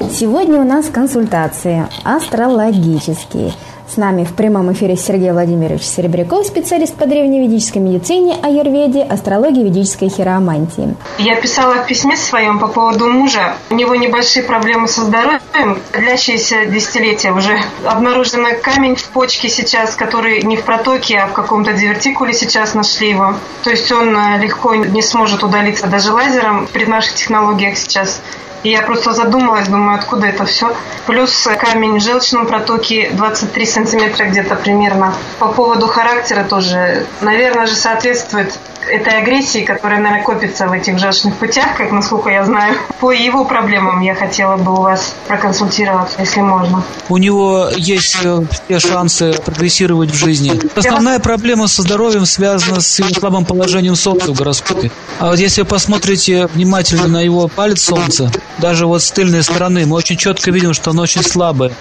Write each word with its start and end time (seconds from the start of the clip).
Сегодня 0.00 0.60
у 0.60 0.64
нас 0.64 0.86
консультации 0.86 1.86
астрологические. 2.02 3.52
С 3.86 3.96
нами 3.96 4.24
в 4.24 4.32
прямом 4.32 4.72
эфире 4.72 4.96
Сергей 4.96 5.30
Владимирович 5.30 5.82
Серебряков, 5.82 6.46
специалист 6.46 6.94
по 6.94 7.06
древневедической 7.06 7.80
медицине, 7.80 8.34
аюрведе, 8.42 9.02
астрологии, 9.02 9.62
ведической 9.62 10.08
хиромантии. 10.08 10.96
Я 11.18 11.40
писала 11.40 11.74
в 11.74 11.86
письме 11.86 12.16
своем 12.16 12.58
по 12.58 12.66
поводу 12.66 13.06
мужа. 13.06 13.54
У 13.70 13.74
него 13.74 13.94
небольшие 13.94 14.42
проблемы 14.44 14.88
со 14.88 15.02
здоровьем, 15.02 15.78
длящиеся 15.92 16.66
десятилетия 16.66 17.32
уже. 17.32 17.56
Обнаружен 17.84 18.46
камень 18.60 18.96
в 18.96 19.04
почке 19.10 19.48
сейчас, 19.48 19.94
который 19.94 20.42
не 20.42 20.56
в 20.56 20.64
протоке, 20.64 21.18
а 21.18 21.26
в 21.26 21.32
каком-то 21.32 21.72
дивертикуле 21.72 22.32
сейчас 22.32 22.74
нашли 22.74 23.10
его. 23.10 23.34
То 23.62 23.70
есть 23.70 23.92
он 23.92 24.16
э, 24.16 24.38
легко 24.38 24.74
не 24.74 25.02
сможет 25.02 25.44
удалиться 25.44 25.86
даже 25.86 26.12
лазером 26.12 26.66
при 26.72 26.86
наших 26.86 27.14
технологиях 27.14 27.76
сейчас. 27.76 28.20
И 28.64 28.70
я 28.70 28.82
просто 28.82 29.12
задумалась, 29.12 29.68
думаю, 29.68 29.98
откуда 29.98 30.26
это 30.26 30.44
все. 30.46 30.74
Плюс 31.06 31.46
камень 31.60 31.98
в 31.98 32.02
желчном 32.02 32.46
протоке 32.46 33.10
23 33.12 33.66
сантиметра 33.66 34.24
где-то 34.24 34.56
примерно. 34.56 35.14
По 35.38 35.48
поводу 35.48 35.86
характера 35.86 36.44
тоже, 36.44 37.06
наверное 37.20 37.66
же, 37.66 37.74
соответствует 37.74 38.58
этой 38.88 39.18
агрессии, 39.20 39.64
которая, 39.64 40.00
наверное, 40.00 40.22
копится 40.22 40.66
в 40.66 40.72
этих 40.72 40.98
желчных 40.98 41.36
путях, 41.36 41.76
как 41.76 41.90
насколько 41.92 42.30
я 42.30 42.44
знаю. 42.44 42.76
По 43.00 43.12
его 43.12 43.44
проблемам 43.44 44.00
я 44.00 44.14
хотела 44.14 44.56
бы 44.56 44.72
у 44.72 44.82
вас 44.82 45.14
проконсультироваться, 45.26 46.20
если 46.20 46.40
можно. 46.40 46.82
У 47.08 47.16
него 47.16 47.68
есть 47.76 48.16
э, 48.24 48.40
все 48.66 48.78
шансы 48.78 49.32
прогрессировать 49.44 50.10
в 50.10 50.14
жизни. 50.14 50.60
Основная 50.76 51.18
проблема 51.18 51.66
со 51.66 51.82
здоровьем 51.82 52.26
связана 52.26 52.80
с 52.80 52.98
его 52.98 53.10
слабым 53.10 53.44
положением 53.44 53.96
Солнца 53.96 54.32
в 54.32 54.36
гороскопе. 54.36 54.90
А 55.18 55.30
вот 55.30 55.38
если 55.38 55.62
вы 55.62 55.66
посмотрите 55.66 56.46
внимательно 56.46 57.08
на 57.08 57.20
его 57.20 57.48
палец 57.48 57.82
Солнца, 57.82 58.30
даже 58.58 58.86
вот 58.86 59.02
с 59.02 59.10
тыльной 59.10 59.42
стороны, 59.42 59.86
мы 59.86 59.96
очень 59.96 60.16
четко 60.16 60.50
видим, 60.50 60.74
что 60.74 60.90
он 60.90 60.98
очень 61.00 61.22
слабый. 61.22 61.72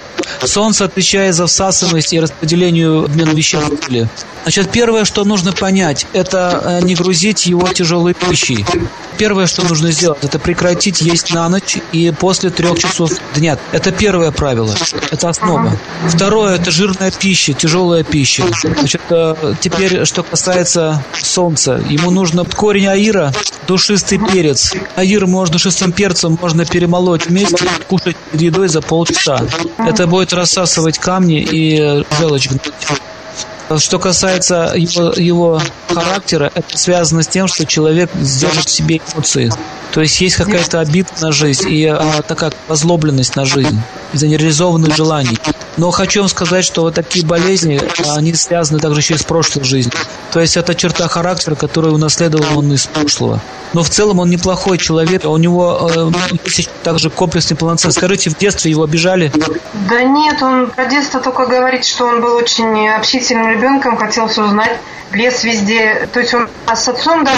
Солнце 0.44 0.85
отвечает 0.85 1.35
за 1.35 1.47
всасываемость 1.47 2.14
и 2.14 2.20
распределению 2.20 3.05
обмен 3.05 3.30
веществ. 3.36 3.53
Значит, 4.44 4.72
первое, 4.72 5.05
что 5.05 5.23
нужно 5.23 5.53
понять, 5.53 6.05
это 6.14 6.61
э, 6.64 6.81
не 6.94 6.95
грузить 6.95 7.45
его 7.47 7.67
тяжелой 7.67 8.13
пищей. 8.13 8.66
Первое, 9.17 9.47
что 9.47 9.63
нужно 9.63 9.91
сделать, 9.91 10.23
это 10.23 10.39
прекратить 10.39 11.02
есть 11.02 11.33
на 11.33 11.49
ночь 11.49 11.77
и 11.91 12.11
после 12.11 12.49
трех 12.49 12.80
часов 12.80 13.11
дня. 13.36 13.58
Это 13.72 13.91
первое 13.91 14.31
правило. 14.31 14.75
Это 15.11 15.30
основа. 15.30 15.77
Второе, 16.08 16.55
это 16.55 16.71
жирная 16.71 17.11
пища, 17.11 17.53
тяжелая 17.53 18.03
пища. 18.03 18.44
Значит, 18.61 19.02
э, 19.09 19.55
теперь, 19.59 20.05
что 20.05 20.23
касается 20.23 21.03
солнца, 21.19 21.81
ему 21.89 22.11
нужно 22.11 22.44
корень 22.45 22.88
аира, 22.88 23.33
душистый 23.67 24.19
перец. 24.19 24.73
Аир 24.95 25.27
можно 25.27 25.53
душистым 25.53 25.91
перцем 25.91 26.38
можно 26.41 26.66
перемолоть 26.66 27.27
вместе, 27.27 27.67
кушать 27.88 28.17
едой 28.33 28.67
за 28.67 28.81
полчаса. 28.81 29.45
Это 29.77 30.08
будет 30.08 30.33
рассасывать 30.33 30.97
камни 30.99 31.39
и 31.39 32.03
желчь 32.19 32.49
что 33.78 34.00
касается 34.00 34.73
его, 34.75 35.14
его 35.14 35.61
характера, 35.94 36.52
это 36.53 36.78
связано 36.78 37.23
с 37.23 37.28
тем, 37.28 37.47
что 37.47 37.66
человек 37.66 38.09
сдержит 38.20 38.66
в 38.66 38.70
себе 38.70 39.02
эмоции. 39.14 39.52
То 39.94 40.02
есть 40.02 40.20
есть 40.22 40.36
какая-то 40.36 40.80
обида 40.80 41.09
на 41.22 41.31
жизнь 41.31 41.70
и 41.70 41.86
а, 41.86 42.23
такая 42.23 42.52
озлобленность 42.67 43.36
на 43.36 43.45
жизнь 43.45 43.80
из-за 44.11 44.28
нереализованных 44.28 44.95
желаний. 44.95 45.38
Но 45.78 45.92
хочу 45.92 46.22
вам 46.22 46.30
сказать, 46.30 46.66
что 46.66 46.81
вот 46.81 46.95
такие 46.95 47.25
болезни, 47.25 47.80
они 48.16 48.33
связаны 48.33 48.80
также 48.80 49.02
еще 49.02 49.14
и 49.14 49.17
с 49.17 49.23
прошлой 49.23 49.64
жизнью. 49.64 49.94
То 50.31 50.39
есть 50.39 50.58
это 50.58 50.73
черта 50.73 51.08
характера, 51.08 51.53
которую 51.53 51.94
унаследовал 51.94 52.58
он 52.58 52.73
из 52.73 52.88
прошлого. 52.88 53.39
Но 53.73 53.83
в 53.83 53.89
целом 53.89 54.20
он 54.20 54.30
неплохой 54.30 54.77
человек, 54.77 55.25
у 55.25 55.38
него 55.38 55.89
э, 55.94 56.11
есть 56.45 56.70
также 56.83 57.09
комплексный 57.09 57.58
полноценный. 57.58 57.94
Скажите, 57.94 58.30
в 58.30 58.38
детстве 58.38 58.72
его 58.72 58.83
обижали? 58.83 59.31
Да 59.89 60.03
нет, 60.03 60.42
он 60.44 60.70
про 60.70 60.86
детство 60.86 61.20
только 61.20 61.45
говорит, 61.48 61.86
что 61.86 62.05
он 62.05 62.22
был 62.22 62.36
очень 62.36 62.88
общительным 62.89 63.52
ребенком, 63.53 63.97
хотел 63.97 64.27
все 64.27 64.43
узнать 64.43 64.79
лес 65.15 65.43
везде. 65.43 66.08
То 66.11 66.19
есть 66.19 66.33
он 66.33 66.47
а 66.65 66.75
с 66.75 66.87
отцом, 66.87 67.23
да, 67.23 67.31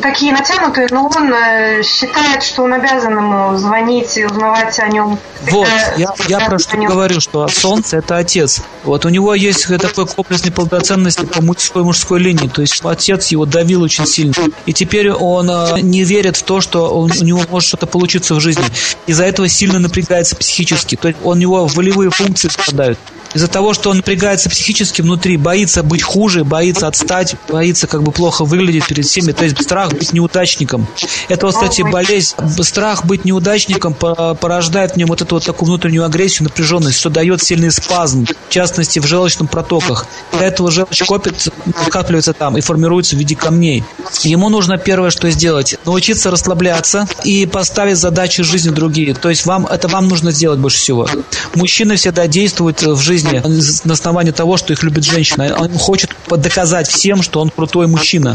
такие 0.00 0.32
натянутые, 0.32 0.88
но 0.90 1.06
он 1.06 1.32
э, 1.32 1.82
считает, 1.82 2.42
что 2.42 2.64
он 2.64 2.72
обязан 2.74 3.16
ему 3.16 3.56
звонить 3.56 4.16
и 4.16 4.24
узнавать 4.24 4.78
о 4.78 4.88
нем. 4.88 5.18
Вот, 5.50 5.66
это, 5.66 6.00
я, 6.00 6.14
я 6.28 6.40
про 6.40 6.58
что 6.58 6.76
говорю, 6.76 7.20
что 7.20 7.48
солнце 7.48 7.98
это 7.98 8.16
отец. 8.16 8.62
Вот 8.84 9.04
у 9.04 9.08
него 9.08 9.34
есть 9.34 9.66
такой 9.78 10.06
комплексной 10.06 10.52
полноценности 10.52 11.24
по 11.24 11.42
мужской 11.42 11.82
мужской 11.82 12.20
линии. 12.20 12.48
То 12.48 12.62
есть 12.62 12.80
отец 12.84 13.28
его 13.28 13.46
давил 13.46 13.82
очень 13.82 14.06
сильно. 14.06 14.34
И 14.66 14.72
теперь 14.72 15.10
он 15.10 15.50
э, 15.50 15.80
не 15.80 16.04
верит 16.04 16.36
в 16.36 16.42
то, 16.42 16.60
что 16.60 16.88
он, 16.88 17.10
у 17.10 17.24
него 17.24 17.42
может 17.50 17.68
что-то 17.68 17.86
получиться 17.86 18.34
в 18.34 18.40
жизни. 18.40 18.64
Из-за 19.06 19.24
этого 19.24 19.48
сильно 19.48 19.78
напрягается 19.78 20.36
психически. 20.36 20.96
То 20.96 21.08
есть 21.08 21.20
у 21.22 21.34
него 21.34 21.66
волевые 21.66 22.10
функции 22.10 22.48
страдают 22.48 22.98
из-за 23.34 23.48
того, 23.48 23.72
что 23.74 23.90
он 23.90 23.98
напрягается 23.98 24.50
психически 24.50 25.02
внутри, 25.02 25.36
боится 25.36 25.61
быть 25.82 26.02
хуже, 26.02 26.44
боится 26.44 26.86
отстать, 26.86 27.36
боится 27.48 27.86
как 27.86 28.02
бы 28.02 28.12
плохо 28.12 28.44
выглядеть 28.44 28.86
перед 28.86 29.04
всеми, 29.04 29.32
то 29.32 29.44
есть 29.44 29.62
страх 29.62 29.92
быть 29.92 30.12
неудачником. 30.12 30.86
Это, 31.28 31.46
вот, 31.46 31.54
кстати, 31.54 31.82
болезнь, 31.82 32.34
страх 32.62 33.04
быть 33.04 33.24
неудачником 33.24 33.94
порождает 33.94 34.92
в 34.92 34.96
нем 34.96 35.08
вот 35.08 35.22
эту 35.22 35.36
вот 35.36 35.44
такую 35.44 35.68
внутреннюю 35.68 36.04
агрессию, 36.04 36.44
напряженность, 36.44 36.98
что 36.98 37.10
дает 37.10 37.42
сильный 37.42 37.70
спазм, 37.70 38.26
в 38.48 38.52
частности, 38.52 38.98
в 38.98 39.06
желчном 39.06 39.48
протоках. 39.48 40.06
Для 40.32 40.46
этого 40.46 40.70
желчь 40.70 41.02
копит, 41.04 41.48
накапливается 41.66 42.32
там 42.32 42.56
и 42.56 42.60
формируется 42.60 43.16
в 43.16 43.18
виде 43.18 43.36
камней. 43.36 43.84
Ему 44.22 44.48
нужно 44.48 44.78
первое, 44.78 45.10
что 45.10 45.30
сделать, 45.30 45.76
научиться 45.84 46.30
расслабляться 46.30 47.06
и 47.24 47.46
поставить 47.46 47.98
задачи 47.98 48.42
жизни 48.42 48.70
другие. 48.70 49.14
То 49.14 49.30
есть 49.30 49.46
вам, 49.46 49.66
это 49.66 49.88
вам 49.88 50.08
нужно 50.08 50.30
сделать 50.32 50.58
больше 50.58 50.78
всего. 50.78 51.08
Мужчины 51.54 51.96
всегда 51.96 52.26
действуют 52.26 52.82
в 52.82 53.00
жизни 53.00 53.42
на 53.84 53.94
основании 53.94 54.32
того, 54.32 54.56
что 54.56 54.72
их 54.72 54.82
любит 54.82 55.04
женщина. 55.04 55.51
Он 55.58 55.76
хочет 55.78 56.10
доказать 56.28 56.88
всем, 56.88 57.22
что 57.22 57.40
он 57.40 57.50
крутой 57.50 57.86
мужчина. 57.86 58.34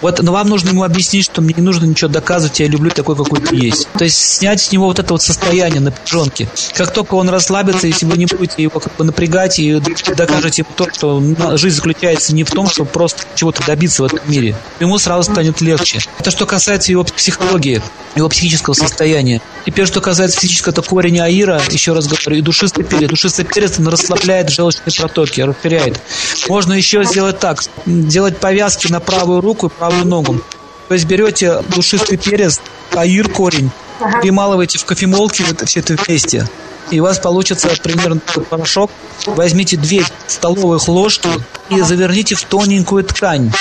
Вот, 0.00 0.22
но 0.22 0.32
вам 0.32 0.48
нужно 0.48 0.68
ему 0.70 0.84
объяснить, 0.84 1.24
что 1.24 1.42
мне 1.42 1.54
не 1.56 1.62
нужно 1.62 1.84
ничего 1.84 2.08
доказывать, 2.08 2.60
я 2.60 2.68
люблю 2.68 2.90
такой, 2.90 3.16
какой 3.16 3.40
ты 3.40 3.56
есть. 3.56 3.88
То 3.98 4.04
есть 4.04 4.16
снять 4.16 4.60
с 4.60 4.70
него 4.70 4.86
вот 4.86 4.98
это 4.98 5.12
вот 5.12 5.22
состояние 5.22 5.80
напряженки. 5.80 6.48
Как 6.74 6.92
только 6.92 7.14
он 7.14 7.28
расслабится, 7.28 7.86
если 7.86 8.06
вы 8.06 8.16
не 8.16 8.26
будете 8.26 8.62
его 8.62 8.78
как 8.78 8.94
бы 8.96 9.04
напрягать 9.04 9.58
и 9.58 9.80
докажете 10.16 10.62
ему 10.62 10.70
то, 10.76 10.88
что 10.92 11.56
жизнь 11.56 11.76
заключается 11.76 12.34
не 12.34 12.44
в 12.44 12.50
том, 12.50 12.68
чтобы 12.68 12.90
просто 12.90 13.24
чего-то 13.34 13.64
добиться 13.66 14.02
в 14.02 14.06
этом 14.06 14.20
мире, 14.26 14.54
ему 14.78 14.98
сразу 14.98 15.32
станет 15.32 15.60
легче. 15.60 15.98
Это 16.20 16.30
что 16.30 16.46
касается 16.46 16.92
его 16.92 17.02
психологии, 17.02 17.82
его 18.14 18.28
психического 18.28 18.74
состояния. 18.74 19.40
Теперь, 19.66 19.86
что 19.86 20.00
касается 20.00 20.38
физического, 20.38 20.72
это 20.72 20.82
корень 20.82 21.18
аира, 21.18 21.60
еще 21.70 21.92
раз 21.92 22.06
говорю, 22.06 22.38
и 22.38 22.40
душистый 22.40 22.84
перец. 22.84 23.10
Душистый 23.10 23.44
перец, 23.44 23.78
он 23.78 23.88
расслабляет 23.88 24.48
желчные 24.50 24.92
протоки, 24.96 25.40
расширяет. 25.40 26.00
Можно 26.58 26.72
еще 26.72 27.04
сделать 27.04 27.38
так, 27.38 27.62
делать 27.86 28.38
повязки 28.38 28.90
на 28.90 28.98
правую 28.98 29.40
руку 29.40 29.68
и 29.68 29.70
правую 29.70 30.04
ногу. 30.04 30.40
То 30.88 30.94
есть 30.94 31.06
берете 31.06 31.62
душистый 31.68 32.18
перец, 32.18 32.60
аир 32.96 33.28
корень, 33.28 33.70
перемалываете 34.20 34.76
в 34.78 34.84
кофемолке 34.84 35.44
вот 35.44 35.68
все 35.68 35.78
это 35.78 35.94
вместе 35.94 36.48
и 36.90 37.00
у 37.00 37.04
вас 37.04 37.18
получится 37.18 37.68
примерно 37.82 38.20
такой 38.20 38.44
порошок. 38.44 38.90
Возьмите 39.26 39.76
две 39.76 40.04
столовых 40.26 40.88
ложки 40.88 41.28
и 41.70 41.80
заверните 41.82 42.34
в 42.34 42.44
тоненькую 42.44 43.04
ткань. 43.04 43.52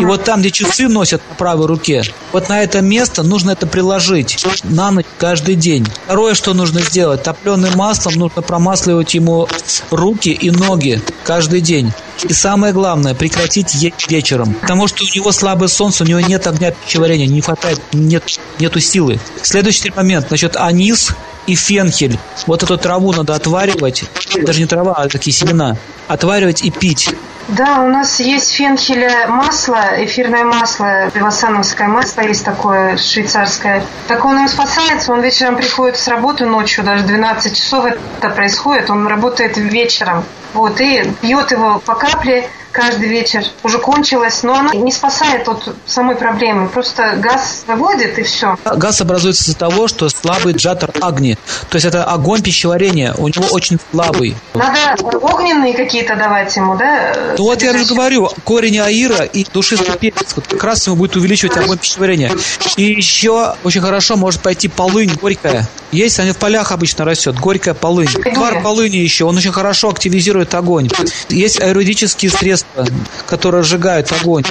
И 0.00 0.04
вот 0.04 0.24
там, 0.24 0.40
где 0.40 0.50
часы 0.50 0.88
носят 0.88 1.22
на 1.28 1.34
правой 1.36 1.66
руке, 1.66 2.02
вот 2.32 2.48
на 2.48 2.62
это 2.62 2.80
место 2.80 3.22
нужно 3.22 3.52
это 3.52 3.66
приложить 3.66 4.44
на 4.64 4.90
ночь 4.90 5.06
каждый 5.18 5.54
день. 5.54 5.86
Второе, 6.04 6.34
что 6.34 6.54
нужно 6.54 6.80
сделать, 6.80 7.22
топленым 7.22 7.76
маслом 7.76 8.14
нужно 8.14 8.42
промасливать 8.42 9.14
ему 9.14 9.48
руки 9.90 10.30
и 10.30 10.50
ноги 10.50 11.00
каждый 11.24 11.60
день. 11.60 11.92
И 12.24 12.32
самое 12.32 12.72
главное, 12.72 13.14
прекратить 13.14 13.74
есть 13.74 14.10
вечером. 14.10 14.54
Потому 14.54 14.86
что 14.86 15.04
у 15.04 15.16
него 15.16 15.32
слабое 15.32 15.68
солнце, 15.68 16.04
у 16.04 16.06
него 16.06 16.20
нет 16.20 16.46
огня 16.46 16.70
пищеварения, 16.70 17.26
не 17.26 17.40
хватает, 17.40 17.80
нет, 17.92 18.24
нету 18.58 18.80
силы. 18.80 19.18
Следующий 19.42 19.90
момент, 19.90 20.26
значит, 20.28 20.56
анис 20.56 21.10
и 21.46 21.54
фенхель. 21.54 22.18
Вот 22.46 22.62
эту 22.62 22.76
траву 22.78 23.12
надо 23.12 23.34
отваривать, 23.34 24.04
даже 24.40 24.60
не 24.60 24.66
трава, 24.66 24.94
а 24.94 25.08
такие 25.08 25.32
семена, 25.32 25.76
отваривать 26.08 26.62
и 26.62 26.70
пить. 26.70 27.14
Да, 27.48 27.82
у 27.82 27.88
нас 27.88 28.20
есть 28.20 28.52
фенхеля 28.52 29.26
масло, 29.26 29.80
эфирное 29.98 30.44
масло, 30.44 31.10
пивосановское 31.12 31.88
масло 31.88 32.22
есть 32.22 32.44
такое 32.44 32.96
швейцарское. 32.96 33.84
Так 34.06 34.24
он 34.24 34.38
им 34.38 34.48
спасается, 34.48 35.12
он 35.12 35.20
вечером 35.20 35.56
приходит 35.56 35.96
с 35.96 36.06
работы 36.06 36.46
ночью, 36.46 36.84
даже 36.84 37.04
12 37.04 37.56
часов 37.56 37.84
это 37.84 38.30
происходит, 38.30 38.90
он 38.90 39.06
работает 39.06 39.56
вечером. 39.56 40.24
Вот, 40.54 40.80
и 40.80 41.02
пьет 41.20 41.50
его 41.50 41.82
по 41.84 41.94
капле, 41.94 42.48
каждый 42.72 43.08
вечер 43.08 43.44
уже 43.62 43.78
кончилась, 43.78 44.42
но 44.42 44.54
она 44.54 44.72
не 44.74 44.90
спасает 44.90 45.46
от 45.48 45.74
самой 45.86 46.16
проблемы. 46.16 46.68
Просто 46.68 47.16
газ 47.16 47.64
выводит 47.66 48.18
и 48.18 48.22
все. 48.22 48.56
Газ 48.64 49.00
образуется 49.00 49.44
из-за 49.44 49.56
того, 49.56 49.86
что 49.88 50.08
слабый 50.08 50.54
джатор 50.54 50.90
агни. 51.00 51.38
То 51.68 51.76
есть 51.76 51.86
это 51.86 52.04
огонь 52.04 52.42
пищеварения. 52.42 53.14
У 53.18 53.28
него 53.28 53.46
очень 53.50 53.78
слабый. 53.90 54.34
Надо 54.54 54.96
огненные 55.18 55.74
какие-то 55.74 56.16
давать 56.16 56.54
ему, 56.56 56.76
да? 56.76 57.14
Ну 57.38 57.44
вот 57.44 57.62
я 57.62 57.76
же 57.76 57.84
говорю, 57.84 58.30
корень 58.44 58.80
аира 58.80 59.24
и 59.24 59.44
душистый 59.52 59.96
перец 59.98 60.34
вот 60.34 60.46
как 60.46 60.64
раз 60.64 60.86
ему 60.86 60.96
будет 60.96 61.16
увеличивать 61.16 61.56
огонь 61.56 61.78
пищеварения. 61.78 62.32
И 62.76 62.84
еще 62.84 63.54
очень 63.62 63.80
хорошо 63.80 64.16
может 64.16 64.40
пойти 64.40 64.68
полынь 64.68 65.12
горькая. 65.20 65.68
Есть, 65.92 66.18
они 66.18 66.32
в 66.32 66.38
полях 66.38 66.72
обычно 66.72 67.04
растет. 67.04 67.38
Горькая 67.38 67.74
полынь. 67.74 68.08
Твар 68.08 68.62
полыни 68.62 68.96
еще, 68.96 69.26
он 69.26 69.36
очень 69.36 69.52
хорошо 69.52 69.90
активизирует 69.90 70.54
огонь. 70.54 70.88
Есть 71.28 71.60
аэродические 71.60 72.30
средства, 72.30 72.86
которые 73.26 73.62
сжигают 73.62 74.10
огонь. 74.10 74.44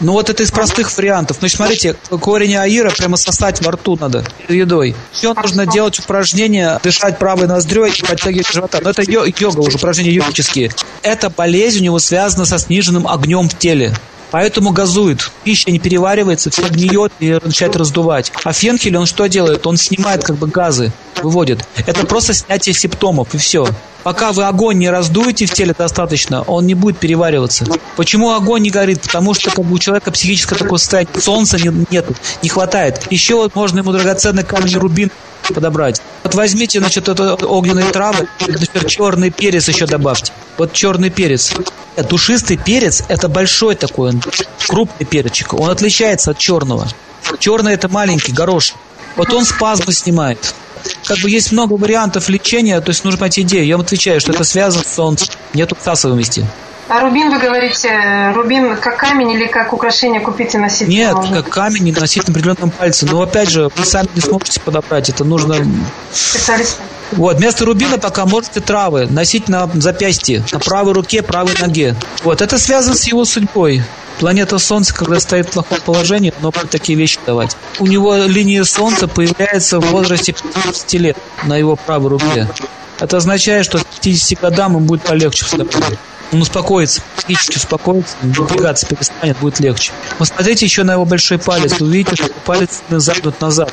Ну 0.00 0.12
вот 0.12 0.28
это 0.28 0.42
из 0.42 0.50
простых 0.50 0.94
вариантов. 0.96 1.38
Значит, 1.38 1.56
смотрите, 1.56 1.96
корень 2.20 2.56
аира 2.56 2.90
прямо 2.90 3.16
сосать 3.16 3.62
во 3.64 3.72
рту 3.72 3.96
надо 4.00 4.24
едой. 4.48 4.96
Все 5.12 5.34
нужно 5.34 5.66
делать 5.66 5.98
упражнения, 6.00 6.80
дышать 6.82 7.18
правой 7.18 7.46
ноздрёй 7.46 7.92
и 7.92 8.02
подтягивать 8.02 8.52
живота. 8.52 8.80
Но 8.82 8.90
это 8.90 9.02
йога 9.02 9.60
уже, 9.60 9.76
упражнения 9.76 10.10
йогические. 10.10 10.72
Эта 11.02 11.30
болезнь 11.30 11.78
у 11.78 11.84
него 11.84 11.98
связана 12.00 12.44
со 12.44 12.58
сниженным 12.58 13.06
огнем 13.06 13.48
в 13.48 13.56
теле. 13.56 13.94
Поэтому 14.30 14.72
газует. 14.72 15.30
Пища 15.44 15.70
не 15.70 15.78
переваривается, 15.78 16.50
все 16.50 16.68
гниет 16.68 17.12
и 17.18 17.38
начинает 17.42 17.76
раздувать. 17.76 18.32
А 18.44 18.52
фенхель, 18.52 18.96
он 18.96 19.06
что 19.06 19.26
делает? 19.26 19.66
Он 19.66 19.76
снимает 19.76 20.22
как 20.22 20.36
бы 20.36 20.46
газы, 20.46 20.92
выводит. 21.22 21.64
Это 21.86 22.06
просто 22.06 22.34
снятие 22.34 22.74
симптомов, 22.74 23.34
и 23.34 23.38
все. 23.38 23.66
Пока 24.02 24.32
вы 24.32 24.44
огонь 24.44 24.78
не 24.78 24.90
раздуете 24.90 25.46
в 25.46 25.52
теле 25.52 25.74
достаточно, 25.76 26.42
он 26.42 26.66
не 26.66 26.74
будет 26.74 26.98
перевариваться. 26.98 27.66
Почему 27.96 28.32
огонь 28.32 28.62
не 28.62 28.70
горит? 28.70 29.02
Потому 29.02 29.34
что 29.34 29.50
как 29.50 29.58
у 29.58 29.78
человека 29.78 30.10
психическое 30.10 30.56
такое 30.56 30.78
состояние. 30.78 31.20
Солнца 31.20 31.58
не, 31.58 31.86
нет, 31.90 32.06
не 32.42 32.48
хватает. 32.48 33.06
Еще 33.10 33.34
вот 33.34 33.54
можно 33.54 33.80
ему 33.80 33.92
драгоценный 33.92 34.44
камень 34.44 34.76
рубин 34.76 35.10
подобрать. 35.54 36.00
Вот 36.24 36.34
возьмите, 36.34 36.78
значит, 36.78 37.08
это 37.08 37.34
огненные 37.34 37.90
травы, 37.90 38.28
например, 38.40 38.84
черный 38.86 39.30
перец 39.30 39.68
еще 39.68 39.86
добавьте. 39.86 40.32
Вот 40.56 40.72
черный 40.72 41.10
перец. 41.10 41.54
Душистый 42.08 42.56
перец– 42.56 43.02
это 43.08 43.28
большой 43.28 43.74
такой, 43.74 44.12
крупный 44.68 45.06
перчик. 45.06 45.54
Он 45.54 45.70
отличается 45.70 46.30
от 46.30 46.38
черного. 46.38 46.86
Черный– 47.38 47.72
это 47.74 47.88
маленький 47.88 48.32
горошек. 48.32 48.76
Вот 49.16 49.32
он 49.32 49.44
спазмы 49.44 49.92
снимает. 49.92 50.54
Как 51.04 51.18
бы 51.18 51.30
есть 51.30 51.52
много 51.52 51.74
вариантов 51.74 52.28
лечения, 52.28 52.80
то 52.80 52.90
есть 52.90 53.04
нужно 53.04 53.18
понять 53.18 53.38
идею. 53.40 53.66
Я 53.66 53.76
вам 53.76 53.84
отвечаю, 53.84 54.20
что 54.20 54.32
это 54.32 54.44
связано 54.44 54.84
с 54.84 54.94
солнцем. 54.94 55.28
Нету 55.54 55.76
всасываемости. 55.80 56.46
А 56.88 57.00
рубин, 57.00 57.30
вы 57.30 57.38
говорите, 57.38 58.32
рубин 58.34 58.74
как 58.78 58.96
камень 58.96 59.32
или 59.32 59.46
как 59.46 59.74
украшение 59.74 60.22
купить 60.22 60.54
и 60.54 60.58
носить? 60.58 60.88
Нет, 60.88 61.12
можно? 61.12 61.42
как 61.42 61.52
камень 61.52 61.88
и 61.88 61.92
носить 61.92 62.26
на 62.26 62.32
определенном 62.32 62.70
пальце. 62.70 63.04
Но 63.04 63.20
опять 63.20 63.50
же, 63.50 63.68
вы 63.76 63.84
сами 63.84 64.08
не 64.14 64.22
сможете 64.22 64.58
подобрать. 64.60 65.10
Это 65.10 65.22
нужно... 65.24 65.56
Специалисты. 66.12 66.80
Вот, 67.12 67.36
вместо 67.38 67.64
рубина 67.66 67.98
пока 67.98 68.24
можете 68.24 68.60
травы 68.60 69.06
носить 69.06 69.48
на 69.48 69.68
запястье, 69.74 70.42
на 70.52 70.58
правой 70.60 70.94
руке, 70.94 71.22
правой 71.22 71.54
ноге. 71.60 71.94
Вот, 72.22 72.40
это 72.40 72.58
связано 72.58 72.94
с 72.94 73.04
его 73.04 73.24
судьбой. 73.24 73.82
Планета 74.18 74.58
Солнце, 74.58 74.94
когда 74.94 75.20
стоит 75.20 75.48
в 75.48 75.52
плохом 75.52 75.80
положении, 75.80 76.34
но 76.40 76.50
будет 76.50 76.70
такие 76.70 76.98
вещи 76.98 77.18
давать. 77.24 77.56
У 77.78 77.86
него 77.86 78.16
линия 78.16 78.64
Солнца 78.64 79.06
появляется 79.06 79.80
в 79.80 79.86
возрасте 79.90 80.32
50 80.32 80.92
лет 80.94 81.16
на 81.44 81.56
его 81.56 81.76
правой 81.76 82.10
руке. 82.10 82.48
Это 82.98 83.16
означает, 83.16 83.64
что 83.64 83.78
к 83.78 83.84
50 84.02 84.40
годам 84.40 84.74
ему 84.74 84.86
будет 84.86 85.02
полегче 85.02 85.44
в 85.44 85.54
он 86.30 86.42
успокоится, 86.42 87.00
психически 87.16 87.56
успокоится, 87.56 88.14
напрягаться 88.22 88.86
перестанет, 88.86 89.38
будет 89.38 89.60
легче. 89.60 89.92
Посмотрите 90.18 90.66
еще 90.66 90.82
на 90.82 90.92
его 90.92 91.06
большой 91.06 91.38
палец, 91.38 91.80
вы 91.80 91.86
увидите, 91.86 92.16
что 92.16 92.30
палец 92.44 92.82
загнут 92.90 93.40
назад. 93.40 93.72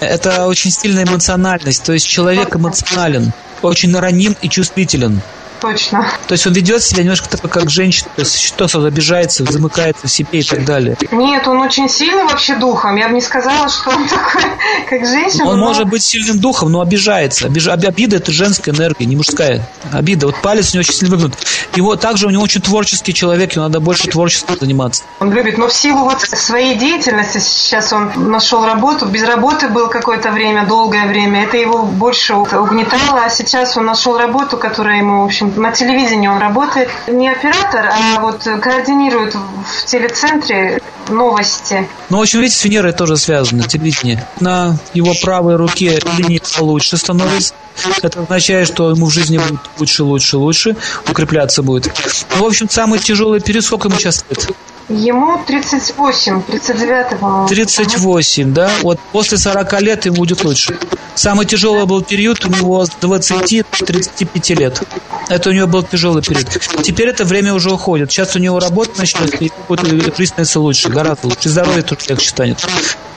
Это 0.00 0.46
очень 0.46 0.72
сильная 0.72 1.04
эмоциональность, 1.04 1.84
то 1.84 1.92
есть 1.92 2.08
человек 2.08 2.56
эмоционален, 2.56 3.32
очень 3.62 3.96
раним 3.96 4.36
и 4.42 4.48
чувствителен 4.48 5.20
точно. 5.62 6.06
То 6.26 6.32
есть 6.32 6.46
он 6.46 6.52
ведет 6.52 6.82
себя 6.82 7.02
немножко 7.02 7.28
так, 7.28 7.40
как 7.50 7.70
женщина, 7.70 8.10
то 8.16 8.22
есть 8.22 8.40
что-то 8.40 8.84
обижается, 8.84 9.44
замыкается 9.44 10.08
в 10.08 10.10
себе 10.10 10.40
и 10.40 10.42
так 10.42 10.64
далее. 10.64 10.96
Нет, 11.12 11.46
он 11.46 11.60
очень 11.60 11.88
сильный 11.88 12.24
вообще 12.24 12.56
духом. 12.56 12.96
Я 12.96 13.08
бы 13.08 13.14
не 13.14 13.20
сказала, 13.20 13.68
что 13.68 13.90
он 13.90 14.08
такой, 14.08 14.42
как 14.90 15.06
женщина. 15.06 15.44
Он 15.46 15.60
но... 15.60 15.66
может 15.66 15.88
быть 15.88 16.02
сильным 16.02 16.40
духом, 16.40 16.72
но 16.72 16.80
обижается. 16.80 17.46
Обиж... 17.46 17.68
Обида 17.68 18.16
это 18.16 18.32
женская 18.32 18.72
энергия, 18.72 19.06
не 19.06 19.14
мужская. 19.14 19.66
Обида. 19.92 20.26
Вот 20.26 20.36
палец 20.42 20.70
у 20.70 20.74
него 20.74 20.80
очень 20.80 20.94
сильно 20.94 21.14
выгнут. 21.14 21.34
Его 21.76 21.94
также 21.94 22.26
у 22.26 22.30
него 22.30 22.42
очень 22.42 22.60
творческий 22.60 23.14
человек, 23.14 23.52
ему 23.52 23.64
надо 23.64 23.78
больше 23.78 24.08
творчеством 24.08 24.56
заниматься. 24.60 25.04
Он 25.20 25.32
любит, 25.32 25.58
но 25.58 25.68
в 25.68 25.72
силу 25.72 26.04
вот 26.04 26.20
своей 26.20 26.74
деятельности 26.74 27.38
сейчас 27.38 27.92
он 27.92 28.10
нашел 28.16 28.66
работу, 28.66 29.06
без 29.06 29.22
работы 29.22 29.68
был 29.68 29.88
какое-то 29.88 30.32
время, 30.32 30.66
долгое 30.66 31.06
время. 31.06 31.44
Это 31.44 31.56
его 31.56 31.84
больше 31.84 32.34
угнетало, 32.34 33.22
а 33.24 33.30
сейчас 33.30 33.76
он 33.76 33.86
нашел 33.86 34.18
работу, 34.18 34.56
которая 34.56 34.98
ему, 34.98 35.22
в 35.22 35.26
общем, 35.26 35.51
на 35.56 35.72
телевидении 35.72 36.28
он 36.28 36.38
работает. 36.38 36.88
Не 37.08 37.30
оператор, 37.30 37.90
а 37.92 38.20
вот 38.20 38.42
координирует 38.42 39.34
в 39.34 39.86
телецентре 39.86 40.80
новости. 41.08 41.88
Ну, 42.10 42.18
в 42.18 42.22
общем, 42.22 42.40
видите, 42.40 42.58
с 42.58 42.64
Венерой 42.64 42.92
тоже 42.92 43.16
связано, 43.16 43.64
телевидение. 43.64 44.26
На 44.40 44.76
его 44.94 45.12
правой 45.20 45.56
руке 45.56 45.98
линия 46.18 46.40
получше 46.58 46.96
становится. 46.96 47.54
Это 48.02 48.20
означает, 48.20 48.68
что 48.68 48.90
ему 48.90 49.06
в 49.06 49.10
жизни 49.10 49.38
будет 49.38 49.60
лучше, 49.78 50.04
лучше, 50.04 50.36
лучше, 50.36 50.76
укрепляться 51.08 51.62
будет. 51.62 51.92
Ну, 52.36 52.44
в 52.44 52.46
общем, 52.46 52.68
самый 52.68 52.98
тяжелый 52.98 53.40
период, 53.40 53.64
сколько 53.64 53.88
ему 53.88 53.98
сейчас 53.98 54.24
лет? 54.28 54.50
Ему 54.88 55.40
38, 55.46 56.42
39 56.42 57.18
по-моему. 57.18 57.48
38, 57.48 58.52
да? 58.52 58.70
Вот 58.82 58.98
после 59.12 59.38
40 59.38 59.80
лет 59.80 60.04
ему 60.06 60.16
будет 60.16 60.44
лучше. 60.44 60.76
Самый 61.14 61.46
тяжелый 61.46 61.86
был 61.86 62.02
период 62.02 62.44
у 62.44 62.48
него 62.48 62.84
с 62.84 62.90
20 63.00 63.64
до 63.78 63.86
35 63.86 64.50
лет. 64.50 64.82
Это 65.28 65.41
у 65.50 65.52
него 65.52 65.66
был 65.66 65.82
тяжелый 65.82 66.22
период. 66.22 66.48
Теперь 66.82 67.08
это 67.08 67.24
время 67.24 67.54
уже 67.54 67.70
уходит. 67.70 68.10
Сейчас 68.10 68.36
у 68.36 68.38
него 68.38 68.60
работа 68.60 68.92
начнется, 68.98 69.36
и 69.36 69.50
будет 69.68 70.26
становится 70.26 70.60
лучше, 70.60 70.88
гораздо 70.88 71.28
лучше. 71.28 71.48
Здоровье 71.48 71.82
тоже 71.82 72.00
легче 72.08 72.28
станет. 72.28 72.58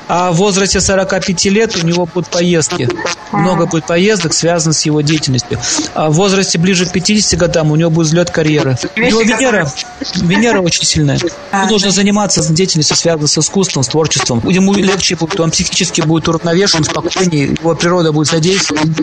А 0.08 0.32
в 0.32 0.36
возрасте 0.36 0.80
45 0.80 1.46
лет 1.46 1.76
у 1.82 1.86
него 1.86 2.06
будут 2.06 2.30
поездки. 2.30 2.88
Много 3.32 3.66
будет 3.66 3.88
поездок, 3.88 4.34
связанных 4.34 4.78
с 4.78 4.86
его 4.86 5.02
деятельностью. 5.02 5.60
А 5.94 6.10
в 6.10 6.14
возрасте 6.14 6.60
ближе 6.60 6.86
к 6.86 6.92
50 6.92 7.40
годам 7.40 7.72
у 7.72 7.76
него 7.76 7.90
будет 7.90 8.08
взлет 8.08 8.30
карьеры. 8.30 8.78
У 8.96 9.00
него 9.00 9.22
Венера, 9.22 9.72
Венера 10.16 10.62
очень 10.62 10.86
сильная. 10.86 11.18
Ему 11.18 11.70
нужно 11.70 11.92
заниматься 11.92 12.42
деятельностью, 12.54 12.96
связанной 12.96 13.28
с 13.28 13.38
искусством, 13.38 13.84
с 13.84 13.88
творчеством. 13.88 14.48
Ему 14.48 14.74
легче 14.74 15.16
будет, 15.16 15.40
он 15.40 15.52
психически 15.52 16.02
будет 16.02 16.28
уравновешен, 16.28 16.84
спокойнее, 16.84 17.56
его 17.60 17.74
природа 17.76 18.12
будет 18.12 18.28
задействована. 18.28 18.94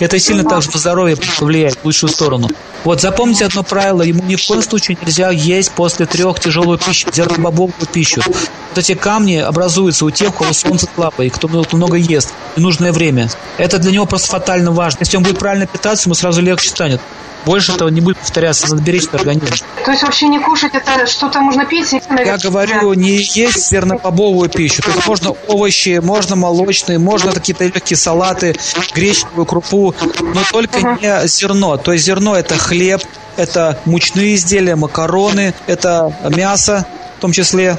Это 0.00 0.18
сильно 0.18 0.44
также 0.44 0.70
на 0.72 0.78
здоровье 0.78 1.16
повлияет 1.38 1.78
в 1.78 1.84
лучшую 1.84 2.10
сторону. 2.20 2.48
Вот 2.84 3.00
запомните 3.00 3.46
одно 3.46 3.62
правило, 3.62 4.02
ему 4.02 4.22
ни 4.24 4.36
в 4.36 4.46
коем 4.46 4.62
случае 4.62 4.98
нельзя 5.00 5.30
есть 5.30 5.70
после 5.72 6.04
трех 6.04 6.38
тяжелую 6.38 6.78
пищу, 6.78 7.08
зернобобовую 7.12 7.72
пищу. 7.92 8.22
Вот 8.26 8.78
эти 8.78 8.94
камни 8.94 9.36
образуются 9.36 10.04
у 10.04 10.10
тех, 10.10 10.28
у 10.28 10.32
кого 10.32 10.52
солнце 10.52 10.86
слабое, 10.94 11.28
и 11.28 11.30
кто 11.30 11.48
много 11.48 11.96
ест, 11.96 12.34
и 12.56 12.60
нужное 12.60 12.92
время. 12.92 13.30
Это 13.56 13.78
для 13.78 13.92
него 13.92 14.04
просто 14.04 14.28
фатально 14.28 14.70
важно. 14.70 14.98
Если 15.00 15.16
он 15.16 15.22
будет 15.22 15.38
правильно 15.38 15.66
питаться, 15.66 16.08
ему 16.08 16.14
сразу 16.14 16.42
легче 16.42 16.68
станет. 16.68 17.00
Больше 17.46 17.72
этого 17.72 17.88
не 17.88 18.00
будет 18.00 18.18
повторяться, 18.18 18.68
надо 18.68 18.82
беречь 18.82 19.08
организм. 19.12 19.64
То 19.84 19.90
есть 19.90 20.02
вообще 20.02 20.28
не 20.28 20.38
кушать, 20.38 20.74
это 20.74 21.06
что-то 21.06 21.40
можно 21.40 21.64
пить? 21.64 21.92
Я 21.92 22.36
говорю, 22.38 22.92
не 22.94 23.16
есть 23.16 23.70
зернобобовую 23.70 24.48
пищу. 24.48 24.82
То 24.82 24.90
есть 24.90 25.06
можно 25.06 25.30
овощи, 25.48 26.00
можно 26.02 26.36
молочные, 26.36 26.98
можно 26.98 27.32
какие-то 27.32 27.64
легкие 27.64 27.96
салаты, 27.96 28.56
гречневую 28.94 29.46
крупу, 29.46 29.94
но 30.20 30.42
только 30.50 30.78
uh-huh. 30.78 31.00
не 31.00 31.28
зерно. 31.28 31.76
То 31.76 31.92
есть 31.92 32.04
зерно 32.04 32.36
это 32.36 32.56
хлеб, 32.56 33.02
это 33.36 33.78
мучные 33.84 34.34
изделия, 34.34 34.76
макароны, 34.76 35.54
это 35.66 36.14
мясо, 36.36 36.86
в 37.20 37.22
том 37.22 37.32
числе, 37.32 37.76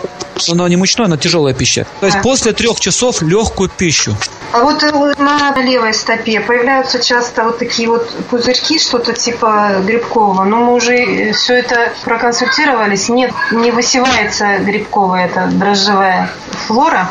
но 0.49 0.67
не 0.67 0.75
мучное, 0.75 1.07
но 1.07 1.17
тяжелая 1.17 1.55
пища. 1.55 1.87
То 1.99 2.05
есть 2.05 2.21
после 2.21 2.53
трех 2.53 2.79
часов 2.79 3.23
легкую 3.23 3.71
пищу. 3.75 4.15
А 4.51 4.61
вот 4.61 4.83
э, 4.83 4.91
на 5.17 5.51
левой 5.57 5.95
стопе 5.95 6.41
появляются 6.41 7.03
часто 7.03 7.45
вот 7.45 7.57
такие 7.57 7.89
вот 7.89 8.07
пузырьки, 8.29 8.77
что-то 8.77 9.13
типа 9.13 9.81
грибкового. 9.83 10.43
Но 10.43 10.57
мы 10.57 10.73
уже 10.75 10.93
э, 10.93 11.33
все 11.33 11.55
это 11.55 11.91
проконсультировались. 12.03 13.09
Нет, 13.09 13.31
не 13.51 13.71
высевается 13.71 14.59
грибковая, 14.59 15.25
это 15.25 15.47
дрожжевая 15.51 16.29
флора. 16.67 17.09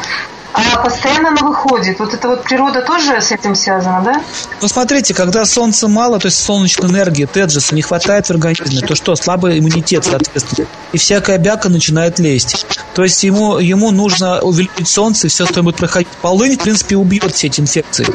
А 0.53 0.83
постоянно 0.83 1.29
она 1.29 1.43
выходит. 1.43 1.99
Вот 2.01 2.13
это 2.13 2.29
вот 2.29 2.45
природа 2.45 2.83
тоже 2.83 3.21
с 3.21 3.31
этим 3.31 3.55
связана, 3.55 4.03
да? 4.03 4.23
Ну, 4.61 4.69
смотрите, 4.69 5.15
когда 5.15 5.45
солнца 5.45 5.89
мало, 5.89 6.19
то 6.19 6.27
есть 6.27 6.43
солнечной 6.43 6.91
энергии, 6.91 7.25
теджеса 7.25 7.75
не 7.75 7.83
хватает 7.83 8.27
в 8.27 8.31
организме, 8.31 8.81
то 8.81 8.95
что, 8.95 9.15
слабый 9.15 9.59
иммунитет, 9.59 10.05
соответственно. 10.05 10.67
И 10.93 10.99
всякая 10.99 11.39
бяка 11.39 11.69
начинает 11.69 12.19
лезть. 12.19 12.67
То 12.95 13.05
есть 13.05 13.23
ему, 13.23 13.59
ему 13.59 13.91
нужно 13.91 14.41
увеличить 14.41 14.89
солнце, 14.89 15.29
и 15.29 15.31
все, 15.31 15.47
что 15.47 15.63
будет 15.63 15.77
проходить. 15.77 16.09
Полынь, 16.21 16.57
в 16.57 16.63
принципе, 16.63 16.97
убьет 16.97 17.35
все 17.35 17.47
эти 17.47 17.61
инфекции. 17.61 18.07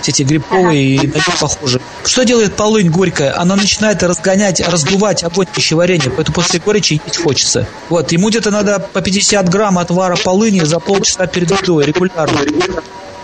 Все 0.00 0.10
эти 0.12 0.22
грибковые 0.22 0.96
и 0.96 1.06
на 1.06 1.14
них 1.14 1.38
похожие. 1.40 1.80
Что 2.04 2.24
делает 2.24 2.54
полынь 2.54 2.90
горькая? 2.90 3.38
Она 3.38 3.56
начинает 3.56 4.02
разгонять, 4.02 4.60
раздувать 4.60 5.24
огонь 5.24 5.46
пищеварения, 5.52 6.10
поэтому 6.10 6.34
после 6.34 6.60
горечи 6.60 7.00
есть 7.04 7.22
хочется. 7.22 7.66
Вот, 7.88 8.12
ему 8.12 8.30
где-то 8.30 8.50
надо 8.50 8.78
по 8.80 9.00
50 9.00 9.48
грамм 9.48 9.78
отвара 9.78 10.16
полыни 10.16 10.60
за 10.60 10.78
полчаса 10.78 11.26
перед 11.26 11.50
едой 11.50 11.86
регулярно. 11.86 12.40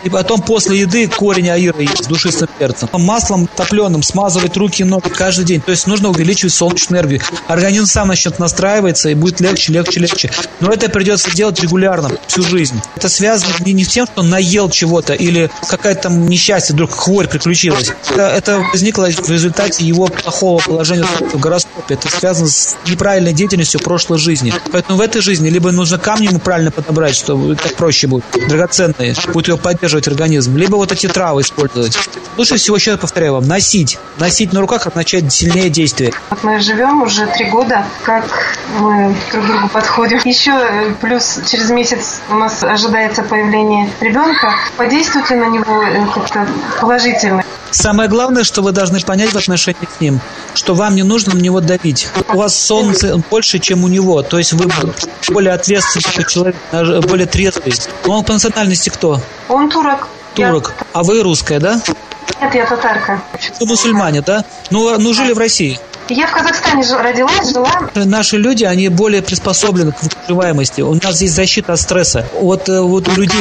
И 0.09 0.11
потом 0.11 0.41
после 0.41 0.81
еды 0.81 1.07
корень 1.07 1.50
аира 1.50 1.77
с 1.83 2.07
душистым 2.07 2.49
перцем. 2.59 2.88
Маслом 2.95 3.47
топленым 3.47 4.03
смазывать 4.03 4.57
руки 4.57 4.81
и 4.81 4.85
ноги 4.87 5.11
каждый 5.11 5.45
день. 5.45 5.61
То 5.61 5.71
есть 5.71 5.87
нужно 5.87 6.09
увеличивать 6.09 6.55
солнечную 6.55 7.03
энергию. 7.03 7.21
Организм 7.47 7.85
сам 7.85 8.09
начнет 8.09 8.38
настраиваться 8.38 9.11
и 9.11 9.15
будет 9.15 9.41
легче, 9.41 9.71
легче, 9.71 10.00
легче. 10.00 10.31
Но 10.61 10.73
это 10.73 10.88
придется 10.88 11.31
делать 11.37 11.61
регулярно, 11.61 12.11
всю 12.27 12.43
жизнь. 12.43 12.81
Это 12.97 13.11
связано 13.11 13.53
не, 13.67 13.75
не 13.75 13.85
с 13.85 13.88
тем, 13.88 14.07
что 14.07 14.23
наел 14.23 14.71
чего-то 14.71 15.12
или 15.12 15.50
какая-то 15.69 16.05
там 16.05 16.27
несчастье, 16.27 16.73
вдруг 16.73 16.91
хворь 16.93 17.29
приключилась. 17.29 17.93
Это, 18.11 18.29
это 18.29 18.65
возникло 18.73 19.11
в 19.11 19.31
результате 19.31 19.85
его 19.85 20.07
плохого 20.07 20.62
положения 20.62 21.05
в 21.05 21.38
гороскопе. 21.38 21.95
Это 21.95 22.09
связано 22.09 22.49
с 22.49 22.79
неправильной 22.87 23.35
деятельностью 23.35 23.79
прошлой 23.81 24.19
жизни. 24.19 24.55
Поэтому 24.73 24.97
в 24.97 25.03
этой 25.03 25.21
жизни 25.21 25.50
либо 25.50 25.71
нужно 25.71 25.99
камни 25.99 26.29
ему 26.29 26.38
правильно 26.38 26.71
подобрать, 26.71 27.15
чтобы 27.15 27.57
так 27.57 27.75
проще 27.75 28.07
будет, 28.07 28.25
драгоценные, 28.49 29.15
будет 29.35 29.49
его 29.49 29.59
поддерживать 29.59 29.98
поддерживать 29.99 30.09
организм, 30.09 30.57
либо 30.57 30.76
вот 30.76 30.93
эти 30.93 31.09
травы 31.09 31.43
использовать. 31.43 31.99
Лучше 32.37 32.57
всего, 32.57 32.76
еще 32.76 32.93
раз 32.93 33.00
повторяю 33.00 33.35
вам, 33.35 33.47
носить. 33.47 33.99
Носить 34.19 34.52
на 34.52 34.61
руках, 34.61 34.88
начать 34.95 35.33
сильнее 35.33 35.71
действие. 35.71 36.12
Вот 36.31 36.43
мы 36.45 36.61
живем 36.61 37.02
уже 37.02 37.26
три 37.26 37.50
года, 37.50 37.85
как 38.02 38.25
мы 38.78 39.14
друг 39.33 39.45
к 39.45 39.47
другу 39.47 39.69
подходим. 39.69 40.21
Еще 40.25 40.52
э, 40.52 40.95
плюс 41.00 41.40
через 41.50 41.71
месяц 41.71 42.21
у 42.31 42.35
нас 42.35 42.62
ожидается 42.62 43.23
появление 43.23 43.90
ребенка. 44.00 44.55
Подействует 44.76 45.31
ли 45.31 45.37
на 45.37 45.49
него 45.49 45.83
э, 45.83 46.07
как-то 46.14 46.47
положительно? 46.81 47.43
Самое 47.71 48.09
главное, 48.09 48.45
что 48.45 48.62
вы 48.62 48.73
должны 48.73 49.00
понять 49.00 49.33
в 49.33 49.37
отношении 49.37 49.85
к 49.85 50.00
ним, 50.00 50.21
что 50.55 50.75
вам 50.75 50.95
не 50.95 51.02
нужно 51.02 51.35
на 51.35 51.38
него 51.38 51.61
давить. 51.61 52.09
У 52.33 52.38
вас 52.38 52.59
солнце 52.59 53.23
больше, 53.31 53.59
чем 53.59 53.85
у 53.85 53.88
него. 53.88 54.23
То 54.23 54.38
есть 54.38 54.55
вы 54.55 54.67
более 55.28 55.52
ответственный 55.52 56.25
человек, 56.26 56.57
более 57.07 57.26
трезвый. 57.26 57.75
Он 58.07 58.25
по 58.25 58.33
национальности 58.33 58.88
кто? 58.88 59.21
Он 59.49 59.69
турок. 59.69 60.09
Турок. 60.35 60.75
Я... 60.78 60.87
А 60.93 61.02
вы 61.02 61.23
русская, 61.23 61.59
да? 61.59 61.81
Нет, 62.40 62.55
я 62.55 62.67
татарка. 62.67 63.21
Вы 63.61 63.67
мусульмане, 63.67 64.23
да? 64.23 64.45
Ну, 64.71 64.99
ну 64.99 65.14
жили 65.14 65.33
в 65.33 65.38
России? 65.38 65.81
Я 66.09 66.27
в 66.27 66.33
Казахстане 66.33 66.83
родилась, 66.97 67.53
жила. 67.53 67.91
Наши 67.95 68.38
люди, 68.38 68.65
они 68.65 68.88
более 68.88 69.23
приспособлены 69.23 69.93
к 69.93 69.97
выживаемости. 70.27 70.81
У 70.81 70.95
нас 70.95 71.17
здесь 71.17 71.33
защита 71.33 71.75
от 71.75 71.81
стресса. 71.81 72.27
Вот, 72.41 72.69
э, 72.69 72.81
вот 72.81 73.09
у 73.09 73.12
людей, 73.12 73.38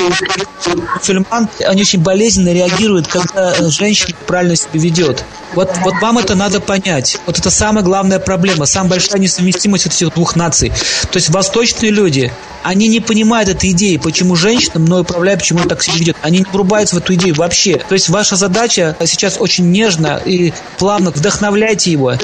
мусульман, 0.95 1.47
они 1.65 1.81
очень 1.81 2.01
болезненно 2.01 2.53
реагируют, 2.53 3.07
когда 3.07 3.53
женщина 3.69 4.15
правильно 4.25 4.55
себя 4.55 4.71
ведет. 4.73 5.23
Вот, 5.53 5.71
вот 5.83 5.93
вам 6.01 6.17
это 6.17 6.35
надо 6.35 6.59
понять. 6.59 7.19
Вот 7.25 7.39
это 7.39 7.49
самая 7.49 7.83
главная 7.83 8.19
проблема, 8.19 8.65
самая 8.65 8.91
большая 8.91 9.19
несовместимость 9.19 9.85
вот 9.85 9.93
этих 9.93 10.13
двух 10.13 10.35
наций. 10.35 10.69
То 11.11 11.17
есть 11.17 11.29
восточные 11.29 11.91
люди, 11.91 12.31
они 12.63 12.89
не 12.89 12.99
понимают 12.99 13.49
этой 13.49 13.71
идеи, 13.71 13.97
почему 13.97 14.35
женщина 14.35 14.79
мной 14.79 15.01
управляет, 15.01 15.39
почему 15.39 15.61
он 15.61 15.69
так 15.69 15.81
себя 15.81 15.95
ведет. 15.95 16.17
Они 16.21 16.39
не 16.39 16.45
врубаются 16.51 16.95
в 16.95 16.99
эту 16.99 17.13
идею 17.13 17.35
вообще. 17.35 17.77
То 17.77 17.93
есть 17.93 18.09
ваша 18.09 18.35
задача 18.35 18.95
сейчас 19.05 19.37
очень 19.39 19.71
нежно 19.71 20.21
и 20.23 20.53
плавно 20.77 21.11
вдохновляйте 21.11 21.91
его, 21.91 22.15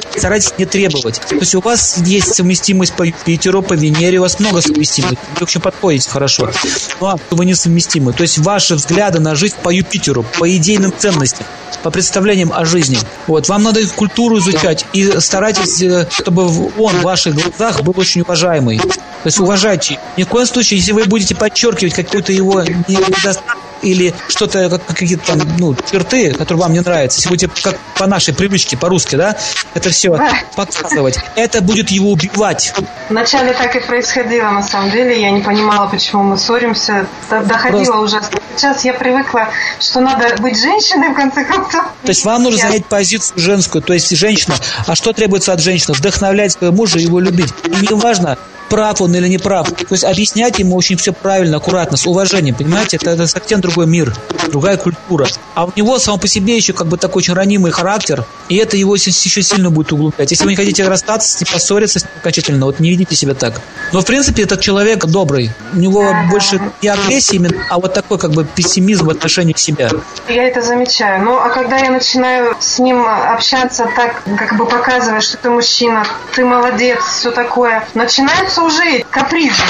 не 0.57 0.65
требовать. 0.65 1.21
То 1.27 1.35
есть 1.35 1.55
у 1.55 1.61
вас 1.61 1.97
есть 2.05 2.35
совместимость 2.35 2.93
по 2.93 3.03
Юпитеру, 3.03 3.61
по 3.61 3.73
Венере, 3.73 4.19
у 4.19 4.21
вас 4.21 4.39
много 4.39 4.61
совместимых. 4.61 5.11
Вы, 5.11 5.17
в 5.39 5.41
общем, 5.41 5.61
подходите 5.61 6.09
хорошо. 6.09 6.51
Ну, 6.99 7.07
а 7.07 7.17
вы 7.31 7.45
несовместимы. 7.45 8.13
То 8.13 8.23
есть 8.23 8.37
ваши 8.39 8.75
взгляды 8.75 9.19
на 9.19 9.35
жизнь 9.35 9.55
по 9.61 9.69
Юпитеру, 9.69 10.25
по 10.39 10.49
идейным 10.49 10.93
ценностям 10.97 11.45
по 11.83 11.91
представлениям 11.91 12.51
о 12.53 12.65
жизни. 12.65 12.97
Вот, 13.27 13.49
вам 13.49 13.63
надо 13.63 13.85
культуру 13.87 14.39
изучать 14.39 14.85
и 14.93 15.19
старайтесь, 15.19 15.81
э, 15.81 16.07
чтобы 16.09 16.43
он 16.77 16.95
в 16.97 17.01
ваших 17.03 17.35
глазах 17.35 17.83
был 17.83 17.93
очень 17.97 18.21
уважаемый. 18.21 18.79
То 18.79 19.27
есть 19.27 19.39
уважайте. 19.39 19.99
Ни 20.17 20.23
в 20.23 20.27
коем 20.27 20.47
случае, 20.47 20.79
если 20.79 20.93
вы 20.93 21.03
будете 21.05 21.35
подчеркивать 21.35 21.93
какой-то 21.93 22.31
его 22.31 22.63
недостаток, 22.87 23.57
или 23.83 24.13
что-то, 24.27 24.69
как, 24.69 24.85
какие-то 24.85 25.27
там, 25.27 25.39
ну, 25.59 25.75
черты, 25.91 26.33
которые 26.33 26.63
вам 26.63 26.73
не 26.73 26.79
нравятся, 26.79 27.19
если 27.19 27.29
будете 27.29 27.49
как 27.61 27.77
по 27.97 28.07
нашей 28.07 28.33
привычке, 28.33 28.77
по-русски, 28.77 29.15
да, 29.15 29.35
это 29.73 29.89
все 29.89 30.17
показывать, 30.55 31.19
это 31.35 31.61
будет 31.61 31.91
его 31.91 32.11
убивать. 32.11 32.73
Вначале 33.09 33.53
так 33.53 33.75
и 33.75 33.79
происходило, 33.79 34.49
на 34.49 34.63
самом 34.63 34.91
деле, 34.91 35.21
я 35.21 35.31
не 35.31 35.41
понимала, 35.41 35.87
почему 35.87 36.23
мы 36.23 36.37
ссоримся, 36.37 37.05
доходило 37.29 37.97
уже. 37.97 38.21
Сейчас 38.55 38.85
я 38.85 38.93
привыкла, 38.93 39.49
что 39.79 39.99
надо 39.99 40.35
быть 40.39 40.59
женщиной, 40.59 41.09
в 41.09 41.15
конце 41.15 41.43
концов. 41.43 41.85
То 42.03 42.09
есть 42.09 42.23
вам 42.23 42.43
нужно 42.43 42.61
занять 42.61 42.85
позицию 42.85 43.39
женскую, 43.39 43.81
то 43.81 43.93
есть 43.93 44.15
женщина, 44.15 44.55
а 44.85 44.95
что 44.95 45.11
требуется 45.11 45.53
от 45.53 45.59
женщины? 45.59 45.95
Вдохновлять 45.95 46.51
своего 46.51 46.75
мужа 46.75 46.99
и 46.99 47.01
его 47.01 47.19
любить. 47.19 47.51
И 47.65 47.87
не 47.87 47.95
важно, 47.95 48.37
прав 48.73 49.01
он 49.01 49.15
или 49.15 49.27
не 49.27 49.37
прав. 49.37 49.69
То 49.69 49.85
есть 49.91 50.03
объяснять 50.03 50.57
ему 50.57 50.75
очень 50.75 50.97
все 50.97 51.13
правильно, 51.13 51.57
аккуратно, 51.57 51.95
с 51.95 52.07
уважением, 52.07 52.55
понимаете? 52.55 52.97
Это, 52.97 53.11
это 53.11 53.27
совсем 53.27 53.61
другой 53.61 53.85
мир, 53.85 54.11
другая 54.49 54.77
культура. 54.77 55.27
А 55.53 55.65
у 55.65 55.71
него 55.75 55.99
сам 55.99 56.19
по 56.19 56.27
себе 56.27 56.55
еще 56.55 56.73
как 56.73 56.87
бы 56.87 56.97
такой 56.97 57.19
очень 57.19 57.35
ранимый 57.35 57.71
характер, 57.71 58.25
и 58.49 58.55
это 58.55 58.75
его 58.75 58.95
еще 58.95 59.11
сильно 59.11 59.69
будет 59.69 59.91
углублять. 59.91 60.31
Если 60.31 60.43
вы 60.43 60.49
не 60.49 60.55
хотите 60.55 60.87
расстаться 60.87 61.29
с 61.29 61.47
поссориться 61.47 61.99
с 61.99 62.03
ним 62.03 62.11
окончательно, 62.19 62.65
вот 62.65 62.79
не 62.79 62.89
ведите 62.89 63.15
себя 63.15 63.35
так. 63.35 63.61
Но 63.91 64.01
в 64.01 64.05
принципе 64.05 64.41
этот 64.41 64.59
человек 64.61 65.05
добрый. 65.05 65.51
У 65.73 65.77
него 65.77 66.11
больше 66.31 66.59
не 66.81 66.89
агрессия 66.89 67.35
именно, 67.35 67.63
а 67.69 67.77
вот 67.77 67.93
такой 67.93 68.17
как 68.17 68.31
бы 68.31 68.43
пессимизм 68.43 69.05
в 69.05 69.11
отношении 69.11 69.53
к 69.53 69.59
себе. 69.59 69.87
Я 70.27 70.45
это 70.45 70.63
замечаю. 70.63 71.23
Ну, 71.23 71.37
а 71.37 71.49
когда 71.49 71.77
я 71.77 71.91
начинаю 71.91 72.55
с 72.59 72.79
ним 72.79 73.05
общаться 73.05 73.87
так, 73.95 74.23
как 74.35 74.57
бы 74.57 74.65
показывая, 74.65 75.21
что 75.21 75.37
ты 75.37 75.51
мужчина, 75.51 76.07
ты 76.33 76.43
молодец, 76.43 77.03
все 77.19 77.29
такое, 77.29 77.87
начинается 77.93 78.62
уже 78.65 79.03
капризы. 79.09 79.61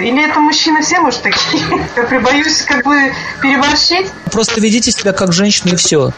Или 0.00 0.28
это 0.28 0.40
мужчины 0.40 0.82
все, 0.82 1.00
может, 1.00 1.22
такие? 1.22 1.62
Я 1.96 2.02
прибоюсь 2.04 2.62
как 2.62 2.84
бы 2.84 3.12
переборщить. 3.40 4.08
Просто 4.32 4.60
ведите 4.60 4.90
себя 4.92 5.12
как 5.12 5.32
женщина 5.32 5.74
и 5.74 5.76
все. 5.76 6.12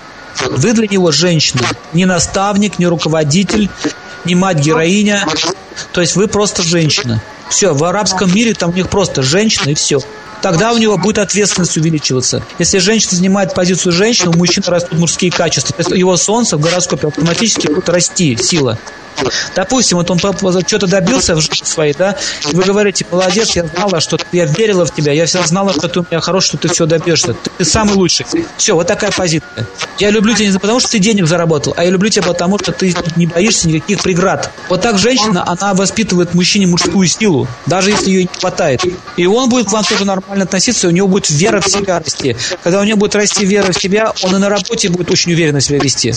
Вы 0.48 0.72
для 0.72 0.86
него 0.88 1.12
женщина. 1.12 1.62
Не 1.92 2.06
наставник, 2.06 2.78
не 2.78 2.86
руководитель, 2.86 3.68
не 4.24 4.34
мать-героиня. 4.34 5.26
То 5.92 6.00
есть 6.00 6.16
вы 6.16 6.28
просто 6.28 6.62
женщина. 6.62 7.20
Все, 7.48 7.74
в 7.74 7.84
арабском 7.84 8.34
мире 8.34 8.54
там 8.54 8.70
у 8.70 8.72
них 8.72 8.88
просто 8.88 9.22
женщина 9.22 9.70
и 9.70 9.74
все. 9.74 10.00
Тогда 10.42 10.72
у 10.72 10.78
него 10.78 10.98
будет 10.98 11.18
ответственность 11.18 11.76
увеличиваться. 11.76 12.44
Если 12.58 12.78
женщина 12.78 13.16
занимает 13.16 13.54
позицию 13.54 13.92
женщины, 13.92 14.30
у 14.30 14.36
мужчины 14.36 14.66
растут 14.66 14.98
мужские 14.98 15.30
качества. 15.30 15.74
То 15.74 15.82
есть 15.82 15.92
его 15.92 16.16
солнце 16.16 16.56
в 16.56 16.60
гороскопе 16.60 17.08
автоматически 17.08 17.68
будет 17.68 17.88
расти 17.88 18.36
сила. 18.36 18.78
Допустим, 19.54 19.98
вот 19.98 20.10
он 20.10 20.18
что-то 20.18 20.86
добился 20.86 21.34
в 21.34 21.40
жизни 21.40 21.64
своей, 21.64 21.94
да, 21.94 22.16
и 22.50 22.56
вы 22.56 22.64
говорите, 22.64 23.06
молодец, 23.10 23.54
я 23.54 23.64
знала, 23.66 24.00
что 24.00 24.18
я 24.32 24.46
верила 24.46 24.84
в 24.84 24.94
тебя, 24.94 25.12
я 25.12 25.26
всегда 25.26 25.46
знала, 25.46 25.72
что 25.72 25.88
ты 25.88 26.00
у 26.00 26.06
меня 26.10 26.20
хороший, 26.20 26.48
что 26.48 26.58
ты 26.58 26.68
все 26.68 26.86
добьешься, 26.86 27.34
ты, 27.34 27.50
ты 27.58 27.64
самый 27.64 27.94
лучший. 27.94 28.26
Все, 28.56 28.74
вот 28.74 28.86
такая 28.86 29.10
позиция. 29.12 29.66
Я 29.98 30.10
люблю 30.10 30.34
тебя 30.34 30.50
не 30.50 30.58
потому, 30.58 30.80
что 30.80 30.90
ты 30.90 30.98
денег 30.98 31.26
заработал, 31.26 31.74
а 31.76 31.84
я 31.84 31.90
люблю 31.90 32.08
тебя 32.08 32.24
потому, 32.24 32.58
что 32.58 32.72
ты 32.72 32.94
не 33.16 33.26
боишься 33.26 33.68
никаких 33.68 34.02
преград. 34.02 34.50
Вот 34.68 34.80
так 34.80 34.98
женщина, 34.98 35.44
она 35.46 35.74
воспитывает 35.74 36.34
мужчине 36.34 36.66
мужскую 36.66 37.06
силу, 37.06 37.46
даже 37.66 37.90
если 37.90 38.10
ее 38.10 38.22
не 38.22 38.40
хватает. 38.40 38.82
И 39.16 39.26
он 39.26 39.48
будет 39.48 39.68
к 39.68 39.72
вам 39.72 39.84
тоже 39.84 40.04
нормально 40.04 40.31
относиться, 40.40 40.88
у 40.88 40.90
него 40.90 41.08
будет 41.08 41.28
вера 41.28 41.60
в 41.60 41.68
себя 41.68 41.98
расти. 41.98 42.36
Когда 42.62 42.80
у 42.80 42.84
него 42.84 42.98
будет 42.98 43.14
расти 43.14 43.44
вера 43.44 43.72
в 43.72 43.80
себя, 43.80 44.12
он 44.22 44.34
и 44.36 44.38
на 44.38 44.48
работе 44.48 44.88
будет 44.88 45.10
очень 45.10 45.32
уверенно 45.32 45.60
себя 45.60 45.78
вести. 45.78 46.14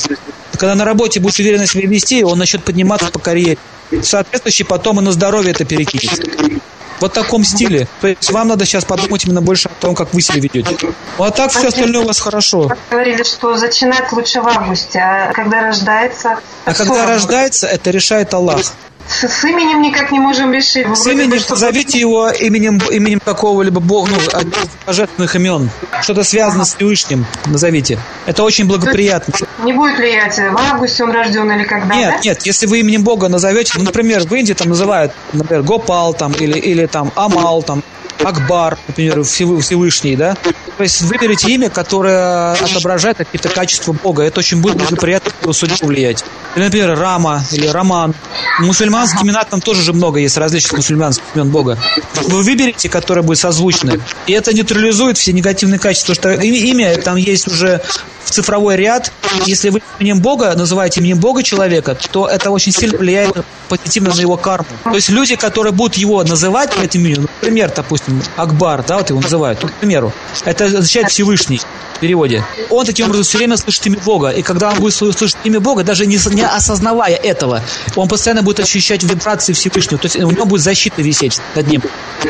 Когда 0.54 0.76
на 0.76 0.86
работе 0.86 1.20
будет 1.20 1.38
уверенно 1.40 1.68
себя 1.68 1.88
вести, 1.88 2.24
он 2.24 2.38
начнет 2.38 2.64
подниматься 2.64 3.12
по 3.12 3.20
карьере. 3.20 3.58
Соответствующий 4.02 4.66
потом 4.66 5.00
и 5.00 5.04
на 5.04 5.12
здоровье 5.12 5.52
это 5.52 5.66
перекинет. 5.66 6.62
Вот 7.00 7.12
в 7.12 7.14
таком 7.16 7.44
стиле. 7.44 7.88
То 8.02 8.08
есть 8.08 8.32
вам 8.32 8.48
надо 8.48 8.66
сейчас 8.66 8.86
подумать 8.86 9.26
именно 9.26 9.42
больше 9.42 9.68
о 9.68 9.82
том, 9.82 9.96
как 9.96 10.14
вы 10.14 10.22
себя 10.22 10.40
ведете. 10.40 10.78
Ну, 11.18 11.24
а 11.24 11.32
так 11.32 11.52
все 11.52 11.68
остальное 11.68 12.04
у 12.04 12.08
вас 12.08 12.20
хорошо. 12.20 12.72
Говорили, 12.90 13.24
что 13.24 13.56
начинать 13.58 14.12
лучше 14.14 14.42
в 14.42 14.48
августе, 14.48 15.00
а 15.00 15.34
когда 15.34 15.62
рождается... 15.62 16.40
А 16.64 16.74
когда 16.74 17.06
рождается, 17.06 17.68
это 17.68 17.92
решает 17.92 18.34
Аллах. 18.34 18.62
С, 19.08 19.28
с 19.28 19.44
именем 19.44 19.82
никак 19.82 20.12
не 20.12 20.20
можем 20.20 20.52
решить. 20.52 20.86
С 20.96 21.08
именем, 21.08 21.40
что 21.40 21.56
зовите 21.56 22.00
его 22.00 22.30
именем, 22.30 22.80
именем 22.92 23.20
какого-либо 23.20 23.80
бога, 23.80 24.12
ну, 24.12 24.52
божественных 24.86 25.36
имен. 25.36 25.70
Что-то 26.02 26.24
связано 26.24 26.66
с 26.66 26.76
Всевышним, 26.76 27.26
назовите. 27.46 28.00
Это 28.26 28.44
очень 28.44 28.66
благоприятно. 28.66 29.34
Не 29.64 29.74
будет 29.74 29.98
влиять, 29.98 30.38
в 30.38 30.58
августе 30.58 31.04
он 31.04 31.12
рожден 31.12 31.52
или 31.52 31.64
когда, 31.64 31.96
Нет, 31.96 32.14
да? 32.16 32.20
нет, 32.24 32.46
если 32.46 32.66
вы 32.66 32.80
именем 32.80 33.04
бога 33.04 33.30
назовете, 33.30 33.74
ну, 33.78 33.84
например, 33.84 34.24
в 34.24 34.34
Индии 34.34 34.54
там 34.54 34.70
называют, 34.70 35.12
например, 35.34 35.64
Гопал 35.64 36.14
там, 36.14 36.32
или, 36.34 36.58
или 36.58 36.86
там 36.86 37.12
Амал 37.16 37.62
там, 37.64 37.84
Акбар, 38.24 38.78
например, 38.88 39.24
Всевышний, 39.24 40.16
да? 40.16 40.36
То 40.78 40.84
есть 40.84 41.02
выберите 41.02 41.52
имя, 41.52 41.70
которое 41.70 42.54
отображает 42.54 43.18
какие-то 43.18 43.50
качества 43.50 43.94
Бога. 43.94 44.24
Это 44.24 44.40
очень 44.40 44.62
будет 44.62 44.78
благоприятно 44.78 45.32
на 45.44 45.54
судьбу 45.54 45.88
влиять. 45.88 46.24
Или, 46.56 46.66
например, 46.66 46.98
Рама 46.98 47.44
или 47.52 47.68
Роман. 47.68 48.14
У 48.62 48.74
мусульман 48.96 49.06
мусульманские 49.06 49.24
имена 49.24 49.44
там 49.44 49.62
тоже 49.62 49.82
же 49.82 49.94
много 49.94 50.20
есть 50.20 50.38
различных 50.38 50.74
мусульманских 50.74 51.24
имен 51.36 51.50
Бога. 51.50 51.78
Вы 52.24 52.44
выберете, 52.44 52.90
которое 52.90 53.22
будет 53.22 53.40
созвучно, 53.40 54.00
и 54.28 54.34
это 54.34 54.54
нейтрализует 54.54 55.18
все 55.18 55.34
негативные 55.34 55.80
качества, 55.80 56.16
что 56.16 56.32
имя 56.32 56.96
там 57.02 57.16
есть 57.18 57.48
уже 57.48 57.82
в 58.24 58.32
цифровой 58.32 58.76
ряд. 58.76 59.12
Если 59.46 59.70
вы 59.70 59.82
именем 60.00 60.20
Бога 60.20 60.54
называете 60.56 61.00
именем 61.00 61.20
Бога 61.20 61.44
человека, 61.44 61.98
то 62.12 62.28
это 62.28 62.52
очень 62.52 62.72
сильно 62.72 62.98
влияет 62.98 63.36
позитивно 63.70 64.14
на 64.14 64.20
его 64.20 64.38
карму. 64.38 64.68
То 64.84 64.96
есть 64.96 65.10
люди, 65.10 65.36
которые 65.36 65.74
будут 65.74 65.96
его 65.96 66.24
называть 66.24 66.72
этим 66.82 67.02
именем, 67.02 67.24
например, 67.24 67.72
допустим, 67.76 68.22
Акбар, 68.36 68.84
да, 68.88 68.98
вот 68.98 69.10
его 69.10 69.22
называют, 69.22 69.62
ну, 69.62 69.70
к 69.70 69.74
примеру, 69.74 70.14
это 70.44 70.66
означает 70.66 71.10
Всевышний 71.10 71.62
в 71.96 72.00
переводе. 72.00 72.44
Он 72.70 72.86
таким 72.86 73.06
образом 73.06 73.24
все 73.24 73.38
время 73.38 73.58
слышит 73.58 73.88
имя 73.88 74.00
Бога. 74.06 74.30
И 74.30 74.42
когда 74.42 74.72
он 74.72 74.80
будет 74.80 74.94
слышать 74.94 75.38
имя 75.44 75.60
Бога, 75.60 75.84
даже 75.84 76.06
не, 76.06 76.20
не 76.34 76.46
осознавая 76.46 77.16
этого, 77.16 77.62
он 77.96 78.08
постоянно 78.08 78.44
будет 78.44 78.60
ощущать 78.60 78.85
вибрации 79.04 79.54
Всевышнего. 79.54 79.98
То 79.98 80.06
есть 80.06 80.16
у 80.18 80.32
него 80.32 80.46
будет 80.46 80.62
защита 80.62 81.02
висеть 81.02 81.42
над 81.56 81.68
ним, 81.68 81.82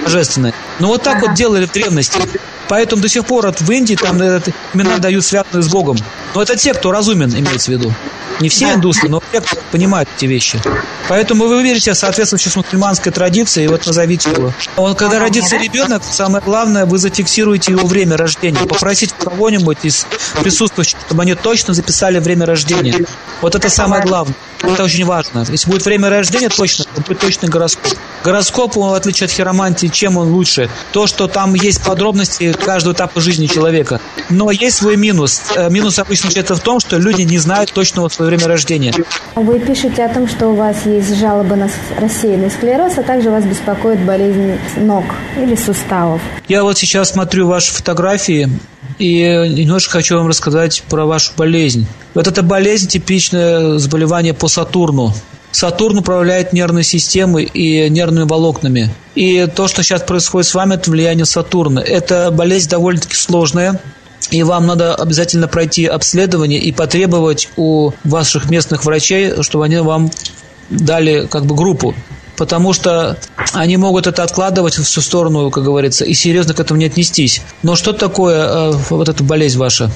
божественная. 0.03 0.53
Но 0.79 0.87
вот 0.87 1.03
так 1.03 1.21
вот 1.21 1.33
делали 1.33 1.65
в 1.65 1.71
древности. 1.71 2.19
Поэтому 2.67 3.01
до 3.01 3.09
сих 3.09 3.25
пор 3.25 3.45
вот 3.45 3.61
в 3.61 3.71
Индии 3.71 3.95
там 3.95 4.17
имена 4.17 4.97
дают 4.97 5.23
связанные 5.23 5.63
с 5.63 5.67
Богом. 5.67 5.97
Но 6.33 6.41
это 6.41 6.55
те, 6.55 6.73
кто 6.73 6.91
разумен, 6.91 7.29
имеется 7.29 7.71
в 7.71 7.75
виду. 7.75 7.93
Не 8.41 8.49
все 8.49 8.73
индусы, 8.73 9.07
но 9.07 9.21
те, 9.31 9.39
кто 9.39 9.55
понимают 9.71 10.09
эти 10.17 10.25
вещи. 10.25 10.59
Поэтому 11.07 11.47
вы 11.47 11.55
выберете 11.55 11.93
с 11.93 12.55
мусульманской 12.55 13.11
традиции, 13.11 13.63
и 13.63 13.67
вот 13.67 13.85
назовите 13.85 14.31
его. 14.31 14.51
Он, 14.75 14.95
когда 14.95 15.19
родится 15.19 15.55
ребенок, 15.55 16.03
самое 16.03 16.43
главное, 16.43 16.85
вы 16.85 16.97
зафиксируете 16.97 17.71
его 17.71 17.87
время 17.87 18.17
рождения. 18.17 18.59
Попросите 18.67 19.13
кого-нибудь 19.17 19.77
из 19.83 20.05
присутствующих, 20.41 20.99
чтобы 21.05 21.21
они 21.21 21.35
точно 21.35 21.73
записали 21.73 22.19
время 22.19 22.45
рождения. 22.45 23.05
Вот 23.41 23.55
это 23.55 23.69
самое 23.69 24.03
главное. 24.03 24.35
Это 24.63 24.83
очень 24.83 25.05
важно. 25.05 25.45
Если 25.47 25.69
будет 25.69 25.85
время 25.85 26.09
рождения 26.09 26.49
точно, 26.49 26.85
то 26.85 27.01
будет 27.01 27.19
точный 27.19 27.47
гороскоп. 27.47 27.93
Гороскоп, 28.23 28.75
в 28.75 28.93
отличие 28.93 29.25
от 29.25 29.31
хиромантии, 29.31 29.87
чем 29.87 30.17
он 30.17 30.33
лучше? 30.33 30.64
То, 30.91 31.07
что 31.07 31.27
там 31.27 31.53
есть 31.53 31.83
подробности 31.83 32.53
каждого 32.53 32.93
этапа 32.93 33.21
жизни 33.21 33.47
человека. 33.47 33.99
Но 34.29 34.51
есть 34.51 34.77
свой 34.77 34.97
минус. 34.97 35.41
Э, 35.55 35.69
минус 35.69 35.99
обычно 35.99 36.29
это 36.35 36.55
в 36.55 36.59
том, 36.59 36.79
что 36.79 36.97
люди 36.97 37.21
не 37.21 37.37
знают 37.37 37.71
точного 37.71 38.09
свое 38.09 38.29
время 38.29 38.47
рождения. 38.47 38.93
Вы 39.35 39.59
пишете 39.59 40.05
о 40.05 40.13
том, 40.13 40.27
что 40.27 40.47
у 40.47 40.55
вас 40.55 40.85
есть 40.85 41.15
жалобы 41.17 41.55
на 41.55 41.69
рассеянный 41.99 42.49
склероз, 42.49 42.97
а 42.97 43.03
также 43.03 43.29
вас 43.29 43.43
беспокоит 43.43 43.99
болезнь 43.99 44.57
ног 44.77 45.05
или 45.37 45.55
суставов. 45.55 46.21
Я 46.47 46.63
вот 46.63 46.77
сейчас 46.77 47.11
смотрю 47.11 47.47
ваши 47.47 47.73
фотографии 47.73 48.49
и 48.99 49.21
немножко 49.23 49.93
хочу 49.93 50.17
вам 50.17 50.27
рассказать 50.27 50.83
про 50.89 51.05
вашу 51.05 51.33
болезнь. 51.35 51.85
Вот 52.13 52.27
эта 52.27 52.43
болезнь 52.43 52.87
типичное 52.87 53.77
заболевание 53.77 54.33
по 54.33 54.47
Сатурну. 54.47 55.13
Сатурн 55.55 55.99
управляет 55.99 56.51
нервной 56.51 56.83
системой 56.83 57.45
и 57.45 57.89
нервными 57.89 58.27
волокнами. 58.27 58.89
И 59.15 59.47
то, 59.47 59.69
что 59.69 59.83
сейчас 59.83 60.01
происходит 60.01 60.49
с 60.49 60.53
вами, 60.53 60.73
это 60.73 60.91
влияние 60.91 61.23
Сатурна. 61.23 61.81
Это 61.81 62.29
болезнь 62.29 62.69
довольно-таки 62.69 63.15
сложная. 63.15 63.79
И 64.31 64.43
вам 64.43 64.67
надо 64.67 64.95
обязательно 64.95 65.47
пройти 65.47 65.85
обследование 65.85 66.59
и 66.59 66.73
потребовать 66.73 67.47
у 67.55 67.91
ваших 68.03 68.49
местных 68.49 68.83
врачей, 68.83 69.41
чтобы 69.43 69.63
они 69.63 69.77
вам 69.77 70.11
дали 70.69 71.25
как 71.25 71.45
бы 71.45 71.55
группу 71.55 71.95
потому 72.37 72.73
что 72.73 73.17
они 73.53 73.77
могут 73.77 74.07
это 74.07 74.21
откладывать 74.21 74.73
всю 74.73 74.99
сторону, 74.99 75.49
как 75.51 75.63
говорится, 75.63 76.03
и 76.03 76.13
серьезно 76.13 76.53
к 76.53 76.59
этому 76.59 76.77
не 76.81 76.87
отнестись. 76.87 77.41
Но 77.63 77.77
что 77.77 77.93
такое 77.93 78.45
э, 78.45 78.71
вот 78.89 79.07
эта 79.07 79.23
болезнь 79.23 79.57
ваша, 79.57 79.89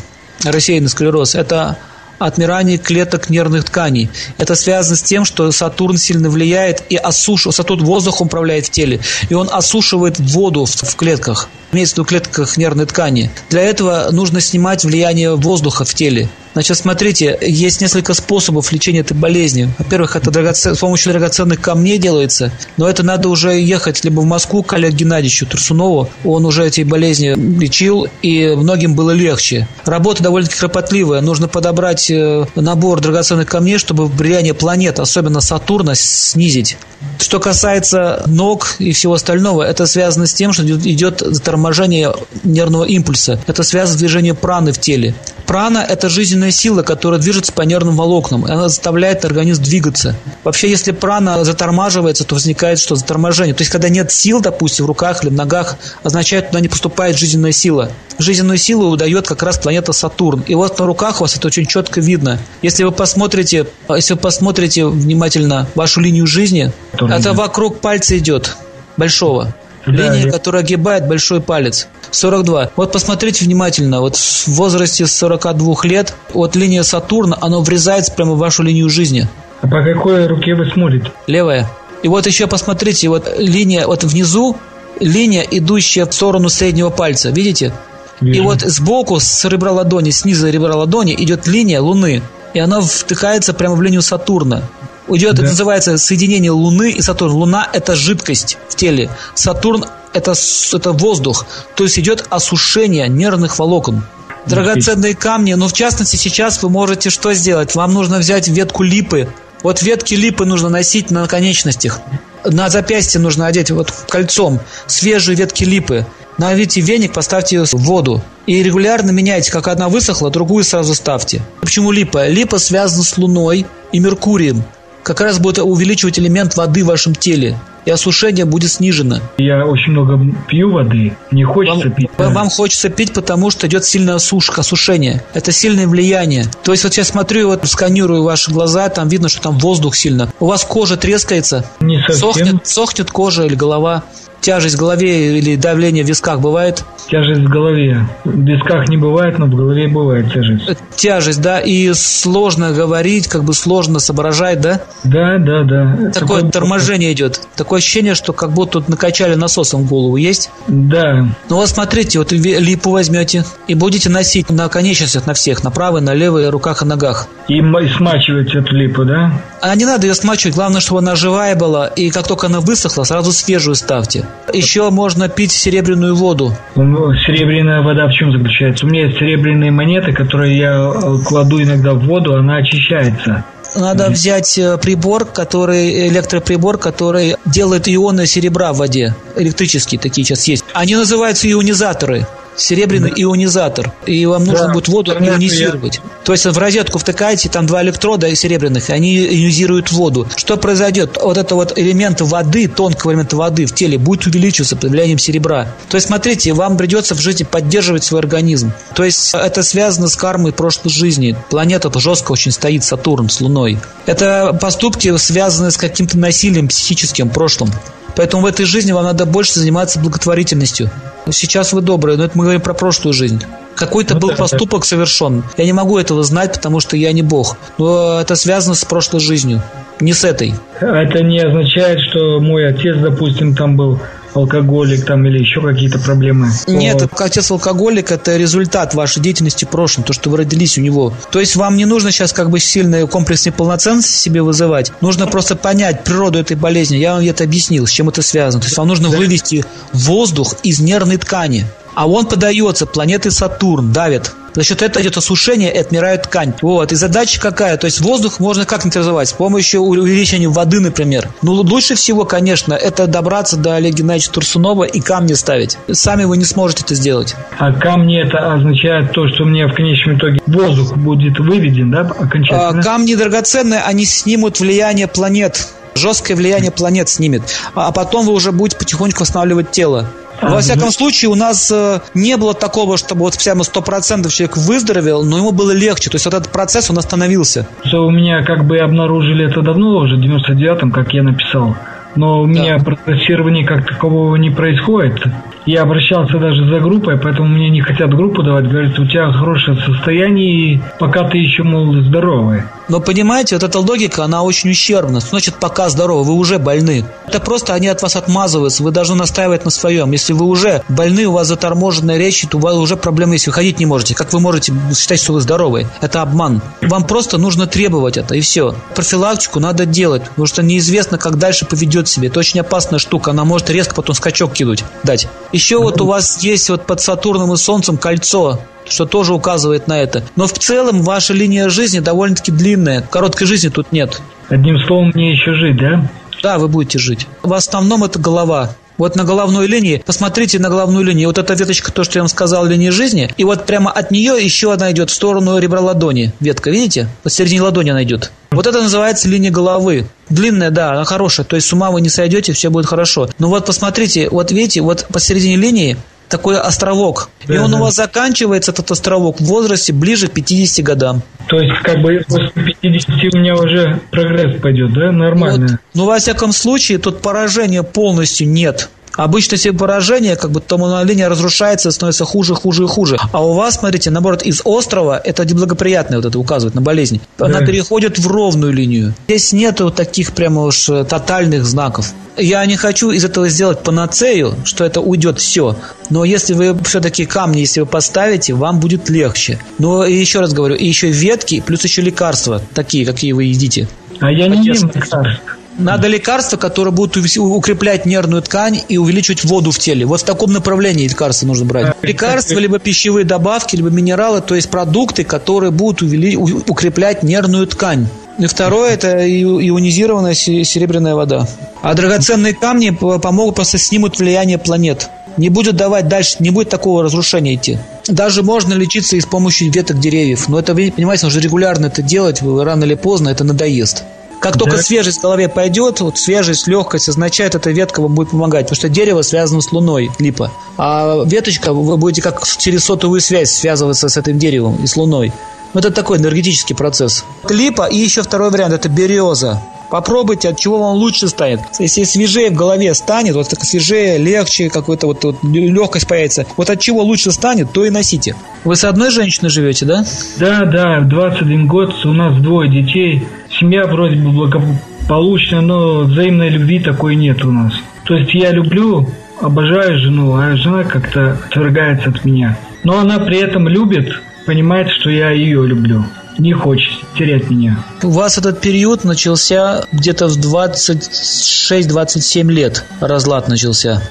рассеянный 0.46 0.88
склероз? 0.88 1.36
Это 1.36 1.78
отмирание 2.20 2.78
клеток 2.78 3.30
нервных 3.30 3.66
тканей. 3.66 4.10
Это 4.38 4.56
связано 4.56 4.96
с 4.96 5.02
тем, 5.02 5.26
что 5.26 5.52
Сатурн 5.52 5.98
сильно 5.98 6.30
влияет 6.30 6.84
и 6.90 6.96
осушивает, 6.96 7.56
Сатурн 7.56 7.84
воздухом 7.84 8.28
управляет 8.28 8.68
в 8.68 8.70
теле, 8.70 9.00
и 9.30 9.34
он 9.34 9.50
осушивает 9.52 10.20
воду 10.20 10.66
в 10.66 10.96
клетках, 10.96 11.50
имеется 11.72 12.02
в 12.02 12.06
клетках 12.06 12.58
нервной 12.58 12.86
ткани. 12.86 13.32
Для 13.50 13.62
этого 13.62 14.10
нужно 14.12 14.42
снимать 14.42 14.84
влияние 14.84 15.36
воздуха 15.36 15.86
в 15.86 15.94
теле. 15.94 16.30
Значит, 16.54 16.78
смотрите, 16.78 17.38
есть 17.42 17.80
несколько 17.80 18.14
способов 18.14 18.72
лечения 18.72 19.02
этой 19.02 19.16
болезни. 19.16 19.72
Во-первых, 19.78 20.16
это 20.16 20.32
драгоцен... 20.32 20.76
с 20.76 20.80
помощью 20.80 21.14
драгоценных 21.14 21.62
камней 21.62 22.00
делается, 22.00 22.52
но 22.76 22.90
это 22.90 23.04
надо 23.04 23.30
уже 23.30 23.60
ехать 23.60 24.04
либо 24.04 24.22
в 24.22 24.26
Москву 24.26 24.64
к 24.64 24.74
Олегу 24.74 24.96
Геннадьевичу 24.96 25.46
Турсунову, 25.46 26.10
он 26.26 26.46
уже 26.46 26.66
эти 26.66 26.82
болезни 26.82 27.36
лечил, 27.60 28.08
и 28.24 28.56
многим 28.56 28.96
было 28.96 29.12
легче. 29.12 29.68
Работа 29.86 30.24
довольно-таки 30.24 30.60
кропотливая, 30.60 31.22
нужно 31.22 31.48
подобрать 31.48 32.10
э, 32.10 32.46
набор 32.56 33.00
драгоценных 33.00 33.48
камней, 33.48 33.78
чтобы 33.78 34.08
влияние 34.08 34.56
планет, 34.56 35.00
особенно 35.00 35.42
Сатурна, 35.42 35.94
снизить. 35.96 36.78
Что 37.20 37.40
касается 37.40 38.24
ног 38.26 38.76
и 38.80 38.92
всего 38.92 39.14
остального, 39.14 39.64
это 39.64 39.86
связано 39.86 40.26
с 40.26 40.34
тем, 40.34 40.52
что 40.52 40.64
идет 40.64 41.22
заторможение 41.60 42.14
нервного 42.44 42.86
импульса. 42.86 43.40
Это 43.48 43.64
связано 43.64 43.98
с 43.98 44.00
движением 44.00 44.36
праны 44.38 44.72
в 44.72 44.80
теле. 44.80 45.14
Прана– 45.46 45.80
это 45.90 46.10
жизненная 46.10 46.52
сила, 46.52 46.84
которая 46.84 47.20
движется 47.20 47.52
по 47.52 47.64
нервным 47.64 47.98
волокнам. 47.98 48.46
Она 48.46 48.70
заставляет 48.70 49.26
организм 49.26 49.64
двигаться. 49.64 50.16
Вообще, 50.44 50.70
если 50.70 50.92
прана 50.92 51.44
затормаживается, 51.44 52.24
то 52.24 52.36
возникает 52.36 52.80
что? 52.80 52.96
Заторможение. 52.96 53.54
То 53.56 53.62
есть, 53.62 53.72
когда 53.72 53.90
нет 53.90 54.12
сил, 54.12 54.42
допустим, 54.42 54.86
в 54.86 54.88
руках 54.88 55.24
или 55.24 55.32
в 55.32 55.34
ногах, 55.34 55.76
означает, 56.04 56.48
туда 56.48 56.60
не 56.60 56.68
поступает 56.68 57.18
жизненная 57.18 57.52
сила. 57.52 57.92
Жизненную 58.20 58.58
силу 58.58 58.90
удает 58.90 59.28
как 59.28 59.44
раз 59.44 59.58
планета 59.58 59.92
Сатурн. 59.92 60.44
И 60.48 60.56
вот 60.56 60.80
на 60.80 60.86
руках 60.86 61.20
у 61.20 61.24
вас 61.24 61.36
это 61.36 61.48
очень 61.48 61.66
четко 61.66 62.00
видно. 62.00 62.40
Если 62.62 62.84
вы 62.84 62.92
посмотрите, 62.92 63.66
если 63.90 64.14
вы 64.14 64.20
посмотрите 64.20 64.86
внимательно 64.86 65.68
вашу 65.76 66.00
линию 66.00 66.28
жизни, 66.28 66.72
это 66.94 67.34
вокруг 67.34 67.80
пальца 67.82 68.18
идет 68.18 68.56
большого. 68.98 69.54
Линия, 69.86 70.26
да, 70.26 70.32
которая 70.32 70.64
огибает 70.64 71.08
большой 71.08 71.42
палец. 71.42 71.88
42. 72.12 72.72
Вот 72.76 72.92
посмотрите 72.92 73.46
внимательно. 73.46 74.02
Вот 74.02 74.16
в 74.16 74.48
возрасте 74.50 75.06
42 75.06 75.76
лет 75.84 76.14
вот 76.34 76.56
линия 76.56 76.84
Сатурна, 76.84 77.38
она 77.42 77.60
врезается 77.60 78.12
прямо 78.12 78.34
в 78.34 78.38
вашу 78.38 78.64
линию 78.64 78.90
жизни. 78.90 79.28
А 79.62 79.68
по 79.68 79.84
какой 79.84 80.28
руке 80.28 80.56
вы 80.56 80.66
смотрите? 80.66 81.12
Левая. 81.28 81.68
И 82.04 82.08
вот 82.08 82.26
еще 82.28 82.48
посмотрите, 82.48 83.10
вот 83.10 83.30
линия 83.38 83.86
вот 83.86 84.04
внизу, 84.04 84.56
линия, 85.00 85.42
идущая 85.42 86.06
в 86.06 86.14
сторону 86.14 86.50
среднего 86.50 86.90
пальца. 86.90 87.30
Видите? 87.30 87.74
Вижу. 88.22 88.38
И 88.38 88.44
вот 88.44 88.62
сбоку, 88.62 89.20
с 89.20 89.46
ребра 89.46 89.72
ладони, 89.72 90.12
снизу 90.12 90.50
ребра 90.50 90.76
ладони 90.76 91.16
идет 91.18 91.48
линия 91.48 91.82
Луны. 91.82 92.22
И 92.54 92.60
она 92.60 92.82
втыкается 92.82 93.54
прямо 93.54 93.76
в 93.76 93.82
линию 93.82 94.02
Сатурна. 94.02 94.64
Идет, 95.10 95.36
да. 95.36 95.42
это 95.42 95.52
называется 95.52 95.98
соединение 95.98 96.52
Луны 96.52 96.92
и 96.92 97.02
Сатурна. 97.02 97.36
Луна– 97.36 97.70
это 97.74 97.96
жидкость 97.96 98.58
в 98.70 98.76
теле. 98.76 99.10
Сатурн– 99.34 99.86
это, 100.14 100.34
это 100.74 100.92
воздух. 100.92 101.46
То 101.76 101.84
есть 101.84 101.98
идет 102.00 102.26
осушение 102.30 103.08
нервных 103.08 103.58
волокон. 103.58 104.04
Драгоценные 104.46 105.16
камни, 105.16 105.54
но 105.54 105.68
в 105.68 105.74
частности 105.74 106.16
сейчас 106.16 106.62
вы 106.64 106.70
можете 106.70 107.10
что 107.10 107.34
сделать? 107.34 107.76
Вам 107.76 107.94
нужно 107.94 108.20
взять 108.20 108.48
ветку 108.48 108.84
липы. 108.84 109.28
Вот 109.64 109.82
ветки 109.82 110.14
липы 110.14 110.46
нужно 110.46 110.70
носить 110.70 111.12
на 111.12 111.28
конечностях. 111.28 112.00
На 112.46 112.70
запястье 112.70 113.20
нужно 113.20 113.48
одеть 113.48 113.70
вот 113.72 113.92
кольцом 114.08 114.60
свежие 114.88 115.36
ветки 115.36 115.66
липы. 115.66 116.06
Налейте 116.38 116.80
веник, 116.80 117.14
поставьте 117.14 117.58
ее 117.58 117.66
в 117.66 117.74
воду. 117.74 118.24
И 118.46 118.64
регулярно 118.64 119.12
меняйте, 119.12 119.52
как 119.52 119.68
одна 119.68 119.90
высохла, 119.90 120.32
другую 120.32 120.64
сразу 120.64 120.96
ставьте. 120.96 121.42
Почему 121.60 121.92
липа? 121.92 122.28
Липа 122.28 122.60
связана 122.60 123.04
с 123.04 123.18
Луной 123.18 123.66
и 123.92 124.00
Меркурием 124.00 124.64
как 125.04 125.22
раз 125.22 125.40
будет 125.40 125.60
увеличивать 125.60 126.20
элемент 126.20 126.56
воды 126.56 126.84
в 126.84 126.88
вашем 126.88 127.16
теле 127.16 127.58
и 127.86 127.92
осушение 127.92 128.46
будет 128.46 128.72
снижено. 128.72 129.20
Я 129.38 129.66
очень 129.66 129.94
много 129.94 130.20
пью 130.48 130.72
воды, 130.72 131.18
не 131.32 131.44
хочется 131.44 131.88
вам, 131.88 131.94
пить. 131.94 132.10
Вам, 132.18 132.34
вам 132.34 132.50
хочется 132.50 132.90
пить, 132.90 133.14
потому 133.14 133.50
что 133.50 133.68
идет 133.68 133.86
сильная 133.86 134.16
осушка, 134.16 134.62
осушение. 134.62 135.24
Это 135.34 135.52
сильное 135.52 135.88
влияние. 135.88 136.46
То 136.64 136.72
есть 136.72 136.84
вот 136.84 136.94
я 136.94 137.04
смотрю, 137.04 137.48
вот 137.48 137.68
сканирую 137.68 138.24
ваши 138.24 138.52
глаза, 138.52 138.90
там 138.90 139.08
видно, 139.08 139.30
что 139.30 139.42
там 139.42 139.58
воздух 139.58 139.96
сильно. 139.96 140.32
У 140.40 140.46
вас 140.46 140.64
кожа 140.66 140.98
трескается, 140.98 141.66
не 141.80 142.00
совсем. 142.02 142.20
Сохнет, 142.20 142.68
сохнет 142.68 143.12
кожа 143.12 143.46
или 143.46 143.56
голова. 143.56 144.04
Тяжесть 144.42 144.76
в 144.76 144.80
голове 144.80 145.38
или 145.38 145.56
давление 145.56 146.04
в 146.04 146.08
висках 146.08 146.40
бывает? 146.40 146.84
Тяжесть 147.10 147.42
в 147.42 147.50
голове. 147.50 148.06
В 148.24 148.40
висках 148.46 148.88
не 148.88 148.98
бывает, 148.98 149.38
но 149.40 149.48
в 149.48 149.56
голове 149.56 149.88
бывает 149.88 150.32
тяжесть. 150.32 150.70
Э, 150.70 150.76
тяжесть, 150.96 151.42
да, 151.42 151.60
и 151.60 151.92
сложно 151.94 152.72
говорить, 152.72 153.28
как 153.28 153.44
бы 153.44 153.54
сложно 153.54 154.00
соображать, 154.00 154.62
да? 154.62 154.82
Да, 155.04 155.38
да, 155.40 155.64
да. 155.64 156.12
Такое 156.12 156.40
Такой... 156.40 156.52
торможение 156.52 157.12
идет. 157.12 157.42
Такое 157.56 157.80
ощущение, 157.80 158.16
что 158.16 158.34
как 158.34 158.52
будто 158.52 158.74
тут 158.74 158.90
накачали 158.90 159.36
насосом 159.36 159.86
голову, 159.86 160.16
есть? 160.18 160.52
Да. 160.68 161.28
Ну 161.50 161.56
вот 161.56 161.68
смотрите, 161.68 162.20
вот 162.20 162.32
липу 162.32 162.92
возьмете 162.92 163.44
и 163.68 163.74
будете 163.74 164.10
носить 164.10 164.50
на 164.50 164.70
конечностях 164.70 165.28
на 165.28 165.34
всех, 165.34 165.64
на 165.64 165.72
правой, 165.72 166.02
на 166.02 166.14
левой, 166.14 166.50
руках 166.50 166.82
и 166.82 166.86
ногах. 166.86 167.28
И 167.48 167.62
смачивать 167.98 168.54
эту 168.54 168.76
липу, 168.76 169.06
да? 169.06 169.32
А 169.62 169.76
не 169.76 169.86
надо 169.86 170.08
ее 170.08 170.16
смачивать, 170.16 170.56
главное, 170.56 170.82
чтобы 170.82 171.00
она 171.00 171.16
живая 171.16 171.56
была, 171.56 171.88
и 171.88 172.10
как 172.10 172.28
только 172.28 172.48
она 172.48 172.60
высохла, 172.60 173.04
сразу 173.04 173.32
свежую 173.32 173.76
ставьте. 173.76 174.26
Еще 174.54 174.90
можно 174.90 175.28
пить 175.28 175.52
серебряную 175.52 176.16
воду. 176.16 176.54
Серебряная 176.76 177.82
вода 177.82 178.08
в 178.08 178.14
чем 178.14 178.32
заключается? 178.32 178.86
У 178.86 178.90
меня 178.90 179.06
есть 179.06 179.18
серебряные 179.18 179.72
монеты, 179.72 180.14
которые 180.14 180.58
я 180.58 180.92
э, 180.94 181.18
кладу 181.26 181.62
иногда 181.62 181.94
в 181.94 182.06
воду, 182.06 182.36
она 182.36 182.58
очищается. 182.58 183.44
надо 183.76 184.06
mm-hmm. 184.06 184.12
взять 184.12 184.58
э, 184.58 184.78
прибор, 184.78 185.26
который, 185.26 186.08
электроприбор, 186.08 186.78
который 186.78 187.36
делает 187.46 187.88
ионы 187.88 188.26
серебра 188.26 188.74
в 188.74 188.78
воде. 188.78 189.16
Электрические 189.36 190.00
такие 190.00 190.26
сейчас 190.26 190.48
есть. 190.48 190.66
Они 190.74 190.96
называются 190.96 191.50
ионизаторы 191.50 192.26
серебряный 192.60 193.10
да. 193.12 193.22
ионизатор, 193.22 193.94
и 194.06 194.26
вам 194.26 194.46
нужно 194.46 194.68
да, 194.68 194.74
будет 194.74 194.88
воду 194.88 195.14
ионизировать. 195.14 195.96
Я... 195.96 196.02
То 196.24 196.34
есть 196.34 196.46
в 196.46 196.58
розетку 196.58 197.00
втыкаете, 197.00 197.50
там 197.50 197.66
два 197.66 197.82
электрода 197.84 198.34
серебряных, 198.36 198.90
они 198.90 199.18
ионизируют 199.18 199.92
воду. 199.92 200.28
Что 200.36 200.58
произойдет? 200.58 201.18
Вот 201.22 201.38
это 201.38 201.56
вот 201.56 201.78
элемент 201.78 202.22
воды, 202.22 202.68
тонкого 202.68 203.12
элемента 203.12 203.36
воды 203.36 203.66
в 203.66 203.74
теле 203.74 203.98
будет 203.98 204.28
увеличиваться 204.28 204.76
появлением 204.76 205.18
серебра. 205.18 205.68
То 205.90 205.96
есть 205.96 206.08
смотрите, 206.08 206.54
вам 206.54 206.78
придется 206.78 207.16
в 207.16 207.20
жизни 207.20 207.44
поддерживать 207.44 208.04
свой 208.04 208.22
организм. 208.22 208.72
То 208.96 209.04
есть 209.04 209.34
это 209.34 209.64
связано 209.64 210.08
с 210.08 210.16
кармой 210.16 210.54
прошлой 210.54 210.90
жизни. 210.90 211.36
Планета 211.50 211.92
жестко 212.00 212.32
очень 212.32 212.52
стоит, 212.52 212.84
Сатурн 212.84 213.30
с 213.30 213.42
Луной. 213.42 213.78
Это 214.06 214.58
поступки, 214.60 215.16
связанные 215.18 215.72
с 215.72 215.78
каким-то 215.78 216.18
насилием 216.18 216.68
психическим 216.68 217.30
прошлым. 217.30 217.72
Поэтому 218.16 218.44
в 218.44 218.46
этой 218.46 218.66
жизни 218.66 218.92
вам 218.92 219.04
надо 219.04 219.26
больше 219.26 219.60
заниматься 219.60 220.00
благотворительностью. 220.00 220.90
Сейчас 221.30 221.74
вы 221.74 221.82
добрые, 221.82 222.18
но 222.18 222.26
это 222.26 222.38
мы 222.38 222.44
говорим 222.44 222.62
про 222.62 222.74
прошлую 222.74 223.14
жизнь. 223.14 223.42
Какой-то 223.76 224.16
ну, 224.16 224.20
был 224.20 224.30
да, 224.30 224.36
поступок 224.36 224.82
да. 224.82 224.88
совершен. 224.88 225.44
Я 225.58 225.66
не 225.66 225.74
могу 225.74 225.98
этого 225.98 226.24
знать, 226.24 226.54
потому 226.54 226.80
что 226.80 226.98
я 226.98 227.14
не 227.14 227.22
Бог. 227.22 227.58
Но 227.78 228.20
это 228.20 228.36
связано 228.36 228.76
с 228.76 228.84
прошлой 228.84 229.22
жизнью, 229.22 229.62
не 230.00 230.14
с 230.14 230.24
этой. 230.24 230.54
Это 230.82 231.24
не 231.24 231.40
означает, 231.40 232.00
что 232.02 232.40
мой 232.40 232.68
отец, 232.68 232.98
допустим, 232.98 233.56
там 233.56 233.78
был 233.78 234.00
алкоголик 234.40 235.06
там 235.06 235.26
или 235.26 235.40
еще 235.40 235.62
какие-то 235.62 236.00
проблемы? 236.00 236.50
Нет, 236.68 237.02
вот. 237.02 237.22
отец 237.22 237.50
алкоголик 237.52 238.12
это 238.12 238.38
результат 238.38 238.94
вашей 238.94 239.22
деятельности 239.22 239.66
в 239.66 239.70
прошлом, 239.70 240.04
то, 240.04 240.14
что 240.14 240.30
вы 240.30 240.38
родились 240.38 240.78
у 240.78 240.82
него. 240.82 241.14
То 241.32 241.40
есть 241.40 241.56
вам 241.56 241.78
не 241.78 241.86
нужно 241.86 242.12
сейчас 242.12 242.34
как 242.34 242.50
бы 242.50 242.60
сильную 242.60 243.08
комплексную 243.08 243.54
полноценность 243.54 244.10
себе 244.10 244.42
вызывать. 244.42 244.92
Нужно 245.02 245.28
просто 245.28 245.56
понять 245.56 246.04
природу 246.04 246.40
этой 246.40 246.56
болезни. 246.56 246.98
Я 246.98 247.14
вам 247.14 247.24
это 247.24 247.44
объяснил, 247.44 247.88
с 247.88 247.92
чем 247.92 248.10
это 248.10 248.22
связано. 248.22 248.62
То 248.62 248.68
есть 248.68 248.78
вам 248.78 248.88
нужно 248.88 249.10
вывести 249.10 249.66
воздух 249.94 250.56
из 250.64 250.80
нервной 250.80 251.18
ткани. 251.18 251.66
А 251.96 252.08
он 252.08 252.26
подается 252.26 252.86
планеты 252.86 253.32
Сатурн, 253.32 253.92
давит. 253.92 254.32
За 254.54 254.64
счет 254.64 254.82
этого 254.82 255.02
идет 255.04 255.18
осушение 255.18 255.74
и 255.74 255.78
отмирает 255.78 256.24
ткань. 256.24 256.54
Вот. 256.62 256.92
И 256.92 256.96
задача 256.96 257.40
какая? 257.40 257.78
То 257.78 257.86
есть 257.86 258.02
воздух 258.02 258.40
можно 258.40 258.66
как 258.66 258.86
нейтрализовать? 258.86 259.30
С 259.30 259.34
помощью 259.34 259.82
увеличения 259.82 260.48
воды, 260.48 260.80
например. 260.80 261.30
Ну, 261.42 261.54
лучше 261.54 261.96
всего, 261.96 262.26
конечно, 262.26 262.74
это 262.74 263.08
добраться 263.08 263.58
до 263.58 263.76
Олега 263.76 263.98
Геннадьевича 263.98 264.32
Турсунова 264.32 264.84
и 264.84 265.00
камни 265.00 265.34
ставить. 265.34 265.78
Сами 265.92 266.26
вы 266.26 266.38
не 266.38 266.46
сможете 266.46 266.84
это 266.84 266.96
сделать. 266.96 267.36
А 267.58 267.72
камни 267.72 268.22
это 268.22 268.54
означает 268.54 269.12
то, 269.12 269.28
что 269.28 269.46
мне 269.46 269.68
в 269.68 269.74
конечном 269.74 270.18
итоге 270.18 270.40
воздух 270.48 270.96
будет 270.98 271.40
выведен, 271.40 271.92
да, 271.92 272.02
окончательно? 272.02 272.80
А, 272.80 272.84
камни 272.84 273.16
драгоценные, 273.16 273.82
они 273.82 274.06
снимут 274.06 274.60
влияние 274.60 275.08
планет 275.08 275.68
жесткое 276.00 276.36
влияние 276.36 276.72
планет 276.72 277.10
снимет. 277.10 277.44
А 277.76 277.92
потом 277.92 278.26
вы 278.26 278.34
уже 278.34 278.52
будете 278.52 278.78
потихоньку 278.78 279.22
восстанавливать 279.22 279.72
тело. 279.72 280.08
Во 280.42 280.60
всяком 280.60 280.92
случае, 280.92 281.30
у 281.30 281.36
нас 281.36 281.70
э, 281.72 282.00
не 282.14 282.38
было 282.38 282.54
такого, 282.54 282.98
чтобы 282.98 283.22
вот 283.22 283.38
прямо 283.38 283.64
сто 283.64 283.82
процентов 283.82 284.34
человек 284.34 284.58
выздоровел, 284.58 285.24
но 285.24 285.38
ему 285.38 285.52
было 285.52 285.72
легче. 285.72 286.10
То 286.10 286.16
есть 286.16 286.26
вот 286.26 286.34
этот 286.34 286.50
процесс, 286.50 286.90
он 286.90 286.98
остановился. 286.98 287.68
Что 287.84 288.06
у 288.06 288.12
меня 288.12 288.44
как 288.44 288.66
бы 288.66 288.78
обнаружили 288.78 289.50
это 289.50 289.62
давно, 289.62 289.98
уже 289.98 290.16
в 290.16 290.20
99-м, 290.20 290.92
как 290.92 291.14
я 291.14 291.24
написал. 291.24 291.76
Но 292.16 292.42
у 292.42 292.48
да. 292.48 292.52
меня 292.52 292.78
процессирования 292.80 293.66
как 293.66 293.88
такового 293.88 294.36
не 294.38 294.50
происходит. 294.50 295.22
Я 295.66 295.84
обращался 295.84 296.40
даже 296.40 296.66
за 296.66 296.80
группой, 296.80 297.18
поэтому 297.18 297.48
мне 297.48 297.70
не 297.70 297.82
хотят 297.82 298.14
группу 298.14 298.42
давать. 298.42 298.68
Говорят, 298.68 298.98
у 298.98 299.06
тебя 299.06 299.32
хорошее 299.32 299.78
состояние, 299.86 300.82
пока 301.00 301.26
ты 301.26 301.38
еще, 301.38 301.64
мол, 301.64 301.94
здоровый. 302.02 302.64
Но 302.90 303.00
понимаете, 303.00 303.56
вот 303.56 303.64
эта 303.64 303.80
логика, 303.80 304.24
она 304.24 304.42
очень 304.44 304.72
ущербна. 304.72 305.20
Значит, 305.20 305.56
пока 305.56 305.90
здоровы, 305.90 306.24
вы 306.24 306.34
уже 306.34 306.58
больны. 306.58 307.06
Это 307.28 307.40
просто 307.40 307.74
они 307.74 307.88
от 307.88 308.02
вас 308.02 308.16
отмазываются. 308.16 308.84
Вы 308.84 308.92
должны 308.92 309.16
настаивать 309.16 309.64
на 309.64 309.72
своем. 309.72 310.12
Если 310.12 310.34
вы 310.34 310.46
уже 310.46 310.84
больны, 310.90 311.26
у 311.26 311.32
вас 311.32 311.48
заторможенная 311.48 312.18
речь, 312.18 312.46
то 312.50 312.58
у 312.58 312.60
вас 312.60 312.76
уже 312.76 312.98
проблемы 312.98 313.36
есть. 313.36 313.46
Вы 313.46 313.54
ходить 313.54 313.80
не 313.80 313.86
можете. 313.86 314.16
Как 314.16 314.34
вы 314.34 314.40
можете 314.40 314.74
считать, 314.98 315.22
что 315.22 315.34
вы 315.34 315.42
здоровы? 315.42 315.88
Это 316.02 316.24
обман. 316.24 316.62
Вам 316.82 317.06
просто 317.06 317.38
нужно 317.38 317.68
требовать 317.68 318.18
это, 318.18 318.34
и 318.34 318.42
все. 318.42 318.74
Профилактику 318.96 319.60
надо 319.60 319.86
делать, 319.86 320.24
потому 320.28 320.48
что 320.48 320.64
неизвестно, 320.64 321.20
как 321.20 321.38
дальше 321.38 321.66
поведет 321.66 322.08
себя. 322.08 322.28
Это 322.28 322.40
очень 322.40 322.60
опасная 322.60 323.00
штука. 323.00 323.32
Она 323.32 323.46
может 323.46 323.70
резко 323.70 323.94
потом 323.94 324.16
скачок 324.16 324.54
кинуть, 324.54 324.84
дать. 325.04 325.28
Еще 325.52 325.78
вот 325.78 326.02
у 326.02 326.06
вас 326.06 326.42
есть 326.42 326.70
вот 326.70 326.88
под 326.88 327.02
Сатурном 327.02 327.54
и 327.54 327.58
Солнцем 327.58 327.98
кольцо 327.98 328.60
что 328.90 329.06
тоже 329.06 329.34
указывает 329.34 329.88
на 329.88 330.00
это. 330.00 330.24
Но 330.36 330.48
в 330.48 330.54
целом 330.54 331.02
ваша 331.02 331.34
линия 331.34 331.70
жизни 331.70 332.00
довольно-таки 332.00 332.52
длинная. 332.52 333.02
Короткой 333.02 333.48
жизни 333.48 333.70
тут 333.70 333.92
нет. 333.92 334.22
Одним 334.50 334.80
словом, 334.86 335.12
мне 335.14 335.32
еще 335.32 335.54
жить, 335.54 335.78
да? 335.78 336.10
Да, 336.42 336.58
вы 336.58 336.68
будете 336.68 337.00
жить. 337.00 337.28
В 337.44 337.54
основном 337.54 338.04
это 338.04 338.20
голова. 338.20 338.72
Вот 339.00 339.16
на 339.16 339.24
головной 339.24 339.68
линии, 339.68 340.04
посмотрите 340.06 340.60
на 340.60 340.70
головную 340.70 341.06
линию. 341.06 341.30
Вот 341.30 341.38
эта 341.38 341.54
веточка, 341.54 341.90
то, 341.90 342.04
что 342.04 342.20
я 342.20 342.24
вам 342.24 342.28
сказал, 342.28 342.66
линии 342.66 342.90
жизни. 342.90 343.32
И 343.38 343.46
вот 343.46 343.66
прямо 343.66 343.90
от 343.90 344.12
нее 344.12 344.34
еще 344.38 344.74
одна 344.74 344.92
идет 344.92 345.10
в 345.10 345.14
сторону 345.14 345.58
ребра 345.58 345.80
ладони. 345.80 346.34
Ветка, 346.42 346.70
видите? 346.70 347.08
Посередине 347.24 347.62
ладони 347.62 347.92
она 347.92 348.04
идет. 348.04 348.34
Вот 348.52 348.68
это 348.68 348.82
называется 348.82 349.30
линия 349.30 349.52
головы. 349.52 350.06
Длинная, 350.30 350.70
да, 350.70 350.92
она 350.92 351.06
хорошая. 351.06 351.46
То 351.46 351.56
есть 351.56 351.68
с 351.68 351.72
ума 351.74 351.92
вы 351.92 352.02
не 352.02 352.10
сойдете, 352.10 352.52
все 352.52 352.70
будет 352.70 352.88
хорошо. 352.88 353.30
Но 353.40 353.48
вот 353.48 353.66
посмотрите, 353.66 354.28
вот 354.30 354.52
видите, 354.52 354.82
вот 354.82 355.08
посередине 355.14 355.56
линии 355.56 355.96
такой 356.30 356.60
островок. 356.60 357.30
Да, 357.46 357.56
и 357.56 357.58
он 357.58 357.72
да. 357.72 357.78
у 357.78 357.82
вас 357.82 357.96
заканчивается, 357.96 358.72
этот 358.72 358.92
островок, 358.92 359.42
в 359.42 359.46
возрасте 359.46 359.92
ближе 359.92 360.28
к 360.28 360.32
50 360.32 360.86
годам. 360.86 361.22
То 361.48 361.60
есть, 361.60 361.82
как 361.82 362.02
бы 362.02 362.24
после 362.28 362.52
50 362.82 363.10
у 363.34 363.38
меня 363.38 363.56
уже 363.56 364.00
прогресс 364.12 364.62
пойдет, 364.62 364.94
да? 364.94 365.12
Нормально. 365.12 365.68
Вот. 365.72 365.80
Ну, 365.96 366.06
во 366.06 366.20
всяком 366.20 366.54
случае, 366.54 367.00
тут 367.00 367.22
поражения 367.22 367.84
полностью 367.84 368.48
нет. 368.48 368.90
Обычно 369.20 369.58
все 369.58 369.74
поражения, 369.74 370.38
как 370.38 370.50
бы 370.52 370.64
линия 371.04 371.28
разрушается, 371.28 371.92
становится 371.92 372.24
хуже, 372.24 372.56
хуже 372.56 372.84
и 372.86 372.88
хуже. 372.88 373.18
А 373.34 373.46
у 373.46 373.54
вас, 373.54 373.76
смотрите, 373.76 374.12
наоборот, 374.12 374.44
из 374.44 374.62
острова, 374.64 375.20
это 375.22 375.46
неблагоприятное 375.46 376.20
вот 376.20 376.26
это 376.26 376.40
указывает 376.40 376.74
на 376.74 376.80
болезнь, 376.80 377.20
она 377.38 377.60
переходит 377.60 378.18
в 378.18 378.26
ровную 378.28 378.72
линию. 378.72 379.14
Здесь 379.28 379.52
нету 379.52 379.92
таких 379.92 380.32
прямо 380.32 380.62
уж 380.62 380.88
э, 380.88 381.04
тотальных 381.04 381.66
знаков. 381.66 382.14
Я 382.38 382.66
не 382.66 382.78
хочу 382.78 383.12
из 383.12 383.26
этого 383.26 383.50
сделать 383.50 383.84
панацею, 383.84 384.56
что 384.64 384.86
это 384.86 385.02
уйдет 385.02 385.40
все. 385.40 385.76
Но 386.10 386.24
если 386.24 386.54
вы 386.54 386.78
все-таки 386.86 387.26
камни, 387.26 387.60
если 387.60 387.82
вы 387.82 387.88
поставите, 387.88 388.54
вам 388.54 388.80
будет 388.80 389.10
легче. 389.10 389.60
Но 389.80 390.06
еще 390.06 390.40
раз 390.40 390.54
говорю, 390.54 390.76
и 390.76 390.86
еще 390.86 391.12
ветки, 391.12 391.60
плюс 391.60 391.84
еще 391.84 392.02
лекарства, 392.02 392.62
такие, 392.74 393.06
какие 393.06 393.34
вы 393.34 393.44
едите. 393.44 393.90
А 394.22 394.32
я 394.32 394.48
не 394.48 394.64
ем 394.64 394.92
лекарств. 394.96 395.59
Надо 395.80 396.08
лекарства, 396.08 396.58
которые 396.58 396.94
будут 396.94 397.18
укреплять 397.38 398.06
нервную 398.06 398.42
ткань 398.42 398.82
и 398.88 398.98
увеличивать 398.98 399.44
воду 399.46 399.72
в 399.72 399.80
теле. 399.80 400.06
Вот 400.06 400.22
в 400.22 400.24
таком 400.24 400.52
направлении 400.52 401.08
лекарства 401.08 401.48
нужно 401.48 401.66
брать. 401.66 401.96
Лекарства, 402.02 402.60
либо 402.60 402.80
пищевые 402.80 403.26
добавки, 403.26 403.76
либо 403.76 403.90
минералы, 403.90 404.42
то 404.42 404.56
есть 404.56 404.70
продукты, 404.70 405.24
которые 405.24 405.72
будут 405.72 406.02
увели... 406.02 406.36
укреплять 406.36 407.24
нервную 407.24 407.66
ткань. 407.66 408.08
И 408.38 408.46
второе– 408.46 408.92
это 408.94 409.28
ионизированная 409.28 410.34
серебряная 410.34 411.16
вода. 411.16 411.48
А 411.82 411.94
драгоценные 411.94 412.54
камни 412.54 412.90
помогут, 412.90 413.56
просто 413.56 413.78
снимут 413.78 414.20
влияние 414.20 414.58
планет. 414.58 415.10
Не 415.38 415.50
будет 415.50 415.76
давать 415.76 416.08
дальше, 416.08 416.38
не 416.40 416.50
будет 416.50 416.70
такого 416.70 417.04
разрушения 417.04 417.56
идти. 417.56 417.78
Даже 418.08 418.44
можно 418.44 418.74
лечиться 418.74 419.16
и 419.16 419.22
с 419.22 419.26
помощью 419.26 419.72
веток 419.72 420.00
деревьев. 420.00 420.50
Но 420.50 420.60
это, 420.60 420.74
понимаете, 420.74 421.26
нужно 421.26 421.40
регулярно 421.40 421.86
это 421.86 422.02
делать, 422.02 422.42
рано 422.42 422.84
или 422.84 422.96
поздно 422.96 423.30
это 423.30 423.44
надоест. 423.44 424.04
Как 424.40 424.58
только 424.58 424.78
да. 424.78 424.84
свежесть 424.84 425.20
в 425.20 425.22
голове 425.22 425.50
пойдет, 425.50 426.00
вот 426.00 426.18
свежесть, 426.18 426.68
легкость 426.68 427.10
означает, 427.10 427.56
эта 427.56 427.72
ветка 427.72 428.02
вам 428.02 428.16
будет 428.16 428.32
помогать, 428.32 428.66
потому 428.66 428.78
что 428.78 428.90
дерево 428.90 429.22
связано 429.22 429.62
с 429.62 429.72
луной, 429.72 430.10
липа. 430.18 430.52
А 430.78 431.24
веточка, 431.26 431.74
вы 431.74 431.98
будете 431.98 432.22
как 432.22 432.42
через 432.46 432.86
сотовую 432.86 433.20
связь 433.20 433.52
связываться 433.52 434.08
с 434.08 434.16
этим 434.16 434.40
деревом 434.40 434.78
и 434.82 434.88
с 434.88 434.96
луной. 434.96 435.34
Вот 435.74 435.86
это 435.86 435.94
такой 435.94 436.18
энергетический 436.18 436.76
процесс. 436.76 437.26
Липа 437.48 437.88
и 437.88 437.98
еще 437.98 438.24
второй 438.24 438.50
вариант– 438.50 438.74
это 438.76 438.90
береза. 438.90 439.62
Попробуйте, 439.90 440.50
от 440.50 440.58
чего 440.58 440.78
вам 440.78 440.98
лучше 440.98 441.28
станет. 441.28 441.62
Если 441.80 442.04
свежее 442.04 442.52
в 442.52 442.54
голове 442.54 442.94
станет, 442.94 443.34
вот 443.36 443.50
так 443.50 443.64
свежее, 443.64 444.20
легче, 444.20 444.70
какой-то 444.70 445.08
вот, 445.08 445.24
вот 445.24 445.38
легкость 445.44 446.08
появится, 446.08 446.46
вот 446.58 446.70
от 446.70 446.80
чего 446.80 447.02
лучше 447.04 447.32
станет, 447.32 447.72
то 447.72 447.84
и 447.84 447.90
носите. 447.90 448.36
Вы 448.64 448.76
с 448.76 448.84
одной 448.84 449.10
женщиной 449.10 449.50
живете, 449.50 449.86
да? 449.86 450.06
Да, 450.38 450.66
да, 450.66 451.02
21 451.02 451.68
год, 451.68 452.06
у 452.06 452.14
нас 452.14 452.40
двое 452.40 452.70
детей. 452.70 453.28
Семья 453.60 453.86
вроде 453.88 454.16
бы 454.16 454.32
благополучная, 454.32 455.60
но 455.60 456.04
взаимной 456.04 456.48
любви 456.48 456.80
такой 456.80 457.18
нет 457.18 457.44
у 457.44 457.52
нас. 457.52 457.74
То 458.06 458.16
есть 458.16 458.34
я 458.34 458.52
люблю, 458.52 459.06
обожаю 459.42 460.00
жену, 460.00 460.34
а 460.34 460.56
жена 460.56 460.86
как-то 460.86 461.34
отвергается 461.34 462.10
от 462.10 462.24
меня. 462.24 462.58
Но 462.86 463.00
она 463.00 463.20
при 463.20 463.38
этом 463.38 463.68
любит, 463.68 464.14
понимает, 464.46 464.90
что 464.92 465.10
я 465.10 465.32
ее 465.32 465.68
люблю. 465.68 466.06
Не 466.38 466.54
хочет 466.54 467.02
потерять 467.12 467.50
меня. 467.50 467.84
У 468.04 468.10
вас 468.10 468.38
этот 468.38 468.62
период 468.62 469.04
начался 469.04 469.84
где-то 469.92 470.28
в 470.28 470.38
26-27 470.38 472.50
лет. 472.50 472.86
Разлад 473.02 473.50
начался. 473.50 474.02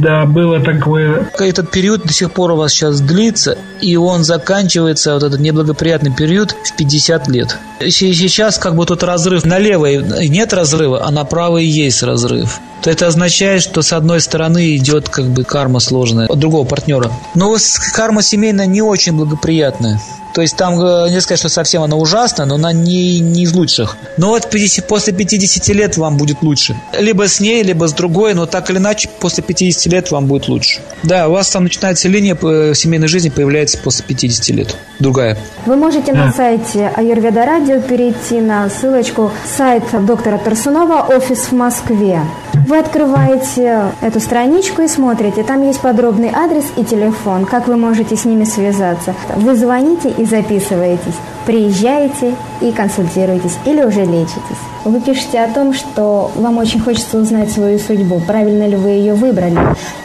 Да, 0.00 0.24
было 0.24 0.58
такое. 0.60 1.30
Этот 1.38 1.70
период 1.70 2.02
до 2.02 2.12
сих 2.12 2.32
пор 2.32 2.50
у 2.52 2.56
вас 2.56 2.72
сейчас 2.72 3.00
длится, 3.00 3.56
и 3.80 3.94
он 3.96 4.24
заканчивается, 4.24 5.14
вот 5.14 5.22
этот 5.22 5.38
неблагоприятный 5.38 6.12
период, 6.12 6.56
в 6.64 6.74
50 6.76 7.28
лет. 7.28 7.56
Сейчас 7.80 8.58
как 8.58 8.74
бы 8.74 8.86
тут 8.86 9.02
разрыв 9.02 9.44
на 9.44 9.58
левой 9.58 10.02
нет 10.28 10.52
разрыва, 10.52 11.06
а 11.06 11.10
на 11.10 11.24
правой 11.24 11.66
есть 11.66 12.02
разрыв 12.02 12.60
то 12.86 12.90
это 12.90 13.08
означает, 13.08 13.62
что 13.62 13.82
с 13.82 13.92
одной 13.92 14.20
стороны 14.20 14.76
идет 14.76 15.08
как 15.08 15.24
бы 15.24 15.42
карма 15.42 15.80
сложная 15.80 16.28
от 16.28 16.38
другого 16.38 16.64
партнера. 16.64 17.10
Но 17.34 17.56
карма 17.92 18.22
семейная 18.22 18.66
не 18.66 18.80
очень 18.80 19.16
благоприятная. 19.16 20.00
То 20.36 20.42
есть 20.42 20.56
там 20.56 20.78
э, 20.78 21.10
не 21.10 21.20
сказать, 21.20 21.40
что 21.40 21.48
совсем 21.48 21.82
она 21.82 21.96
ужасна, 21.96 22.44
но 22.44 22.56
она 22.56 22.72
не, 22.72 23.18
не 23.36 23.44
из 23.44 23.52
лучших. 23.52 23.96
Но 24.16 24.30
вот 24.30 24.50
50, 24.50 24.86
после 24.88 25.12
50 25.12 25.68
лет 25.68 25.96
вам 25.96 26.16
будет 26.16 26.42
лучше. 26.42 26.76
Либо 26.98 27.28
с 27.28 27.40
ней, 27.40 27.62
либо 27.62 27.86
с 27.86 27.92
другой, 27.92 28.34
но 28.34 28.46
так 28.46 28.70
или 28.70 28.78
иначе 28.78 29.08
после 29.20 29.44
50 29.44 29.92
лет 29.92 30.10
вам 30.10 30.26
будет 30.26 30.48
лучше. 30.48 30.80
Да, 31.02 31.28
у 31.28 31.32
вас 31.32 31.50
там 31.50 31.64
начинается 31.64 32.08
линия 32.08 32.36
э, 32.40 32.72
семейной 32.74 33.08
жизни, 33.08 33.28
появляется 33.28 33.78
после 33.78 34.04
50 34.04 34.48
лет. 34.56 34.76
Другая. 34.98 35.36
Вы 35.66 35.76
можете 35.76 36.12
на 36.12 36.32
сайте 36.32 36.90
Аюрведа 36.96 37.44
Радио 37.44 37.80
перейти 37.80 38.40
на 38.40 38.68
ссылочку 38.70 39.30
сайт 39.56 39.84
доктора 40.06 40.38
Тарсунова 40.38 41.06
«Офис 41.14 41.38
в 41.50 41.52
Москве». 41.52 42.20
Вы 42.66 42.78
открываете 42.78 43.92
эту 44.00 44.20
страничку 44.20 44.82
и 44.82 44.88
смотрите. 44.88 45.42
Там 45.42 45.66
есть 45.66 45.80
подробный 45.80 46.30
адрес 46.32 46.64
и 46.76 46.84
телефон, 46.84 47.44
как 47.44 47.68
вы 47.68 47.76
можете 47.76 48.16
с 48.16 48.24
ними 48.24 48.44
связаться. 48.44 49.14
Вы 49.36 49.54
звоните 49.56 50.10
и 50.10 50.24
записываетесь 50.24 51.14
приезжаете 51.46 52.34
и 52.60 52.72
консультируетесь 52.72 53.56
или 53.64 53.82
уже 53.82 54.04
лечитесь. 54.04 54.75
Вы 54.86 55.00
пишете 55.00 55.40
о 55.40 55.52
том, 55.52 55.74
что 55.74 56.30
вам 56.36 56.58
очень 56.58 56.78
хочется 56.78 57.18
узнать 57.18 57.50
свою 57.50 57.76
судьбу, 57.76 58.20
правильно 58.20 58.68
ли 58.68 58.76
вы 58.76 58.90
ее 58.90 59.14
выбрали, 59.14 59.58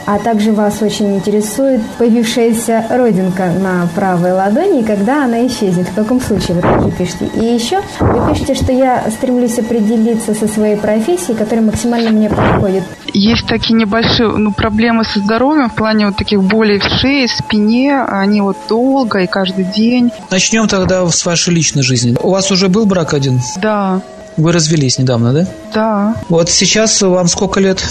а 0.06 0.18
также 0.18 0.50
вас 0.50 0.82
очень 0.82 1.14
интересует 1.14 1.80
появившаяся 1.98 2.86
родинка 2.90 3.52
на 3.60 3.88
правой 3.94 4.32
ладони 4.32 4.80
и 4.80 4.84
когда 4.84 5.24
она 5.24 5.46
исчезнет, 5.46 5.86
в 5.86 5.94
каком 5.94 6.20
случае 6.20 6.56
вы 6.56 6.62
такие 6.62 6.90
пишете. 6.90 7.30
И 7.36 7.44
еще 7.44 7.80
вы 8.00 8.32
пишете, 8.32 8.56
что 8.56 8.72
я 8.72 9.08
стремлюсь 9.08 9.56
определиться 9.56 10.34
со 10.34 10.48
своей 10.48 10.76
профессией, 10.76 11.36
которая 11.36 11.64
максимально 11.64 12.10
мне 12.10 12.28
подходит. 12.28 12.82
Есть 13.14 13.46
такие 13.46 13.78
небольшие 13.78 14.30
ну, 14.30 14.52
проблемы 14.52 15.04
со 15.04 15.20
здоровьем 15.20 15.70
в 15.70 15.76
плане 15.76 16.06
вот 16.06 16.16
таких 16.16 16.42
болей 16.42 16.80
в 16.80 16.84
шее, 16.84 17.28
спине, 17.28 18.02
они 18.02 18.40
вот 18.40 18.56
долго 18.68 19.20
и 19.20 19.28
каждый 19.28 19.62
день. 19.62 20.10
Начнем 20.28 20.66
тогда 20.66 21.06
с 21.06 21.24
вашей 21.24 21.54
личной 21.54 21.84
жизни. 21.84 22.16
У 22.20 22.30
вас 22.30 22.50
уже 22.50 22.68
был 22.68 22.84
брак 22.84 23.14
один? 23.14 23.40
Да. 23.62 24.02
Вы 24.36 24.52
развелись 24.52 24.98
недавно, 24.98 25.32
да? 25.32 25.46
Да. 25.74 26.16
Вот 26.28 26.50
сейчас 26.50 27.00
вам 27.02 27.28
сколько 27.28 27.60
лет? 27.60 27.82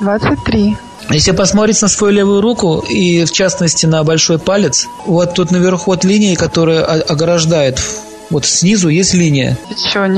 23. 0.00 0.76
Если 1.10 1.30
посмотреть 1.32 1.80
на 1.80 1.88
свою 1.88 2.12
левую 2.12 2.40
руку 2.40 2.84
и, 2.88 3.24
в 3.24 3.32
частности, 3.32 3.86
на 3.86 4.04
большой 4.04 4.38
палец, 4.38 4.86
вот 5.06 5.34
тут 5.34 5.50
наверху 5.50 5.92
вот 5.92 6.04
линии, 6.04 6.34
которая 6.34 6.82
ограждает 6.82 7.80
вот 8.30 8.44
снизу 8.44 8.88
есть 8.88 9.14
линия. 9.14 9.56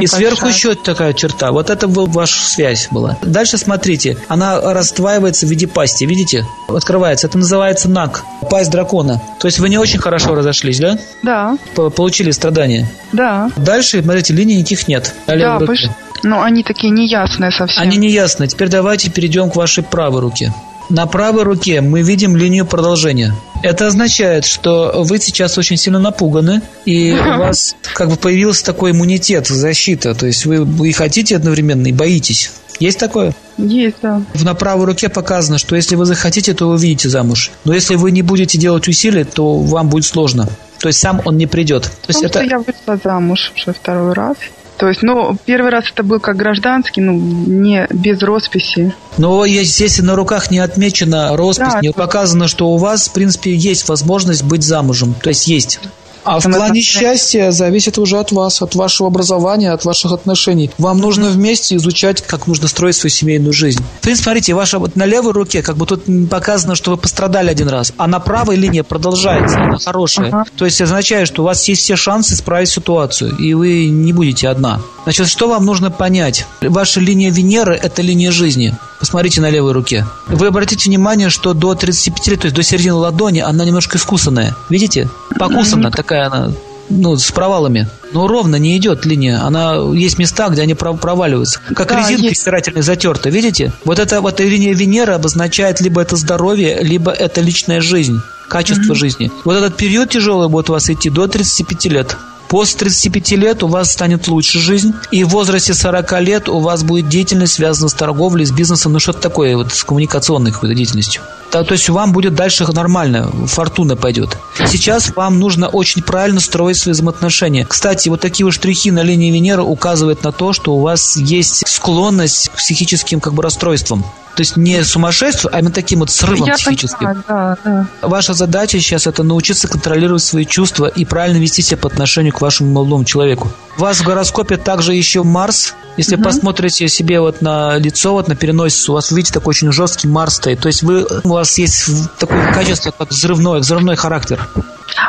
и 0.01 0.07
сверху 0.07 0.47
еще 0.47 0.75
такая 0.75 1.13
черта. 1.13 1.53
Вот 1.53 1.71
это 1.71 1.89
был 1.89 2.07
ваша 2.07 2.45
связь 2.47 2.89
была. 2.91 3.19
Дальше 3.23 3.59
смотрите, 3.59 4.17
она 4.29 4.61
раздваивается 4.61 5.47
в 5.47 5.51
виде 5.51 5.67
пасти, 5.67 6.05
видите? 6.05 6.47
Открывается. 6.69 7.27
Это 7.27 7.39
называется 7.39 7.89
нак, 7.89 8.25
пасть 8.51 8.71
дракона. 8.71 9.21
То 9.39 9.47
есть 9.47 9.59
вы 9.59 9.69
не 9.69 9.79
очень 9.79 9.99
хорошо 9.99 10.35
разошлись, 10.35 10.79
да? 10.79 10.99
Да. 11.23 11.57
Получили 11.75 12.31
страдания? 12.31 12.89
Да. 13.13 13.51
Дальше, 13.57 14.03
смотрите, 14.03 14.33
линий 14.35 14.57
никаких 14.57 14.89
нет. 14.89 15.15
Да, 15.27 15.59
больше... 15.59 15.95
Ну, 16.23 16.43
они 16.43 16.63
такие 16.63 16.91
неясные 16.91 17.51
совсем. 17.51 17.83
Они 17.83 17.97
неясные. 17.97 18.47
Теперь 18.49 18.69
давайте 18.69 19.11
перейдем 19.11 19.51
к 19.51 19.57
вашей 19.57 19.83
правой 19.83 20.21
руке. 20.21 20.53
На 20.91 21.07
правой 21.07 21.45
руке 21.45 21.81
мы 21.81 22.03
видим 22.03 22.37
линию 22.37 22.67
продолжения. 22.67 23.33
Это 23.63 23.87
означает, 23.87 24.45
что 24.45 25.05
вы 25.05 25.19
сейчас 25.19 25.57
очень 25.57 25.77
сильно 25.77 26.01
напуганы, 26.01 26.63
и 26.85 27.13
у 27.13 27.17
вас 27.39 27.77
как 27.95 28.11
бы 28.11 28.17
появился 28.17 28.65
такой 28.65 28.91
иммунитет, 28.91 29.47
защита. 29.47 30.15
То 30.15 30.27
есть 30.27 30.47
вы, 30.47 30.65
вы 30.65 30.93
хотите 30.93 31.37
одновременно 31.37 31.87
и 31.87 31.93
боитесь. 31.93 32.51
Есть 32.81 32.99
такое? 32.99 33.35
Есть, 33.57 33.99
да. 34.03 34.23
На 34.43 34.55
правой 34.55 34.87
руке 34.87 35.09
показано, 35.09 35.59
что 35.59 35.77
если 35.77 35.95
вы 35.95 36.07
захотите, 36.07 36.55
то 36.55 36.67
вы 36.67 36.77
выйдете 36.77 37.09
замуж. 37.09 37.53
Но 37.65 37.73
если 37.73 37.95
вы 37.95 38.11
не 38.11 38.23
будете 38.23 38.59
делать 38.59 38.89
усилий, 38.89 39.25
то 39.25 39.59
вам 39.59 39.91
будет 39.91 40.07
сложно. 40.07 40.49
То 40.81 40.89
есть 40.89 40.99
сам 40.99 41.21
он 41.25 41.37
не 41.37 41.47
придет. 41.47 41.85
То 41.85 42.09
есть 42.09 42.23
это... 42.23 42.43
я 42.43 42.59
вышла 42.59 42.99
замуж 43.03 43.53
уже 43.55 43.75
второй 43.75 44.15
раз. 44.15 44.37
То 44.81 44.89
есть, 44.89 45.03
ну, 45.03 45.37
первый 45.45 45.71
раз 45.71 45.85
это 45.93 46.03
был 46.03 46.21
как 46.21 46.37
гражданский, 46.37 47.03
ну, 47.03 47.13
не 47.13 47.87
без 47.91 48.23
росписи. 48.23 48.95
Но 49.19 49.45
если 49.45 50.01
на 50.01 50.17
руках 50.17 50.51
не 50.51 50.59
отмечена 50.59 51.37
роспись, 51.37 51.75
да, 51.75 51.81
не 51.83 51.93
показано, 51.93 52.49
что 52.49 52.71
у 52.71 52.79
вас, 52.79 53.09
в 53.09 53.13
принципе, 53.13 53.55
есть 53.55 53.87
возможность 53.91 54.43
быть 54.43 54.63
замужем. 54.63 55.13
То 55.13 55.29
есть 55.29 55.49
есть. 55.49 55.81
А 56.25 56.39
в 56.39 56.45
плане 56.45 56.81
счастья 56.83 57.51
зависит 57.51 57.99
уже 57.99 58.19
от 58.19 58.33
вас, 58.33 58.63
от 58.63 58.75
вашего 58.75 59.09
образования, 59.09 59.73
от 59.73 59.85
ваших 59.85 60.13
отношений. 60.13 60.71
Вам 60.79 60.99
нужно 60.99 61.31
вместе 61.31 61.77
изучать, 61.77 62.23
как 62.23 62.47
нужно 62.47 62.69
строить 62.69 62.97
свою 62.97 63.11
семейную 63.11 63.53
жизнь. 63.53 63.83
В 64.01 64.03
принципе, 64.03 64.25
смотрите, 64.25 64.55
ваша 64.55 64.79
вот 64.79 64.97
на 64.97 65.07
левой 65.07 65.33
руке, 65.33 65.63
как 65.63 65.77
бы 65.77 65.87
тут 65.87 66.05
показано, 66.29 66.75
что 66.75 66.93
вы 66.93 66.97
пострадали 66.97 67.51
один 67.51 67.69
раз, 67.69 67.93
а 67.97 68.07
на 68.07 68.21
правой 68.21 68.57
линии 68.57 68.83
продолжается, 68.83 69.57
она 69.59 69.79
хорошая. 69.79 70.29
Ага. 70.29 70.45
То 70.57 70.65
есть 70.65 70.81
означает, 70.81 71.27
что 71.27 71.43
у 71.43 71.45
вас 71.47 71.67
есть 71.69 71.83
все 71.83 71.97
шансы 71.97 72.35
исправить 72.35 72.69
ситуацию, 72.69 73.37
и 73.37 73.55
вы 73.55 73.87
не 73.87 74.13
будете 74.13 74.49
одна. 74.49 74.81
Значит, 75.05 75.29
что 75.29 75.49
вам 75.49 75.65
нужно 75.65 75.91
понять? 75.91 76.47
Ваша 76.61 77.01
линия 77.01 77.31
Венеры– 77.31 77.75
это 77.83 78.03
линия 78.03 78.31
жизни. 78.31 78.75
Посмотрите 78.99 79.41
на 79.41 79.49
левой 79.49 79.73
руке. 79.73 80.07
Вы 80.27 80.49
обратите 80.49 80.91
внимание, 80.91 81.31
что 81.31 81.55
до 81.55 81.75
35 81.75 82.27
лет, 82.29 82.41
то 82.41 82.47
есть 82.47 82.55
до 82.55 82.63
середины 82.63 82.95
ладони, 82.95 83.41
она 83.41 83.65
немножко 83.65 83.97
искусанная. 83.97 84.55
Видите? 84.69 85.09
Покусана, 85.39 85.91
такая 85.91 86.27
она, 86.27 86.53
ну, 86.91 87.17
с 87.17 87.31
провалами. 87.31 87.87
Но 88.13 88.27
ровно 88.27 88.57
не 88.57 88.77
идет 88.77 89.07
линия. 89.07 89.41
Она 89.43 89.77
есть 89.95 90.19
места, 90.19 90.49
где 90.49 90.63
они 90.63 90.75
проваливаются. 90.75 91.61
Как 91.75 91.89
да, 91.89 92.01
резинка 92.01 92.29
есть. 92.29 92.41
стирательная 92.41 92.83
затерта. 92.83 93.31
Видите? 93.31 93.73
Вот 93.85 93.99
эта 93.99 94.21
вот 94.21 94.41
линия 94.41 94.75
Венеры 94.75 95.13
обозначает 95.13 95.81
либо 95.81 96.03
это 96.03 96.17
здоровье, 96.17 96.83
либо 96.83 97.13
это 97.13 97.41
личная 97.41 97.81
жизнь, 97.81 98.21
качество 98.49 98.93
mm-hmm. 98.93 98.97
жизни. 98.97 99.33
Вот 99.45 99.57
этот 99.57 99.77
период 99.77 100.11
тяжелый 100.11 100.49
будет 100.49 100.71
у 100.71 100.73
вас 100.73 100.91
идти 100.91 101.09
до 101.09 101.29
35 101.29 101.85
лет. 101.87 102.17
После 102.51 102.81
35 102.81 103.31
лет 103.33 103.63
у 103.63 103.69
вас 103.69 103.93
станет 103.93 104.27
лучше 104.27 104.59
жизнь, 104.59 104.93
и 105.13 105.23
в 105.23 105.29
возрасте 105.29 105.73
40 105.73 106.21
лет 106.21 106.49
у 106.49 106.59
вас 106.59 106.83
будет 106.83 107.09
деятельность, 107.09 107.55
связанная 107.55 107.91
с 107.91 107.95
торговлей, 107.95 108.45
с 108.45 108.51
бизнесом, 108.51 108.93
ну 108.93 108.99
что-то 108.99 109.21
такое, 109.21 109.57
вот 109.57 109.73
с 109.73 109.85
коммуникационной 109.85 110.51
какой-то 110.51 110.75
деятельностью. 110.75 111.23
То, 111.53 111.63
то 111.63 111.73
есть 111.73 111.89
вам 111.89 112.13
будет 112.13 112.35
дальше 112.35 112.67
нормально, 112.73 113.31
фортуна 113.47 113.95
пойдет. 113.95 114.37
Сейчас 114.67 115.15
вам 115.15 115.39
нужно 115.39 115.69
очень 115.69 116.03
правильно 116.03 116.41
строить 116.41 116.77
свои 116.77 116.93
взаимоотношения. 116.93 117.65
Кстати, 117.65 118.09
вот 118.09 118.21
такие 118.21 118.45
вот 118.45 118.53
штрихи 118.53 118.91
на 118.91 119.03
линии 119.03 119.31
Венеры 119.31 119.63
указывают 119.63 120.25
на 120.25 120.33
то, 120.33 120.53
что 120.53 120.75
у 120.75 120.81
вас 120.81 121.17
есть 121.17 121.69
склонность 121.69 122.49
к 122.49 122.57
психическим 122.57 123.21
как 123.21 123.35
бы 123.35 123.45
расстройствам. 123.45 124.05
То 124.35 124.43
есть 124.43 124.57
не 124.57 124.83
сумасшествию, 124.85 125.55
а 125.55 125.59
именно 125.59 125.73
таким 125.73 126.01
вот 126.01 126.11
срывом 126.11 126.47
Я 126.47 126.55
психическим. 126.55 126.99
Понимаю, 126.99 127.25
да, 127.29 127.59
да. 127.65 127.87
Ваша 128.03 128.33
задача 128.33 128.79
сейчас 128.79 129.07
это 129.07 129.23
научиться 129.23 129.69
контролировать 129.69 130.23
свои 130.23 130.47
чувства 130.47 130.87
и 130.87 131.05
правильно 131.05 131.39
вести 131.39 131.63
себя 131.63 131.79
по 131.79 131.89
отношению 131.89 132.33
к 132.33 132.41
вашему 132.41 132.71
молодому 132.71 133.05
человеку. 133.05 133.49
У 133.77 133.81
вас 133.81 133.99
в 133.99 134.05
гороскопе 134.05 134.57
также 134.57 134.95
еще 134.95 135.23
Марс. 135.23 135.75
Если 135.97 136.15
угу. 136.15 136.25
посмотрите 136.25 136.89
себе 136.89 137.21
вот 137.21 137.43
на 137.43 137.77
лицо, 137.77 138.13
вот 138.13 138.29
на 138.29 138.37
переносицу, 138.37 138.93
у 138.93 138.95
вас 138.95 139.11
видите 139.11 139.35
такой 139.35 139.51
очень 139.51 139.73
жесткий 139.73 140.09
Марс 140.09 140.37
стоит. 140.37 140.61
То 140.61 140.69
есть 140.69 140.83
вы, 140.83 141.07
у 141.25 141.29
вас 141.31 141.59
есть 141.59 141.89
такое 142.19 142.53
качество, 142.53 142.93
как 142.97 143.11
взрывной, 143.11 143.61
взрывной 143.61 143.97
характер. 143.97 144.49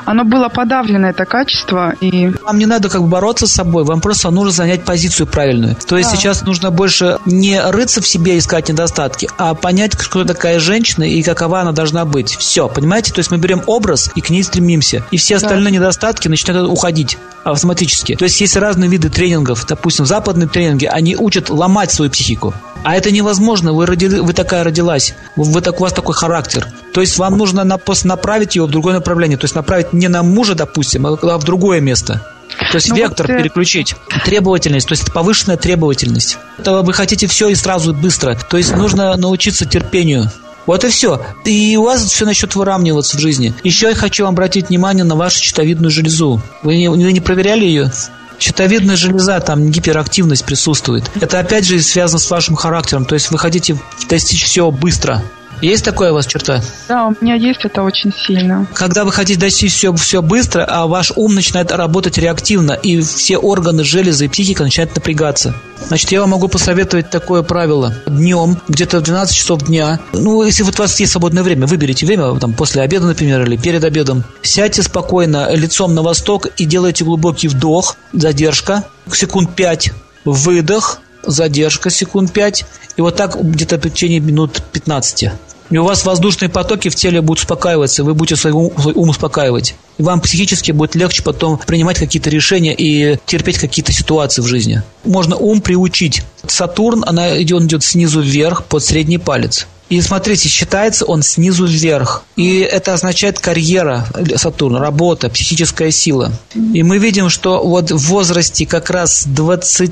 Оно 0.05 0.23
было 0.23 0.49
подавлено, 0.49 1.09
это 1.09 1.25
качество. 1.25 1.93
И... 2.01 2.31
Вам 2.43 2.57
не 2.57 2.65
надо 2.65 2.89
как 2.89 3.01
бы 3.01 3.07
бороться 3.07 3.47
с 3.47 3.51
собой, 3.51 3.83
вам 3.83 4.01
просто 4.01 4.29
нужно 4.31 4.51
занять 4.51 4.83
позицию 4.83 5.27
правильную. 5.27 5.75
То 5.75 5.97
есть 5.97 6.11
да. 6.11 6.17
сейчас 6.17 6.41
нужно 6.43 6.71
больше 6.71 7.17
не 7.25 7.61
рыться 7.61 8.01
в 8.01 8.07
себе, 8.07 8.37
искать 8.37 8.69
недостатки, 8.69 9.29
а 9.37 9.53
понять, 9.53 9.95
кто 9.95 10.23
такая 10.23 10.59
женщина 10.59 11.03
и 11.03 11.21
какова 11.23 11.61
она 11.61 11.71
должна 11.71 12.05
быть. 12.05 12.35
Все, 12.35 12.67
понимаете? 12.67 13.13
То 13.13 13.19
есть 13.19 13.31
мы 13.31 13.37
берем 13.37 13.63
образ 13.65 14.11
и 14.15 14.21
к 14.21 14.29
ней 14.29 14.43
стремимся. 14.43 15.03
И 15.11 15.17
все 15.17 15.37
остальные 15.37 15.73
да. 15.73 15.79
недостатки 15.79 16.27
начинают 16.27 16.69
уходить 16.69 17.17
автоматически. 17.43 18.15
То 18.15 18.25
есть 18.25 18.39
есть 18.41 18.55
разные 18.55 18.89
виды 18.89 19.09
тренингов. 19.09 19.65
Допустим, 19.65 20.05
западные 20.05 20.47
тренинги, 20.47 20.85
они 20.85 21.15
учат 21.15 21.49
ломать 21.49 21.91
свою 21.91 22.11
психику. 22.11 22.53
А 22.83 22.95
это 22.95 23.11
невозможно, 23.11 23.73
вы, 23.73 23.85
родили, 23.85 24.19
вы 24.19 24.33
такая 24.33 24.63
родилась, 24.63 25.13
вы, 25.35 25.61
так, 25.61 25.79
у 25.79 25.83
вас 25.83 25.93
такой 25.93 26.15
характер. 26.15 26.67
То 26.93 27.01
есть 27.01 27.17
вам 27.19 27.37
нужно 27.37 27.63
на, 27.63 27.79
направить 28.03 28.55
его 28.55 28.65
в 28.65 28.71
другое 28.71 28.95
направление, 28.95 29.37
то 29.37 29.45
есть 29.45 29.55
направить 29.55 29.70
не 29.91 30.07
на 30.07 30.23
мужа, 30.23 30.55
допустим, 30.55 31.07
а 31.07 31.15
в 31.15 31.43
другое 31.43 31.79
место. 31.79 32.25
То 32.71 32.75
есть 32.75 32.89
ну 32.89 32.95
вектор 32.95 33.27
вот, 33.27 33.37
переключить. 33.37 33.95
Требовательность, 34.25 34.87
то 34.87 34.93
есть 34.93 35.03
это 35.03 35.11
повышенная 35.11 35.57
требовательность. 35.57 36.37
Это 36.57 36.81
вы 36.81 36.93
хотите 36.93 37.27
все 37.27 37.49
и 37.49 37.55
сразу 37.55 37.93
быстро. 37.93 38.37
То 38.49 38.57
есть 38.57 38.75
нужно 38.75 39.15
научиться 39.17 39.65
терпению. 39.65 40.29
Вот 40.65 40.83
и 40.83 40.89
все. 40.89 41.25
И 41.43 41.75
у 41.75 41.83
вас 41.83 42.03
все 42.05 42.25
начнет 42.25 42.55
выравниваться 42.55 43.17
в 43.17 43.19
жизни. 43.19 43.53
Еще 43.63 43.89
я 43.89 43.95
хочу 43.95 44.25
обратить 44.27 44.69
внимание 44.69 45.03
на 45.03 45.15
вашу 45.15 45.39
щитовидную 45.39 45.91
железу. 45.91 46.41
Вы 46.61 46.77
не, 46.77 46.89
вы 46.89 47.11
не 47.11 47.19
проверяли 47.19 47.65
ее? 47.65 47.91
Щитовидная 48.39 48.95
железа, 48.95 49.39
там 49.39 49.69
гиперактивность 49.69 50.45
присутствует. 50.45 51.03
Это 51.19 51.39
опять 51.39 51.65
же 51.65 51.79
связано 51.81 52.19
с 52.19 52.29
вашим 52.29 52.55
характером. 52.55 53.05
То 53.05 53.15
есть 53.15 53.31
вы 53.31 53.37
хотите 53.37 53.77
достичь 54.09 54.45
всего 54.45 54.71
быстро. 54.71 55.23
Есть 55.61 55.85
такое 55.85 56.11
у 56.11 56.15
вас 56.15 56.25
черта? 56.25 56.61
Да, 56.87 57.07
у 57.07 57.15
меня 57.21 57.35
есть 57.35 57.63
это 57.63 57.83
очень 57.83 58.11
сильно. 58.13 58.67
Когда 58.73 59.05
вы 59.05 59.11
хотите 59.11 59.39
достичь 59.39 59.73
все, 59.73 59.93
все 59.93 60.21
быстро, 60.21 60.65
а 60.67 60.87
ваш 60.87 61.11
ум 61.15 61.35
начинает 61.35 61.71
работать 61.71 62.17
реактивно, 62.17 62.71
и 62.73 62.99
все 63.01 63.37
органы, 63.37 63.83
железы 63.83 64.25
и 64.25 64.27
психика 64.27 64.63
начинают 64.63 64.95
напрягаться. 64.95 65.53
Значит, 65.87 66.11
я 66.11 66.21
вам 66.21 66.31
могу 66.31 66.47
посоветовать 66.47 67.09
такое 67.09 67.43
правило. 67.43 67.93
Днем, 68.07 68.57
где-то 68.67 68.99
в 68.99 69.03
12 69.03 69.35
часов 69.35 69.63
дня, 69.63 69.99
ну, 70.13 70.43
если 70.43 70.63
вот 70.63 70.79
у 70.79 70.81
вас 70.81 70.99
есть 70.99 71.11
свободное 71.11 71.43
время, 71.43 71.67
выберите 71.67 72.05
время, 72.05 72.39
там, 72.39 72.53
после 72.53 72.81
обеда, 72.81 73.05
например, 73.05 73.43
или 73.43 73.57
перед 73.57 73.83
обедом. 73.83 74.23
Сядьте 74.41 74.81
спокойно 74.81 75.53
лицом 75.53 75.93
на 75.93 76.01
восток 76.01 76.47
и 76.57 76.65
делайте 76.65 77.03
глубокий 77.03 77.47
вдох, 77.47 77.97
задержка, 78.13 78.85
секунд 79.11 79.55
5, 79.55 79.91
выдох, 80.25 81.01
задержка 81.23 81.89
секунд 81.89 82.31
5, 82.31 82.65
и 82.97 83.01
вот 83.01 83.15
так 83.15 83.39
где-то 83.39 83.77
в 83.77 83.81
течение 83.81 84.19
минут 84.19 84.61
15 84.71 85.31
и 85.71 85.77
у 85.77 85.83
вас 85.83 86.05
воздушные 86.05 86.49
потоки 86.49 86.89
в 86.89 86.95
теле 86.95 87.21
будут 87.21 87.39
успокаиваться, 87.39 88.03
вы 88.03 88.13
будете 88.13 88.35
свой 88.35 88.53
ум, 88.53 88.73
свой 88.79 88.93
ум 88.93 89.09
успокаивать. 89.09 89.75
И 89.97 90.03
вам 90.03 90.21
психически 90.21 90.71
будет 90.71 90.95
легче 90.95 91.23
потом 91.23 91.57
принимать 91.57 91.97
какие-то 91.97 92.29
решения 92.29 92.75
и 92.75 93.17
терпеть 93.25 93.57
какие-то 93.57 93.91
ситуации 93.91 94.41
в 94.41 94.47
жизни. 94.47 94.83
Можно 95.05 95.37
ум 95.37 95.61
приучить. 95.61 96.23
Сатурн, 96.45 97.03
она 97.07 97.27
он 97.27 97.65
идет 97.65 97.83
снизу 97.83 98.21
вверх 98.21 98.65
под 98.65 98.83
средний 98.83 99.17
палец. 99.17 99.67
И 99.89 99.99
смотрите, 99.99 100.47
считается 100.47 101.05
он 101.05 101.21
снизу 101.21 101.65
вверх. 101.65 102.23
И 102.37 102.59
это 102.59 102.93
означает 102.93 103.39
карьера 103.39 104.07
Сатурна, 104.37 104.79
работа, 104.79 105.29
психическая 105.29 105.91
сила. 105.91 106.31
И 106.55 106.81
мы 106.81 106.97
видим, 106.97 107.29
что 107.29 107.61
вот 107.61 107.91
в 107.91 107.97
возрасте 108.07 108.65
как 108.65 108.89
раз 108.89 109.25
20 109.27 109.91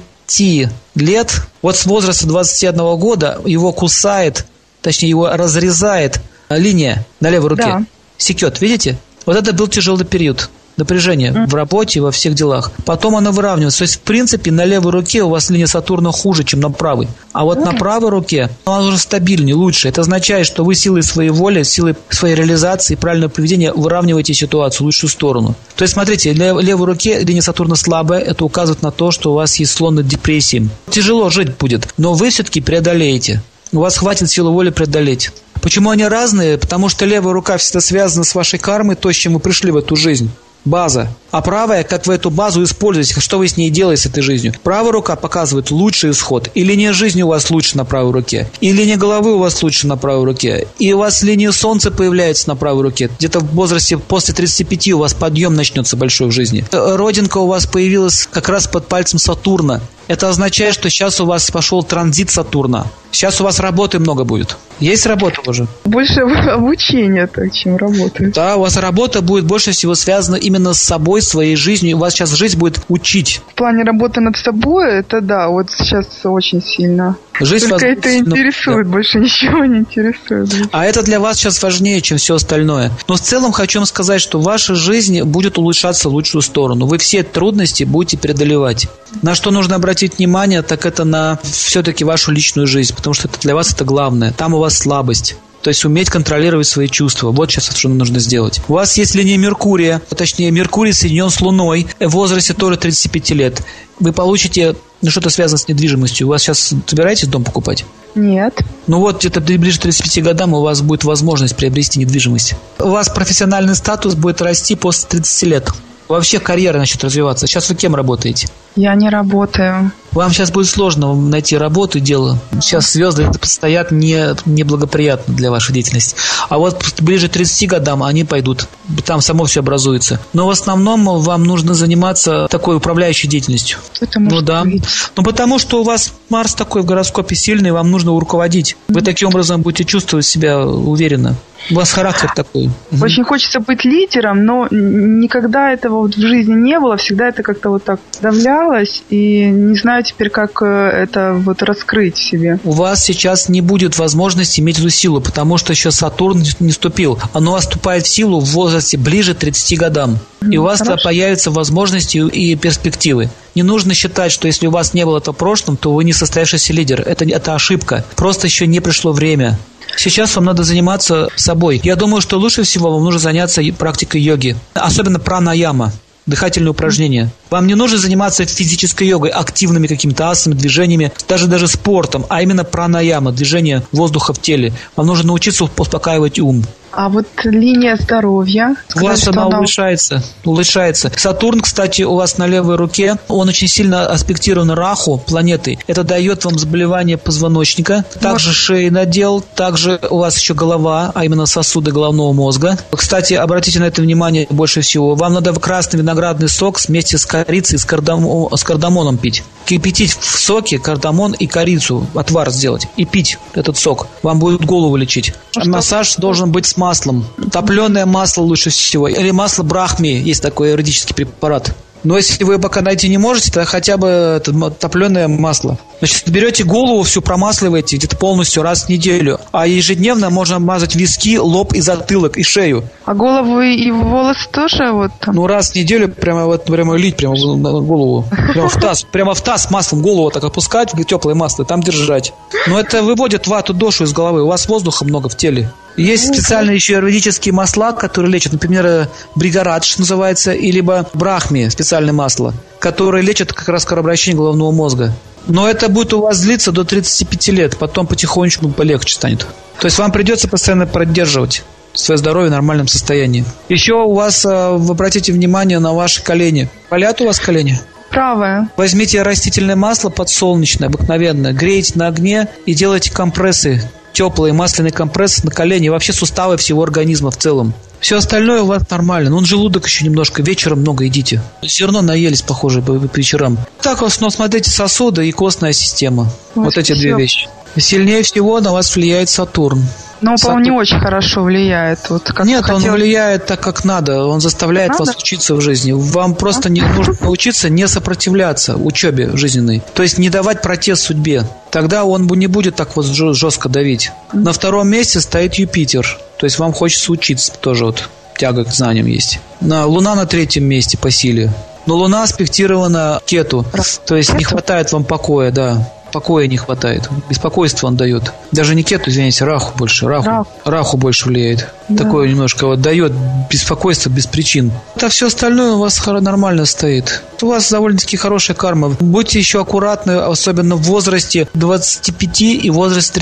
лет, 0.96 1.42
вот 1.62 1.76
с 1.76 1.86
возраста 1.86 2.28
21 2.28 2.78
года 2.98 3.42
его 3.46 3.74
кусает 3.74 4.46
точнее 4.82 5.10
его 5.10 5.30
разрезает 5.30 6.22
линия 6.50 7.06
на 7.20 7.30
левой 7.30 7.50
руке, 7.50 7.64
да. 7.64 7.84
секет, 8.18 8.62
видите? 8.62 8.98
Вот 9.26 9.36
это 9.36 9.54
был 9.54 9.68
тяжелый 9.68 10.06
период 10.06 10.50
напряжения 10.80 11.32
mm. 11.32 11.48
в 11.48 11.54
работе, 11.54 12.02
во 12.02 12.10
всех 12.10 12.34
делах. 12.34 12.72
Потом 12.86 13.16
оно 13.16 13.32
выравнивается. 13.32 13.80
То 13.80 13.84
есть, 13.84 13.96
в 13.98 14.00
принципе, 14.00 14.52
на 14.52 14.66
левой 14.66 14.92
руке 14.92 15.22
у 15.22 15.30
вас 15.30 15.50
линия 15.52 15.68
Сатурна 15.68 16.12
хуже, 16.12 16.44
чем 16.44 16.62
на 16.62 16.72
правой. 16.72 17.08
А 17.34 17.44
вот 17.44 17.60
mm. 17.60 17.66
на 17.66 17.74
правой 17.74 18.10
руке 18.10 18.50
она 18.66 18.88
уже 18.88 18.98
стабильнее, 18.98 19.56
лучше. 19.56 19.88
Это 19.90 20.02
означает, 20.02 20.48
что 20.48 20.64
вы 20.64 20.74
силой 20.74 21.04
своей 21.04 21.30
воли, 21.30 21.64
силой 21.64 21.96
своей 22.10 22.36
реализации, 22.36 22.96
правильного 22.96 23.30
поведения 23.30 23.72
выравниваете 23.74 24.34
ситуацию 24.34 24.80
в 24.80 24.86
лучшую 24.86 25.10
сторону. 25.12 25.54
То 25.76 25.84
есть, 25.84 25.94
смотрите, 25.94 26.34
для 26.34 26.54
левой 26.54 26.88
руке 26.88 27.20
линия 27.20 27.42
Сатурна 27.42 27.76
слабая. 27.76 28.22
Это 28.22 28.46
указывает 28.46 28.82
на 28.82 28.92
то, 28.92 29.12
что 29.12 29.32
у 29.32 29.36
вас 29.36 29.58
есть 29.58 29.74
склонность 29.74 30.08
к 30.08 30.12
депрессии. 30.12 30.70
Тяжело 30.90 31.30
жить 31.30 31.58
будет, 31.58 31.94
но 31.98 32.14
вы 32.14 32.30
все-таки 32.30 32.62
преодолеете 32.62 33.42
у 33.72 33.80
вас 33.80 33.98
хватит 33.98 34.30
силы 34.30 34.52
воли 34.52 34.70
преодолеть. 34.70 35.32
Почему 35.62 35.90
они 35.90 36.06
разные? 36.06 36.58
Потому 36.58 36.90
что 36.90 37.06
левая 37.06 37.34
рука 37.34 37.58
всегда 37.58 37.82
связана 37.82 38.24
с 38.24 38.34
вашей 38.34 38.60
кармой, 38.60 38.96
то, 38.96 39.12
с 39.12 39.16
чем 39.16 39.34
вы 39.34 39.40
пришли 39.40 39.72
в 39.72 39.78
эту 39.78 39.96
жизнь. 39.96 40.32
База. 40.66 41.08
А 41.32 41.42
правая, 41.42 41.84
как 41.84 42.06
вы 42.06 42.16
эту 42.16 42.30
базу 42.30 42.64
используете, 42.64 43.20
что 43.22 43.38
вы 43.38 43.48
с 43.48 43.56
ней 43.56 43.70
делаете 43.70 44.04
с 44.04 44.06
этой 44.08 44.22
жизнью. 44.22 44.54
Правая 44.62 44.92
рука 44.92 45.16
показывает 45.16 45.72
лучший 45.72 46.12
исход. 46.12 46.50
И 46.54 46.64
линия 46.64 46.92
жизни 46.92 47.22
у 47.22 47.28
вас 47.28 47.50
лучше 47.50 47.78
на 47.78 47.86
правой 47.86 48.12
руке. 48.12 48.50
И 48.60 48.72
линия 48.74 48.98
головы 48.98 49.36
у 49.36 49.40
вас 49.40 49.64
лучше 49.64 49.88
на 49.88 49.96
правой 49.96 50.26
руке. 50.26 50.68
И 50.78 50.92
у 50.92 50.98
вас 50.98 51.24
линия 51.24 51.52
солнца 51.52 51.92
появляется 51.92 52.50
на 52.50 52.56
правой 52.56 52.84
руке. 52.84 53.10
Где-то 53.18 53.40
в 53.40 53.54
возрасте 53.54 53.98
после 53.98 54.34
35 54.34 54.90
у 54.90 55.00
вас 55.00 55.14
подъем 55.14 55.56
начнется 55.56 55.96
большой 55.96 56.28
в 56.28 56.32
жизни. 56.32 56.66
Родинка 56.72 57.38
у 57.38 57.48
вас 57.48 57.66
появилась 57.66 58.28
как 58.30 58.50
раз 58.50 58.68
под 58.68 58.88
пальцем 58.88 59.18
Сатурна. 59.18 59.82
Это 60.08 60.28
означает, 60.28 60.74
что 60.74 60.90
сейчас 60.90 61.22
у 61.22 61.26
вас 61.26 61.50
пошел 61.52 61.84
транзит 61.84 62.32
Сатурна. 62.32 62.88
Сейчас 63.12 63.42
у 63.42 63.44
вас 63.44 63.60
работы 63.60 64.00
много 64.00 64.24
будет. 64.24 64.58
Есть 64.80 65.06
работа 65.06 65.42
уже? 65.48 65.68
Больше 65.84 66.22
обучения, 66.52 67.28
так, 67.28 67.52
чем 67.54 67.78
работы. 67.78 68.32
Да, 68.34 68.56
у 68.56 68.62
вас 68.62 68.78
работа 68.78 69.22
будет 69.22 69.46
больше 69.46 69.72
всего 69.72 69.96
связана 69.96 70.36
именно 70.36 70.74
с 70.74 70.82
собой, 70.82 71.22
своей 71.22 71.56
жизнью. 71.56 71.98
У 71.98 72.00
вас 72.00 72.14
сейчас 72.14 72.32
жизнь 72.32 72.58
будет 72.58 72.80
учить. 72.88 73.42
В 73.52 73.56
плане 73.56 73.84
работы 73.84 74.22
над 74.22 74.38
собой, 74.38 75.00
это 75.00 75.22
да, 75.22 75.50
вот 75.50 75.70
сейчас 75.70 76.08
очень 76.24 76.62
сильно. 76.62 77.18
Жизнь 77.42 77.70
Только 77.70 77.86
вас... 77.86 77.98
это 77.98 78.18
интересует, 78.18 78.88
да. 78.88 78.92
больше 78.94 79.20
ничего 79.20 79.66
не 79.66 79.80
интересует. 79.80 80.50
А 80.72 80.86
это 80.86 81.04
для 81.04 81.20
вас 81.20 81.38
сейчас 81.38 81.62
важнее, 81.64 82.02
чем 82.02 82.18
все 82.18 82.36
остальное. 82.36 82.92
Но 83.08 83.16
в 83.16 83.22
целом 83.22 83.52
хочу 83.52 83.80
вам 83.80 83.86
сказать, 83.86 84.22
что 84.22 84.40
ваша 84.40 84.76
жизнь 84.76 85.22
будет 85.24 85.58
улучшаться 85.58 86.10
в 86.10 86.14
лучшую 86.14 86.42
сторону. 86.42 86.86
Вы 86.86 86.98
все 86.98 87.24
трудности 87.24 87.84
будете 87.84 88.18
преодолевать. 88.18 88.88
На 89.22 89.36
что 89.36 89.52
нужно 89.52 89.76
обратить 89.76 90.18
внимание, 90.18 90.62
так 90.62 90.86
это 90.86 91.04
на 91.04 91.40
все-таки 91.44 92.04
вашу 92.04 92.32
личную 92.32 92.68
жизнь, 92.68 92.94
потому 93.00 93.14
что 93.14 93.28
это 93.28 93.40
для 93.40 93.56
вас 93.56 93.74
это 93.74 93.84
главное. 93.86 94.32
Там 94.32 94.54
у 94.54 94.60
вас 94.60 94.78
слабость. 94.78 95.36
То 95.62 95.70
есть 95.70 95.84
уметь 95.84 96.10
контролировать 96.10 96.68
свои 96.68 96.88
чувства. 96.88 97.32
Вот 97.32 97.52
сейчас 97.52 97.76
что 97.76 97.90
нужно 97.90 98.20
сделать. 98.20 98.62
У 98.70 98.74
вас 98.74 98.98
есть 98.98 99.14
линия 99.16 99.38
Меркурия, 99.38 100.02
точнее 100.16 100.52
Меркурий 100.52 100.94
соединен 100.94 101.30
с 101.30 101.42
Луной 101.42 101.88
в 102.00 102.10
возрасте 102.10 102.54
тоже 102.54 102.78
35 102.78 103.30
лет. 103.32 103.62
Вы 104.00 104.14
получите 104.14 104.76
ну, 105.02 105.10
что-то 105.10 105.30
связано 105.30 105.58
с 105.58 105.68
недвижимостью. 105.68 106.28
У 106.28 106.30
вас 106.30 106.44
сейчас 106.44 106.74
собираетесь 106.86 107.28
дом 107.28 107.44
покупать? 107.44 107.86
Нет. 108.16 108.62
Ну 108.88 109.00
вот, 109.00 109.20
где-то 109.20 109.42
ближе 109.42 109.80
к 109.80 109.84
35 109.84 110.24
годам 110.24 110.54
у 110.54 110.62
вас 110.62 110.82
будет 110.82 111.04
возможность 111.04 111.56
приобрести 111.56 112.00
недвижимость. 112.00 112.56
У 112.80 112.90
вас 112.90 113.10
профессиональный 113.10 113.76
статус 113.76 114.16
будет 114.16 114.42
расти 114.42 114.76
после 114.76 115.08
30 115.10 115.44
лет. 115.44 115.70
Вообще 116.08 116.40
карьера 116.40 116.80
начнет 116.80 117.04
развиваться. 117.04 117.46
Сейчас 117.48 117.70
вы 117.70 117.76
кем 117.76 117.96
работаете? 117.96 118.48
Я 118.76 118.96
не 118.96 119.10
работаю. 119.10 119.92
Вам 120.12 120.32
сейчас 120.32 120.52
будет 120.52 120.68
сложно 120.68 121.14
найти 121.14 121.58
работу 121.58 121.98
и 122.00 122.02
дело. 122.02 122.40
Сейчас 122.62 122.92
звезды 122.92 123.30
стоят 123.44 123.92
не, 123.92 124.36
неблагоприятно 124.46 125.34
для 125.34 125.52
вашей 125.52 125.74
деятельности. 125.74 126.16
А 126.50 126.58
вот 126.58 126.84
ближе 127.00 127.30
к 127.30 127.32
30 127.32 127.70
годам 127.70 128.04
они 128.04 128.24
пойдут. 128.24 128.68
Там 129.06 129.22
само 129.22 129.46
все 129.46 129.60
образуется. 129.60 130.20
Но 130.34 130.48
в 130.48 130.50
основном 130.50 131.06
вам 131.20 131.44
нужно 131.44 131.74
заниматься 131.74 132.48
такой 132.50 132.78
управляющей 132.78 133.30
деятельностью. 133.30 133.80
Может 134.00 134.16
ну 134.16 134.42
да. 134.42 134.64
Быть. 134.64 134.84
Ну 135.16 135.24
потому 135.24 135.60
что 135.60 135.82
у 135.82 135.84
вас 135.84 136.14
Марс 136.30 136.54
такой 136.54 136.82
в 136.82 136.86
гороскопе 136.86 137.36
сильный, 137.36 137.72
вам 137.72 137.92
нужно 137.92 138.12
руководить. 138.20 138.78
Вы 138.88 139.02
таким 139.02 139.30
образом 139.30 139.62
будете 139.62 139.84
чувствовать 139.84 140.26
себя 140.26 140.60
уверенно. 140.60 141.36
У 141.72 141.76
вас 141.76 141.92
характер 141.92 142.32
такой. 142.36 142.70
Очень 143.02 143.24
хочется 143.24 143.60
быть 143.60 143.84
лидером, 143.84 144.46
но 144.46 144.68
никогда 144.72 145.72
этого 145.72 146.00
вот 146.00 146.16
в 146.16 146.20
жизни 146.20 146.54
не 146.54 146.80
было. 146.80 146.98
Всегда 146.98 147.28
это 147.28 147.44
как-то 147.44 147.70
вот 147.70 147.84
так 147.84 148.00
давлялось. 148.22 149.04
И 149.10 149.46
не 149.46 149.76
знаю 149.76 149.99
теперь, 150.04 150.30
как 150.30 150.62
э, 150.62 150.66
это 150.66 151.34
вот 151.34 151.62
раскрыть 151.64 152.18
себе. 152.18 152.60
У 152.64 152.72
вас 152.72 153.04
сейчас 153.04 153.50
не 153.50 153.62
будет 153.62 153.98
возможности 153.98 154.60
иметь 154.60 154.80
эту 154.80 154.90
силу, 154.90 155.22
потому 155.22 155.58
что 155.58 155.72
еще 155.74 155.92
Сатурн 155.92 156.44
не 156.60 156.72
вступил. 156.72 157.20
Оно 157.34 157.58
вступает 157.58 158.06
в 158.06 158.10
силу 158.10 158.40
в 158.40 158.46
возрасте 158.46 158.98
ближе 158.98 159.34
к 159.34 159.38
30 159.40 159.78
годам. 159.78 160.20
И 160.50 160.58
у 160.58 160.64
вас 160.64 160.80
Хорошо. 160.80 161.04
появятся 161.04 161.52
возможности 161.52 162.18
и 162.18 162.56
перспективы. 162.56 163.30
Не 163.56 163.64
нужно 163.64 163.94
считать, 163.94 164.32
что 164.32 164.48
если 164.48 164.68
у 164.68 164.72
вас 164.72 164.94
не 164.94 165.06
было 165.06 165.18
это 165.18 165.34
в 165.34 165.36
прошлом, 165.36 165.78
то 165.78 165.94
вы 165.94 166.04
не 166.04 166.14
состоявшийся 166.14 166.74
лидер. 166.74 167.02
Это, 167.02 167.26
это 167.26 167.56
ошибка. 167.56 168.06
Просто 168.16 168.48
еще 168.48 168.68
не 168.68 168.80
пришло 168.80 169.12
время. 169.12 169.58
Сейчас 169.98 170.36
вам 170.36 170.46
надо 170.46 170.64
заниматься 170.64 171.30
собой. 171.36 171.82
Я 171.84 171.96
думаю, 171.96 172.22
что 172.22 172.38
лучше 172.38 172.64
всего 172.64 172.92
вам 172.92 173.04
нужно 173.04 173.20
заняться 173.20 173.62
практикой 173.78 174.22
йоги, 174.22 174.56
особенно 174.74 175.20
пранаяма 175.20 175.92
дыхательные 176.30 176.72
упражнения. 176.72 177.30
Вам 177.50 177.68
не 177.68 177.76
нужно 177.76 177.98
заниматься 177.98 178.46
физической 178.46 179.08
йогой, 179.08 179.30
активными 179.30 179.88
какими-то 179.88 180.30
асами, 180.30 180.54
движениями, 180.54 181.12
даже 181.28 181.48
даже 181.48 181.68
спортом, 181.68 182.26
а 182.30 182.42
именно 182.42 182.64
пранаяма, 182.64 183.32
движение 183.32 183.84
воздуха 183.92 184.34
в 184.34 184.42
теле. 184.42 184.74
Вам 184.96 185.08
нужно 185.08 185.28
научиться 185.28 185.64
успокаивать 185.64 186.40
ум. 186.40 186.64
А 186.92 187.10
вот 187.10 187.28
линия 187.44 187.96
здоровья. 187.96 188.76
У 188.96 189.00
вас 189.00 189.28
она, 189.28 189.46
она 189.46 189.58
улучшается, 189.58 190.24
улучшается. 190.44 191.12
Сатурн, 191.16 191.62
кстати, 191.62 192.02
у 192.02 192.16
вас 192.16 192.38
на 192.38 192.48
левой 192.48 192.76
руке, 192.76 193.18
он 193.28 193.50
очень 193.50 193.68
сильно 193.68 194.08
аспектирован 194.08 194.72
Раху, 194.72 195.18
планетой. 195.18 195.80
Это 195.88 196.04
дает 196.04 196.46
вам 196.46 196.58
заболевание 196.58 197.18
позвоночника. 197.18 198.06
Также 198.20 198.54
шеи 198.54 198.90
надел, 198.90 199.42
также 199.42 200.00
у 200.10 200.18
вас 200.18 200.38
еще 200.38 200.54
голова, 200.54 201.12
а 201.14 201.26
именно 201.26 201.46
сосуды 201.46 201.92
головного 201.92 202.34
мозга. 202.34 202.78
Кстати, 202.92 203.34
обратите 203.34 203.80
на 203.80 203.86
это 203.86 204.02
внимание 204.02 204.48
больше 204.50 204.82
всего. 204.82 205.16
Вам 205.16 205.34
надо 205.34 205.54
красный 205.54 206.00
виноградный 206.00 206.50
сок 206.50 206.80
вместе 206.80 207.18
с 207.18 207.26
корицей, 207.26 207.78
с, 207.78 207.86
кардам... 207.86 208.48
с 208.56 208.64
кардамоном 208.64 209.18
пить. 209.18 209.44
Кипятить 209.66 210.18
в 210.20 210.40
соке 210.40 210.80
кардамон 210.80 211.34
и 211.34 211.46
корицу, 211.46 212.08
отвар 212.16 212.50
сделать, 212.50 212.88
и 212.98 213.06
пить 213.06 213.38
этот 213.54 213.78
сок. 213.78 214.08
Вам 214.24 214.40
будет 214.40 214.66
голову 214.66 214.96
лечить. 214.96 215.34
Ну, 215.56 215.72
Массаж 215.72 216.16
должен 216.16 216.52
быть 216.52 216.66
с 216.66 216.78
маслом. 216.80 217.26
Топленое 217.52 218.06
масло 218.06 218.42
лучше 218.42 218.70
всего. 218.70 219.08
Или 219.08 219.32
масло 219.32 219.64
брахми, 219.64 220.08
есть 220.08 220.42
такой 220.42 220.72
юридический 220.72 221.14
препарат. 221.14 221.76
Но 222.04 222.16
если 222.16 222.44
вы 222.44 222.60
пока 222.60 222.82
найти 222.82 223.10
не 223.10 223.18
можете, 223.18 223.52
то 223.52 223.66
хотя 223.66 223.98
бы 223.98 224.42
топленое 224.80 225.28
масло. 225.28 225.78
Значит, 226.00 226.30
берете 226.30 226.64
голову, 226.64 227.04
всю 227.04 227.22
промасливаете 227.22 227.98
где-то 227.98 228.16
полностью 228.16 228.64
раз 228.64 228.86
в 228.86 228.90
неделю. 228.90 229.40
А 229.52 229.68
ежедневно 229.68 230.30
можно 230.30 230.60
мазать 230.60 230.96
виски, 230.96 231.38
лоб 231.38 231.74
и 231.74 231.82
затылок, 231.82 232.38
и 232.38 232.44
шею. 232.44 232.86
А 233.04 233.14
голову 233.14 233.60
и 233.60 233.92
волосы 233.92 234.48
тоже 234.50 234.94
вот 234.94 235.12
там? 235.20 235.36
Ну, 235.36 235.46
раз 235.46 235.72
в 235.72 235.76
неделю 235.76 236.08
прямо 236.08 236.46
вот 236.46 236.64
прямо 236.64 236.96
лить 236.96 237.18
прямо 237.18 237.36
на 237.36 237.72
голову. 237.72 238.26
Прямо 238.54 238.70
в 238.70 238.80
таз. 238.80 239.04
Прямо 239.12 239.34
в 239.34 239.42
таз 239.42 239.70
маслом 239.70 240.02
голову 240.02 240.32
так 240.32 240.44
опускать, 240.44 240.94
теплое 241.06 241.36
масло, 241.36 241.66
там 241.66 241.82
держать. 241.82 242.34
Но 242.68 242.80
это 242.80 243.04
выводит 243.04 243.48
вату 243.48 243.74
дошу 243.74 244.06
из 244.06 244.14
головы. 244.14 244.44
У 244.44 244.48
вас 244.48 244.68
воздуха 244.70 245.04
много 245.04 245.28
в 245.28 245.36
теле. 245.36 245.70
Есть 246.00 246.34
специальные 246.34 246.76
еще 246.76 246.94
юридические 246.94 247.54
масла, 247.54 247.92
которые 247.92 248.32
лечат, 248.32 248.54
например, 248.54 249.10
бригорадж 249.36 249.96
называется, 249.98 250.54
и 250.54 250.72
либо 250.72 251.10
брахми, 251.14 251.68
специальное 251.68 252.14
масло, 252.14 252.54
которые 252.80 253.22
лечат 253.22 253.52
как 253.52 253.68
раз 253.68 253.84
кровообращение 253.84 254.38
головного 254.38 254.72
мозга. 254.72 255.14
Но 255.48 255.68
это 255.68 255.90
будет 255.90 256.14
у 256.14 256.22
вас 256.22 256.40
длиться 256.40 256.72
до 256.72 256.86
35 256.86 257.48
лет, 257.50 257.78
потом 257.78 258.08
потихонечку 258.08 258.70
полегче 258.70 259.16
станет. 259.16 259.46
То 259.80 259.86
есть 259.86 259.98
вам 260.00 260.12
придется 260.14 260.48
постоянно 260.48 260.88
поддерживать 260.88 261.64
свое 261.94 262.18
здоровье 262.18 262.50
в 262.50 262.54
нормальном 262.54 262.88
состоянии. 262.88 263.44
Еще 263.68 263.96
у 263.96 264.14
вас, 264.14 264.46
э, 264.46 264.70
вы 264.72 264.92
обратите 264.92 265.34
внимание 265.34 265.80
на 265.80 265.94
ваши 265.94 266.24
колени. 266.24 266.70
Болят 266.90 267.20
у 267.20 267.26
вас 267.26 267.40
колени? 267.40 267.78
Правая. 268.10 268.70
Возьмите 268.78 269.22
растительное 269.22 269.76
масло 269.76 270.10
подсолнечное, 270.10 270.88
обыкновенное, 270.88 271.52
грейте 271.52 271.94
на 271.96 272.08
огне 272.08 272.48
и 272.66 272.74
делайте 272.74 273.12
компрессы 273.12 273.84
теплый 274.14 274.52
масляный 274.52 274.92
компресс 274.92 275.44
на 275.44 275.52
колени, 275.52 275.90
вообще 275.90 276.14
суставы 276.14 276.58
всего 276.58 276.84
организма 276.84 277.32
в 277.32 277.38
целом. 277.38 277.74
Все 278.00 278.18
остальное 278.18 278.62
у 278.62 278.66
вас 278.66 278.90
нормально. 278.90 279.30
Ну, 279.30 279.44
желудок 279.44 279.86
еще 279.86 280.06
немножко. 280.06 280.42
Вечером 280.42 280.80
много 280.80 281.04
едите. 281.04 281.42
Зерно 281.62 282.02
наелись, 282.02 282.42
похоже, 282.42 282.82
по, 282.82 282.94
по 282.98 283.18
вечерам. 283.18 283.58
Так 283.82 284.02
в 284.02 284.06
основном 284.06 284.32
смотрите 284.32 284.70
сосуды 284.70 285.28
и 285.28 285.32
костная 285.32 285.74
система. 285.74 286.32
Вот, 286.56 286.66
вот 286.66 286.78
эти 286.78 286.94
все. 286.94 287.02
две 287.02 287.14
вещи. 287.16 287.50
Сильнее 287.78 288.24
всего 288.24 288.60
на 288.62 288.72
вас 288.74 288.96
влияет 288.96 289.30
Сатурн. 289.30 289.84
Но, 290.22 290.36
по-моему, 290.36 290.64
не 290.64 290.72
очень 290.72 291.00
хорошо 291.00 291.44
влияет. 291.44 292.10
Вот, 292.10 292.24
как 292.24 292.46
Нет, 292.46 292.70
он 292.70 292.84
влияет 292.84 293.46
так, 293.46 293.62
как 293.62 293.86
надо. 293.86 294.26
Он 294.26 294.42
заставляет 294.42 294.92
надо? 294.92 295.06
вас 295.06 295.16
учиться 295.16 295.56
в 295.56 295.62
жизни. 295.62 295.94
Вам 295.94 296.36
просто 296.36 296.68
а? 296.68 296.72
не 296.72 296.82
нужно 296.82 297.16
научиться 297.22 297.70
не 297.70 297.88
сопротивляться 297.88 298.76
учебе 298.76 299.36
жизненной. 299.36 299.82
То 299.94 300.04
есть 300.04 300.18
не 300.18 300.30
давать 300.30 300.62
протест 300.62 301.04
судьбе. 301.04 301.44
Тогда 301.72 302.04
он 302.04 302.28
не 302.28 302.48
будет 302.48 302.76
так 302.76 302.96
вот 302.96 303.06
жестко 303.06 303.70
давить. 303.70 304.12
На 304.34 304.52
втором 304.52 304.90
месте 304.90 305.22
стоит 305.22 305.56
Юпитер. 305.56 306.18
То 306.38 306.46
есть 306.46 306.60
вам 306.60 306.74
хочется 306.74 307.12
учиться 307.12 307.54
тоже 307.54 307.86
вот. 307.86 308.10
Тяга 308.38 308.64
к 308.64 308.74
знаниям 308.74 309.06
есть. 309.06 309.40
На, 309.60 309.86
Луна 309.86 310.16
на 310.16 310.26
третьем 310.26 310.64
месте 310.64 310.98
по 310.98 311.12
силе. 311.12 311.52
Но 311.86 311.96
Луна 311.96 312.24
аспектирована 312.24 313.22
Кету. 313.26 313.66
То 314.06 314.16
есть 314.16 314.34
не 314.34 314.44
хватает 314.44 314.92
вам 314.92 315.04
покоя, 315.04 315.52
да 315.52 315.92
покоя 316.12 316.48
не 316.48 316.58
хватает. 316.58 317.10
Беспокойство 317.30 317.88
он 317.88 317.96
дает. 317.96 318.32
Даже 318.52 318.76
не 318.76 318.84
кету, 318.84 319.10
извините, 319.10 319.46
раху 319.46 319.78
больше. 319.78 320.08
Раху, 320.08 320.28
Рах. 320.28 320.48
раху 320.66 320.98
больше 320.98 321.28
влияет. 321.28 321.70
Да. 321.88 322.04
Такое 322.04 322.28
немножко 322.28 322.68
вот 322.68 322.82
дает 322.82 323.14
беспокойство 323.50 324.10
без 324.10 324.28
причин. 324.28 324.72
Это 324.96 325.10
все 325.10 325.28
остальное 325.28 325.74
у 325.74 325.80
вас 325.80 326.06
нормально 326.06 326.66
стоит. 326.66 327.24
У 327.42 327.48
вас 327.48 327.72
довольно-таки 327.72 328.18
хорошая 328.18 328.56
карма. 328.56 328.96
Будьте 329.00 329.40
еще 329.40 329.62
аккуратны, 329.62 330.12
особенно 330.14 330.76
в 330.76 330.84
возрасте 330.84 331.48
25 331.54 332.42
и 332.42 332.70
возрасте 332.70 333.22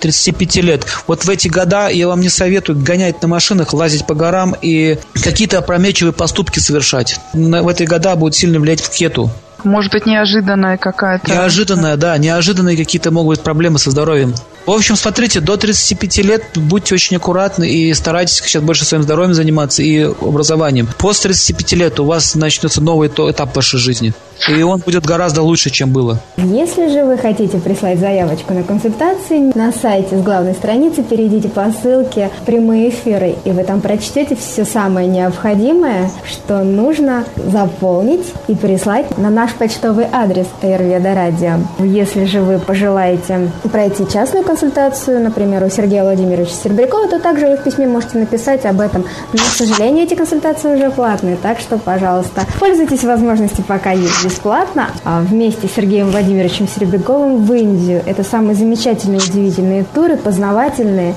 30-35 0.00 0.60
лет. 0.62 0.86
Вот 1.06 1.24
в 1.24 1.30
эти 1.30 1.48
года 1.48 1.88
я 1.88 2.08
вам 2.08 2.20
не 2.20 2.28
советую 2.28 2.78
гонять 2.80 3.20
на 3.22 3.28
машинах, 3.28 3.74
лазить 3.74 4.06
по 4.06 4.14
горам 4.14 4.56
и 4.60 4.98
какие-то 5.14 5.58
опрометчивые 5.58 6.12
поступки 6.12 6.58
совершать. 6.58 7.18
В 7.32 7.68
эти 7.68 7.84
года 7.84 8.16
будет 8.16 8.34
сильно 8.34 8.58
влиять 8.60 8.80
в 8.80 8.90
кету. 8.90 9.30
Может 9.64 9.92
быть, 9.92 10.06
неожиданная 10.06 10.76
какая-то. 10.76 11.30
Неожиданная, 11.30 11.96
да. 11.96 12.16
Неожиданные 12.18 12.76
какие-то 12.76 13.10
могут 13.10 13.38
быть 13.38 13.44
проблемы 13.44 13.78
со 13.78 13.90
здоровьем. 13.90 14.34
В 14.64 14.70
общем, 14.70 14.94
смотрите, 14.94 15.40
до 15.40 15.56
35 15.56 16.18
лет 16.18 16.44
будьте 16.54 16.94
очень 16.94 17.16
аккуратны 17.16 17.68
и 17.68 17.92
старайтесь 17.94 18.36
сейчас 18.36 18.62
больше 18.62 18.84
своим 18.84 19.02
здоровьем 19.02 19.34
заниматься 19.34 19.82
и 19.82 20.02
образованием. 20.02 20.88
После 20.98 21.30
35 21.30 21.72
лет 21.72 22.00
у 22.00 22.04
вас 22.04 22.34
начнется 22.36 22.80
новый 22.80 23.08
этап 23.08 23.56
вашей 23.56 23.78
жизни. 23.80 24.12
И 24.48 24.62
он 24.62 24.80
будет 24.80 25.04
гораздо 25.04 25.42
лучше, 25.42 25.70
чем 25.70 25.92
было. 25.92 26.20
Если 26.36 26.88
же 26.88 27.04
вы 27.04 27.16
хотите 27.16 27.58
прислать 27.58 27.98
заявочку 27.98 28.54
на 28.54 28.64
консультации, 28.64 29.52
на 29.56 29.72
сайте 29.72 30.18
с 30.18 30.22
главной 30.22 30.54
страницы 30.54 31.02
перейдите 31.02 31.48
по 31.48 31.70
ссылке 31.70 32.30
«Прямые 32.44 32.90
эфиры», 32.90 33.36
и 33.44 33.50
вы 33.50 33.62
там 33.62 33.80
прочтете 33.80 34.36
все 34.36 34.64
самое 34.64 35.06
необходимое, 35.06 36.10
что 36.28 36.64
нужно 36.64 37.24
заполнить 37.36 38.26
и 38.48 38.54
прислать 38.54 39.16
на 39.16 39.30
наш 39.30 39.52
почтовый 39.54 40.06
адрес 40.10 40.46
Ayurveda 40.62 41.14
Radio. 41.14 41.64
Если 41.78 42.24
же 42.24 42.40
вы 42.40 42.58
пожелаете 42.58 43.50
пройти 43.70 44.04
частную 44.12 44.44
консультацию, 44.52 45.18
например, 45.18 45.64
у 45.64 45.70
Сергея 45.70 46.04
Владимировича 46.04 46.52
Серебрякова, 46.52 47.08
то 47.08 47.18
также 47.18 47.46
вы 47.46 47.56
в 47.56 47.62
письме 47.62 47.86
можете 47.86 48.18
написать 48.18 48.66
об 48.66 48.82
этом. 48.82 49.06
Но, 49.32 49.38
к 49.38 49.56
сожалению, 49.56 50.04
эти 50.04 50.14
консультации 50.14 50.74
уже 50.74 50.90
платные, 50.90 51.36
так 51.36 51.58
что, 51.58 51.78
пожалуйста, 51.78 52.42
пользуйтесь 52.60 53.02
возможностью, 53.02 53.64
пока 53.66 53.92
есть 53.92 54.22
бесплатно, 54.22 54.88
а 55.04 55.20
вместе 55.20 55.68
с 55.68 55.72
Сергеем 55.72 56.10
Владимировичем 56.10 56.68
Серебряковым 56.68 57.46
в 57.46 57.54
Индию. 57.54 58.02
Это 58.04 58.24
самые 58.24 58.54
замечательные, 58.54 59.20
удивительные 59.20 59.86
туры, 59.94 60.18
познавательные, 60.18 61.14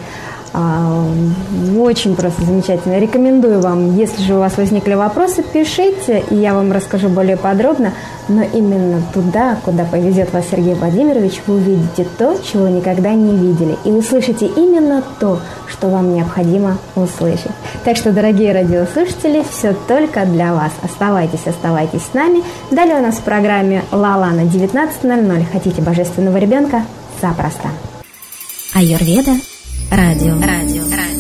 очень 1.78 2.16
просто 2.16 2.44
замечательно. 2.44 3.00
Рекомендую 3.00 3.62
вам, 3.62 3.98
если 3.98 4.22
же 4.22 4.36
у 4.36 4.40
вас 4.40 4.58
возникли 4.58 4.94
вопросы, 4.94 5.44
пишите, 5.44 6.24
и 6.30 6.36
я 6.36 6.54
вам 6.54 6.72
расскажу 6.72 7.10
более 7.10 7.38
подробно. 7.38 7.94
Но 8.28 8.44
именно 8.44 9.02
туда, 9.14 9.58
куда 9.64 9.84
повезет 9.86 10.34
вас 10.34 10.46
Сергей 10.50 10.74
Владимирович, 10.74 11.42
вы 11.46 11.56
увидите 11.56 12.08
то, 12.18 12.38
чего 12.44 12.68
никогда 12.68 13.14
не 13.14 13.36
видели. 13.36 13.78
И 13.86 13.92
услышите 13.92 14.48
именно 14.48 15.04
то, 15.20 15.40
что 15.68 15.90
вам 15.90 16.14
необходимо 16.14 16.78
услышать. 16.96 17.52
Так 17.84 17.98
что, 17.98 18.12
дорогие 18.12 18.54
радиослушатели, 18.54 19.44
все 19.50 19.76
только 19.88 20.26
для 20.26 20.54
вас. 20.54 20.72
Оставайтесь, 20.82 21.46
оставайтесь 21.46 22.02
с 22.04 22.14
нами. 22.14 22.42
Далее 22.72 22.98
у 22.98 23.02
нас 23.02 23.16
в 23.16 23.22
программе 23.22 23.84
«Лала» 23.92 24.32
на 24.32 24.42
19.00. 24.42 25.46
Хотите 25.52 25.82
божественного 25.82 26.38
ребенка? 26.38 26.84
Запросто. 27.22 27.70
Айурведа 29.92 30.40
Радио. 30.40 30.86
Радио. 30.90 31.15